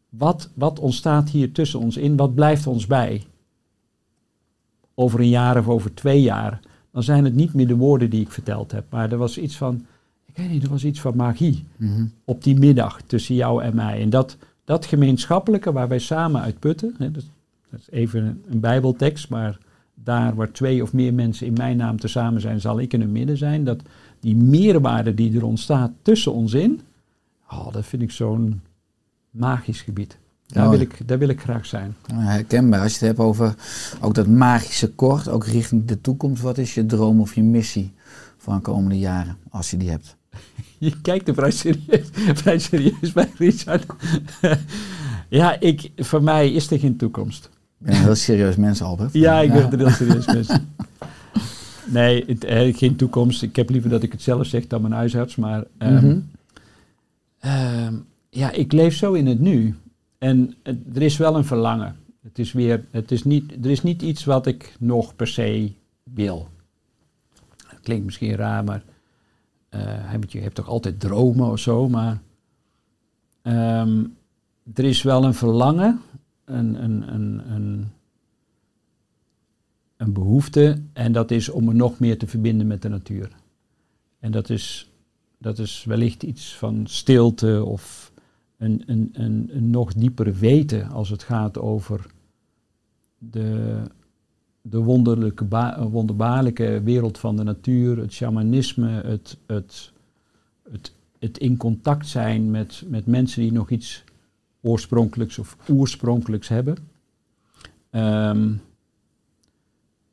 wat, 0.09 0.51
wat 0.55 0.79
ontstaat 0.79 1.29
hier 1.31 1.53
tussen 1.53 1.81
ons 1.81 1.97
in, 1.97 2.17
wat 2.17 2.35
blijft 2.35 2.67
ons 2.67 2.87
bij. 2.87 3.23
Over 4.95 5.21
een 5.21 5.29
jaar 5.29 5.59
of 5.59 5.69
over 5.69 5.95
twee 5.95 6.23
jaar, 6.23 6.61
dan 6.91 7.03
zijn 7.03 7.25
het 7.25 7.35
niet 7.35 7.55
meer 7.55 7.67
de 7.67 7.77
woorden 7.77 8.11
die 8.11 8.21
ik 8.21 8.31
verteld 8.31 8.73
heb, 8.73 8.85
maar 8.91 9.13
er 9.13 9.19
was 9.19 9.39
iets 9.39 9.57
van, 9.57 9.87
ik 10.27 10.37
weet 10.37 10.51
niet, 10.51 10.63
er 10.63 10.71
was 10.71 10.85
iets 10.85 11.01
van 11.01 11.17
magie 11.17 11.65
Mhm. 11.77 12.05
op 12.25 12.43
die 12.43 12.59
middag 12.59 13.03
tussen 13.03 13.35
jou 13.35 13.63
en 13.63 13.75
mij. 13.75 14.01
En 14.01 14.11
dat, 14.11 14.37
dat 14.65 14.87
gemeenschappelijke 14.87 15.73
waar 15.73 15.89
wij 15.89 15.99
samen 15.99 16.41
uit 16.41 16.59
putten, 16.59 16.95
hè, 16.99 17.11
dat, 17.11 17.25
dat 17.73 17.81
is 17.81 17.91
even 17.91 18.25
een, 18.25 18.45
een 18.49 18.61
bijbeltekst, 18.61 19.29
maar 19.29 19.59
daar 19.95 20.35
waar 20.35 20.51
twee 20.51 20.83
of 20.83 20.93
meer 20.93 21.15
mensen 21.15 21.47
in 21.47 21.53
mijn 21.53 21.77
naam 21.77 22.01
tezamen 22.01 22.41
zijn, 22.41 22.61
zal 22.61 22.81
ik 22.81 22.93
in 22.93 23.01
het 23.01 23.11
midden 23.11 23.37
zijn. 23.37 23.65
Dat 23.65 23.83
die 24.21 24.37
meerwaarde 24.37 25.15
die 25.15 25.37
er 25.37 25.45
ontstaat 25.45 25.91
tussen 26.03 26.33
ons 26.33 26.53
in, 26.53 26.81
oh, 27.51 27.73
dat 27.73 27.87
vind 27.87 28.03
ik 28.03 28.11
zo'n 28.11 28.61
magisch 29.31 29.81
gebied. 29.83 30.19
Daar 30.47 30.71
wil, 30.71 30.81
ik, 30.81 31.09
daar 31.09 31.19
wil 31.19 31.29
ik 31.29 31.41
graag 31.41 31.67
zijn. 31.67 31.97
Herkenbaar. 32.15 32.81
Als 32.81 32.93
je 32.93 32.99
het 32.99 33.07
hebt 33.07 33.29
over 33.29 33.55
ook 34.01 34.15
dat 34.15 34.27
magische 34.27 34.93
kort, 34.93 35.29
ook 35.29 35.47
richting 35.47 35.85
de 35.85 36.01
toekomst. 36.01 36.43
Wat 36.43 36.59
is 36.59 36.75
je 36.75 36.87
droom 36.87 37.21
of 37.21 37.35
je 37.35 37.43
missie 37.43 37.93
voor 38.37 38.55
de 38.55 38.61
komende 38.61 38.99
jaren, 38.99 39.37
als 39.51 39.71
je 39.71 39.77
die 39.77 39.91
hebt? 39.91 40.17
Je 40.79 41.01
kijkt 41.01 41.29
er 41.29 41.35
vrij 41.35 41.51
serieus, 41.51 42.09
vrij 42.13 42.59
serieus 42.59 43.13
bij, 43.13 43.31
Richard. 43.37 43.87
ja, 45.29 45.61
ik, 45.61 45.91
voor 45.97 46.23
mij 46.23 46.53
is 46.53 46.71
er 46.71 46.79
geen 46.79 46.97
toekomst. 46.97 47.51
Ben 47.83 47.95
een 47.95 48.01
heel 48.03 48.15
serieus 48.15 48.57
mens, 48.57 48.83
Albert. 48.83 49.13
Ja, 49.13 49.41
ik 49.41 49.53
ben 49.53 49.71
er 49.73 49.79
heel 49.79 49.91
serieus 49.91 50.27
mee. 50.27 50.45
Nee, 51.87 52.25
het, 52.27 52.45
eh, 52.45 52.77
geen 52.77 52.97
toekomst. 52.97 53.43
Ik 53.43 53.57
heb 53.57 53.71
liever 53.71 53.91
dat 53.91 54.03
ik 54.03 54.13
het 54.13 54.23
zelf 54.23 54.47
zeg 54.47 54.67
dan 54.67 54.81
mijn 54.83 54.93
huisarts. 54.95 55.37
Maar 55.37 55.65
ehm, 55.79 55.95
Mhm. 55.95 56.19
ehm, 57.39 57.95
ja, 58.31 58.51
ik 58.51 58.73
leef 58.73 58.97
zo 58.97 59.13
in 59.13 59.27
het 59.27 59.41
nu. 59.41 59.75
En 60.19 60.55
het- 60.63 60.79
er 60.95 61.03
is 61.03 61.17
wel 61.17 61.37
een 61.37 61.45
verlangen. 61.45 61.97
Het 62.23 62.39
is 62.39 62.53
weer, 62.53 62.85
het 62.91 63.11
is 63.11 63.25
niet, 63.25 63.65
er 63.65 63.71
is 63.71 63.83
niet 63.83 64.03
iets 64.03 64.25
wat 64.25 64.47
ik 64.47 64.75
nog 64.79 65.17
per 65.17 65.27
se 65.27 65.73
wil. 66.03 66.49
Klinkt 67.83 68.05
misschien 68.05 68.35
raar, 68.37 68.65
maar 68.65 68.83
heb 69.87 70.31
je 70.31 70.41
hebt 70.41 70.55
toch 70.55 70.69
altijd 70.69 71.01
dromen 71.01 71.51
of 71.51 71.59
zo. 71.59 71.89
Maar 71.89 72.19
ehm, 73.43 74.05
er 74.75 74.85
is 74.85 75.03
wel 75.03 75.25
een 75.25 75.35
verlangen, 75.35 76.01
een, 76.59 76.83
een, 77.15 77.53
een, 79.97 80.13
behoefte. 80.13 80.83
En 80.93 81.13
dat 81.13 81.31
is 81.31 81.49
om 81.49 81.65
me 81.65 81.73
nog 81.73 81.99
meer 81.99 82.19
te 82.19 82.27
verbinden 82.27 82.67
met 82.67 82.83
de 82.83 82.89
natuur. 82.89 83.31
En 84.19 84.33
dat 84.33 84.51
is, 84.51 84.91
dat 85.39 85.59
is 85.59 85.85
wellicht 85.85 86.23
iets 86.23 86.57
van 86.57 86.87
stilte 86.87 87.65
of 87.65 88.13
een, 88.57 88.83
een, 88.87 89.11
een, 89.13 89.51
een 89.53 89.71
nog 89.71 89.93
dieper 89.95 90.35
weten 90.35 90.89
als 90.89 91.09
het 91.09 91.23
gaat 91.23 91.59
over 91.59 92.07
de, 93.19 93.81
de 94.63 94.79
wonderlijke, 94.79 95.45
ba- 95.45 95.89
wonderbaarlijke 95.89 96.81
wereld 96.85 97.19
van 97.19 97.37
de 97.37 97.43
natuur, 97.43 97.99
het 97.99 98.13
shamanisme, 98.13 98.89
het, 98.89 99.37
het, 99.47 99.93
het, 100.71 100.95
het 101.19 101.39
in 101.39 101.57
contact 101.57 102.09
zijn 102.09 102.51
met, 102.51 102.85
met 102.87 103.07
mensen 103.07 103.43
die 103.43 103.53
nog 103.53 103.71
iets 103.71 104.05
oorspronkelijks 104.63 105.39
of 105.39 105.57
oorspronkelijks 105.69 106.49
hebben. 106.49 106.77
Ehm, 107.91 108.53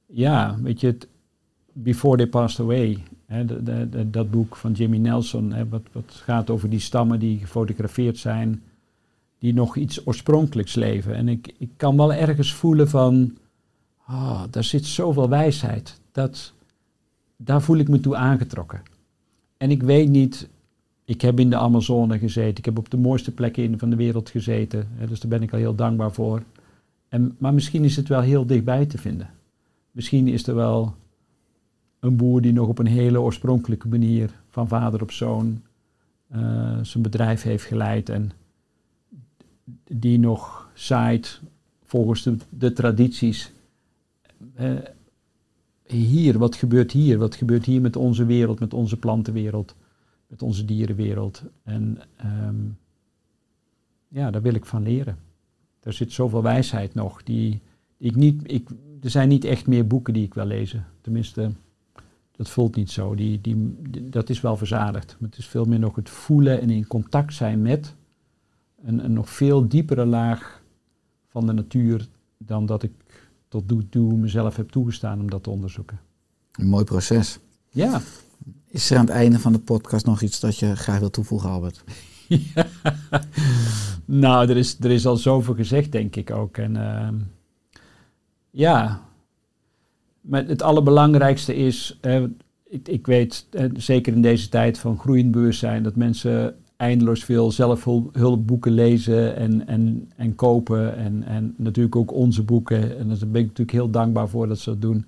ja, 0.05 0.57
weet 0.61 0.79
je, 0.79 0.87
het, 0.87 1.07
Before 1.73 2.17
They 2.17 2.27
Passed 2.27 2.59
Away, 2.59 3.03
hè, 3.25 3.45
dat 4.09 4.31
boek 4.31 4.55
van 4.55 4.71
Jimmy 4.71 4.97
Nelson, 4.97 5.53
hè, 5.53 5.67
wat, 5.67 5.83
wat 5.91 6.13
gaat 6.13 6.49
over 6.49 6.69
die 6.69 6.79
stammen 6.79 7.19
die 7.19 7.39
gefotografeerd 7.39 8.17
zijn, 8.17 8.63
die 9.39 9.53
nog 9.53 9.75
iets 9.75 10.07
oorspronkelijks 10.07 10.75
leven. 10.75 11.15
En 11.15 11.27
ik, 11.27 11.53
ik 11.57 11.69
kan 11.75 11.97
wel 11.97 12.13
ergens 12.13 12.53
voelen 12.53 12.89
van, 12.89 13.37
ah, 14.05 14.43
daar 14.49 14.63
zit 14.63 14.85
zoveel 14.85 15.29
wijsheid, 15.29 15.99
dat, 16.11 16.53
daar 17.37 17.61
voel 17.61 17.77
ik 17.77 17.87
me 17.87 17.99
toe 17.99 18.15
aangetrokken. 18.15 18.81
En 19.57 19.71
ik 19.71 19.83
weet 19.83 20.09
niet, 20.09 20.49
ik 21.09 21.21
heb 21.21 21.39
in 21.39 21.49
de 21.49 21.55
Amazone 21.55 22.19
gezeten, 22.19 22.57
ik 22.57 22.65
heb 22.65 22.77
op 22.77 22.89
de 22.89 22.97
mooiste 22.97 23.31
plekken 23.31 23.63
in, 23.63 23.79
van 23.79 23.89
de 23.89 23.95
wereld 23.95 24.29
gezeten, 24.29 24.87
hè, 24.91 25.07
dus 25.07 25.19
daar 25.19 25.29
ben 25.29 25.41
ik 25.41 25.53
al 25.53 25.59
heel 25.59 25.75
dankbaar 25.75 26.11
voor. 26.11 26.43
En, 27.07 27.35
maar 27.37 27.53
misschien 27.53 27.83
is 27.83 27.95
het 27.95 28.07
wel 28.07 28.21
heel 28.21 28.45
dichtbij 28.45 28.85
te 28.85 28.97
vinden. 28.97 29.29
Misschien 29.91 30.27
is 30.27 30.47
er 30.47 30.55
wel 30.55 30.95
een 31.99 32.15
boer 32.15 32.41
die 32.41 32.53
nog 32.53 32.67
op 32.67 32.79
een 32.79 32.87
hele 32.87 33.21
oorspronkelijke 33.21 33.87
manier 33.87 34.31
van 34.49 34.67
vader 34.67 35.01
op 35.01 35.11
zoon 35.11 35.61
eh, 36.27 36.79
zijn 36.81 37.03
bedrijf 37.03 37.41
heeft 37.41 37.65
geleid 37.65 38.09
en 38.09 38.31
die 39.87 40.19
nog 40.19 40.69
zaait 40.73 41.41
volgens 41.85 42.23
de, 42.23 42.37
de 42.49 42.73
tradities. 42.73 43.51
Eh, 44.53 44.71
hier, 45.83 46.37
wat 46.37 46.55
gebeurt 46.55 46.91
hier? 46.91 47.17
Wat 47.17 47.35
gebeurt 47.35 47.65
hier 47.65 47.81
met 47.81 47.95
onze 47.95 48.25
wereld, 48.25 48.59
met 48.59 48.73
onze 48.73 48.97
plantenwereld, 48.97 49.75
met 50.29 50.41
onze 50.41 50.65
dierenwereld? 50.65 51.43
En 51.63 51.97
ehm, 52.15 52.65
ja, 54.07 54.31
daar 54.31 54.41
wil 54.41 54.53
ik 54.53 54.65
van 54.65 54.83
leren. 54.83 55.17
Er 55.79 55.93
zit 55.93 56.11
zoveel 56.11 56.43
wijsheid 56.43 56.93
nog 56.93 57.23
die, 57.23 57.61
die 57.97 58.09
ik 58.09 58.15
niet. 58.15 58.41
Ik, 58.51 58.69
er 59.01 59.09
zijn 59.09 59.29
niet 59.29 59.43
echt 59.43 59.67
meer 59.67 59.87
boeken 59.87 60.13
die 60.13 60.25
ik 60.25 60.33
wil 60.33 60.45
lezen. 60.45 60.85
Tenminste, 61.01 61.51
dat 62.31 62.49
voelt 62.49 62.75
niet 62.75 62.91
zo. 62.91 63.15
Die, 63.15 63.41
die, 63.41 63.75
dat 64.09 64.29
is 64.29 64.41
wel 64.41 64.57
verzadigd. 64.57 65.15
Maar 65.19 65.29
het 65.29 65.39
is 65.39 65.47
veel 65.47 65.65
meer 65.65 65.79
nog 65.79 65.95
het 65.95 66.09
voelen 66.09 66.61
en 66.61 66.69
in 66.69 66.87
contact 66.87 67.33
zijn 67.33 67.61
met 67.61 67.95
een, 68.81 69.03
een 69.05 69.13
nog 69.13 69.29
veel 69.29 69.67
diepere 69.67 70.05
laag 70.05 70.63
van 71.27 71.45
de 71.45 71.53
natuur 71.53 72.07
dan 72.37 72.65
dat 72.65 72.83
ik 72.83 72.91
tot 73.47 73.71
nu 73.71 73.89
toe 73.89 74.17
mezelf 74.17 74.55
heb 74.55 74.69
toegestaan 74.69 75.19
om 75.19 75.29
dat 75.29 75.43
te 75.43 75.49
onderzoeken. 75.49 75.99
Een 76.51 76.67
mooi 76.67 76.83
proces. 76.83 77.39
Ja, 77.69 78.01
Is 78.69 78.91
er 78.91 78.97
aan 78.97 79.05
het 79.05 79.13
einde 79.13 79.39
van 79.39 79.51
de 79.51 79.59
podcast 79.59 80.05
nog 80.05 80.21
iets 80.21 80.39
dat 80.39 80.57
je 80.57 80.75
graag 80.75 80.99
wil 80.99 81.09
toevoegen, 81.09 81.49
Albert? 81.49 81.83
nou, 84.05 84.49
er 84.49 84.57
is, 84.57 84.77
er 84.79 84.91
is 84.91 85.05
al 85.05 85.17
zoveel 85.17 85.55
gezegd, 85.55 85.91
denk 85.91 86.15
ik 86.15 86.31
ook. 86.31 86.57
En 86.57 86.75
ehm, 86.75 87.15
ja, 88.49 89.01
maar 90.21 90.45
het 90.45 90.61
allerbelangrijkste 90.61 91.55
is, 91.55 91.99
ik, 92.69 92.87
ik 92.87 93.07
weet, 93.07 93.47
zeker 93.75 94.13
in 94.13 94.21
deze 94.21 94.49
tijd 94.49 94.77
van 94.77 94.99
groeiend 94.99 95.31
bewustzijn, 95.31 95.83
dat 95.83 95.95
mensen 95.95 96.55
eindeloos 96.79 97.23
veel 97.23 97.51
zelfhulpboeken 97.51 98.71
lezen 98.71 99.35
en, 99.35 99.67
en, 99.67 100.11
en 100.15 100.35
kopen. 100.35 100.97
En, 100.97 101.23
en 101.23 101.53
natuurlijk 101.57 101.95
ook 101.95 102.13
onze 102.13 102.43
boeken. 102.43 102.97
En 102.97 103.07
daar 103.07 103.17
ben 103.17 103.41
ik 103.41 103.47
natuurlijk 103.47 103.71
heel 103.71 103.89
dankbaar 103.89 104.29
voor 104.29 104.47
dat 104.47 104.59
ze 104.59 104.69
dat 104.69 104.81
doen. 104.81 105.05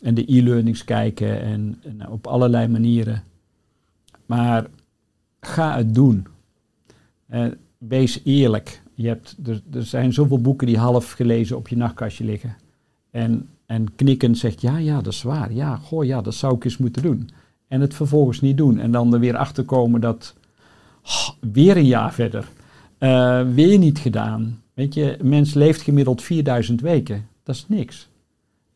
En 0.00 0.14
de 0.14 0.32
e-learnings 0.36 0.84
kijken 0.84 1.40
en, 1.40 1.82
en 1.82 2.08
op 2.08 2.26
allerlei 2.26 2.68
manieren. 2.68 3.22
Maar 4.26 4.66
ga 5.40 5.76
het 5.76 5.94
doen. 5.94 6.26
Eh, 7.26 7.46
wees 7.78 8.20
eerlijk. 8.24 8.82
Je 8.94 9.06
hebt, 9.06 9.36
er, 9.46 9.62
er 9.72 9.84
zijn 9.84 10.12
zoveel 10.12 10.40
boeken 10.40 10.66
die 10.66 10.78
half 10.78 11.10
gelezen 11.10 11.56
op 11.56 11.68
je 11.68 11.76
nachtkastje 11.76 12.24
liggen. 12.24 12.56
En, 13.10 13.48
en 13.66 13.94
knikkend 13.94 14.38
zegt, 14.38 14.60
ja, 14.60 14.78
ja, 14.78 15.00
dat 15.00 15.12
is 15.12 15.22
waar. 15.22 15.52
Ja, 15.52 15.76
goh, 15.76 16.04
ja, 16.04 16.20
dat 16.20 16.34
zou 16.34 16.54
ik 16.54 16.64
eens 16.64 16.76
moeten 16.76 17.02
doen. 17.02 17.30
En 17.68 17.80
het 17.80 17.94
vervolgens 17.94 18.40
niet 18.40 18.56
doen. 18.56 18.78
En 18.78 18.90
dan 18.90 19.14
er 19.14 19.20
weer 19.20 19.36
achter 19.36 19.64
komen 19.64 20.00
dat, 20.00 20.34
oh, 21.02 21.28
weer 21.52 21.76
een 21.76 21.86
jaar 21.86 22.12
verder, 22.12 22.48
uh, 22.98 23.42
weer 23.54 23.78
niet 23.78 23.98
gedaan. 23.98 24.62
Weet 24.74 24.94
je, 24.94 25.20
een 25.20 25.28
mens 25.28 25.54
leeft 25.54 25.82
gemiddeld 25.82 26.22
4000 26.22 26.80
weken. 26.80 27.26
Dat 27.42 27.54
is 27.54 27.64
niks. 27.68 28.07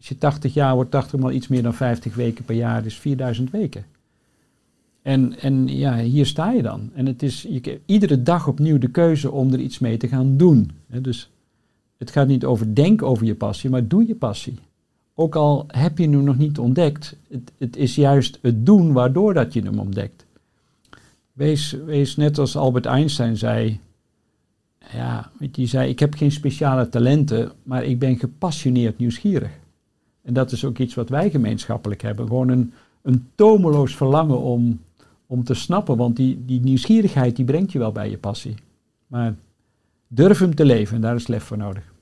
Als 0.02 0.10
je 0.10 0.18
80 0.18 0.54
jaar 0.54 0.74
wordt, 0.74 0.90
80 0.90 1.20
maal 1.20 1.30
iets 1.30 1.48
meer 1.48 1.62
dan 1.62 1.74
50 1.74 2.14
weken 2.14 2.44
per 2.44 2.54
jaar, 2.54 2.86
is 2.86 2.98
4000 2.98 3.50
weken. 3.50 3.84
En, 5.02 5.38
en 5.38 5.68
ja, 5.68 5.98
hier 5.98 6.26
sta 6.26 6.50
je 6.50 6.62
dan. 6.62 6.90
En 6.94 7.06
het 7.06 7.22
is 7.22 7.42
je, 7.42 7.80
iedere 7.86 8.22
dag 8.22 8.48
opnieuw 8.48 8.78
de 8.78 8.90
keuze 8.90 9.30
om 9.30 9.52
er 9.52 9.60
iets 9.60 9.78
mee 9.78 9.96
te 9.96 10.08
gaan 10.08 10.36
doen. 10.36 10.70
dus 10.86 11.30
het 11.96 12.10
gaat 12.10 12.26
niet 12.26 12.44
over 12.44 12.74
denken 12.74 13.06
over 13.06 13.26
je 13.26 13.34
passie, 13.34 13.70
maar 13.70 13.88
doe 13.88 14.06
je 14.06 14.14
passie. 14.14 14.58
Ook 15.14 15.34
al 15.34 15.64
heb 15.66 15.98
je 15.98 16.08
hem 16.08 16.24
nog 16.24 16.38
niet 16.38 16.58
ontdekt, 16.58 17.16
het, 17.28 17.52
het 17.58 17.76
is 17.76 17.94
juist 17.94 18.38
het 18.40 18.66
doen 18.66 18.92
waardoor 18.92 19.34
dat 19.34 19.52
je 19.52 19.62
hem 19.62 19.78
ontdekt. 19.78 20.26
Wees, 21.32 21.76
wees 21.86 22.16
net 22.16 22.38
als 22.38 22.56
Albert 22.56 22.86
Einstein 22.86 23.36
zei, 23.36 23.80
ja, 24.92 25.30
je, 25.52 25.66
zei, 25.66 25.88
ik 25.88 25.98
heb 25.98 26.14
geen 26.14 26.32
speciale 26.32 26.88
talenten, 26.88 27.52
maar 27.62 27.84
ik 27.84 27.98
ben 27.98 28.18
gepassioneerd 28.18 28.98
nieuwsgierig. 28.98 29.60
En 30.22 30.34
dat 30.34 30.52
is 30.52 30.64
ook 30.64 30.78
iets 30.78 30.94
wat 30.94 31.08
wij 31.08 31.30
gemeenschappelijk 31.30 32.02
hebben. 32.02 32.26
Gewoon 32.26 32.48
een, 32.48 32.72
een 33.02 33.26
tomeloos 33.34 33.96
verlangen 33.96 34.40
om, 34.40 34.80
om 35.26 35.44
te 35.44 35.54
snappen, 35.54 35.96
want 35.96 36.16
die, 36.16 36.42
die 36.46 36.60
nieuwsgierigheid 36.60 37.36
die 37.36 37.44
brengt 37.44 37.72
je 37.72 37.78
wel 37.78 37.92
bij 37.92 38.10
je 38.10 38.18
passie. 38.18 38.54
Maar 39.06 39.34
durf 40.08 40.38
hem 40.38 40.54
te 40.54 40.64
leven 40.64 40.94
en 40.94 41.02
daar 41.02 41.14
is 41.14 41.26
lef 41.26 41.44
voor 41.44 41.56
nodig. 41.56 41.92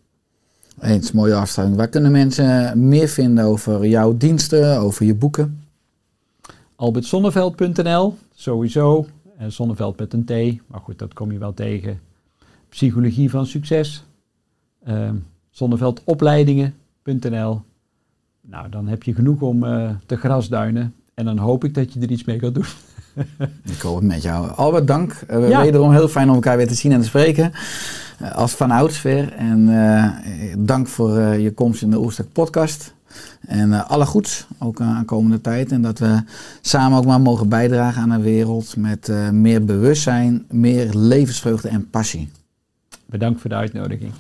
Eens, 0.81 1.13
mooie 1.13 1.35
afsluiting. 1.35 1.81
Waar 1.81 1.89
kunnen 1.89 2.13
mensen 2.13 2.89
meer 2.89 3.09
vinden 3.09 3.45
over 3.45 3.87
jouw 3.87 4.17
diensten, 4.17 4.79
over 4.79 5.07
je 5.07 5.15
boeken? 5.15 5.61
albertzonneveld.nl, 6.81 8.17
sowieso. 8.35 9.07
En 9.37 9.53
Zonneveld 9.53 9.99
met 9.99 10.13
een 10.13 10.25
T, 10.25 10.31
maar 10.67 10.81
goed, 10.81 10.99
dat 10.99 11.15
kom 11.15 11.33
je 11.33 11.39
wel 11.39 11.55
tegen. 11.55 12.01
Psychologie 12.69 13.31
van 13.31 13.47
succes. 13.47 14.05
Uh, 14.89 15.11
zonneveldopleidingen.nl. 15.51 17.63
Nou, 18.43 18.69
dan 18.69 18.89
heb 18.89 19.03
je 19.03 19.15
genoeg 19.15 19.41
om 19.41 19.65
uh, 19.65 19.91
te 20.07 20.17
grasduinen. 20.17 20.95
En 21.15 21.25
dan 21.25 21.39
hoop 21.39 21.65
ik 21.65 21.75
dat 21.75 21.93
je 21.93 22.01
er 22.01 22.11
iets 22.11 22.25
mee 22.25 22.39
gaat 22.39 22.55
doen. 22.55 22.65
ik 23.75 23.81
hoop 23.81 23.97
het 23.97 24.05
met 24.05 24.23
jou. 24.23 24.51
Albert, 24.51 24.87
dank. 24.87 25.23
Uh, 25.31 25.49
ja. 25.49 25.63
Wederom 25.63 25.93
heel 25.93 26.09
fijn 26.09 26.29
om 26.29 26.35
elkaar 26.35 26.57
weer 26.57 26.69
te 26.69 26.75
zien 26.75 26.93
en 26.93 27.01
te 27.01 27.07
spreken. 27.07 27.53
Uh, 28.23 28.33
als 28.33 28.53
van 28.53 28.71
oudsver. 28.71 29.33
En 29.33 29.69
dank 30.59 30.87
voor 30.87 31.19
je 31.21 31.53
komst 31.53 31.83
in 31.83 31.91
de 31.91 31.99
Oerstek 31.99 32.33
podcast. 32.33 32.95
En 33.41 33.89
alle 33.89 34.07
goeds, 34.07 34.47
ook 34.59 34.81
aan 34.81 35.05
komende 35.05 35.41
tijd. 35.41 35.73
En 35.73 35.83
dat 35.83 35.99
we 35.99 36.23
samen 36.61 36.99
ook 36.99 37.05
maar 37.05 37.21
mogen 37.21 37.49
bijdragen 37.49 38.03
aan 38.03 38.11
een 38.11 38.23
wereld 38.23 38.77
met 38.77 39.13
meer 39.33 39.65
bewustzijn, 39.65 40.45
meer 40.51 40.95
levensvreugde 40.95 41.69
en 41.69 41.91
passie. 41.91 42.31
Bedankt 43.07 43.41
voor 43.41 43.51
de 43.51 43.57
uitnodiging. 43.57 44.13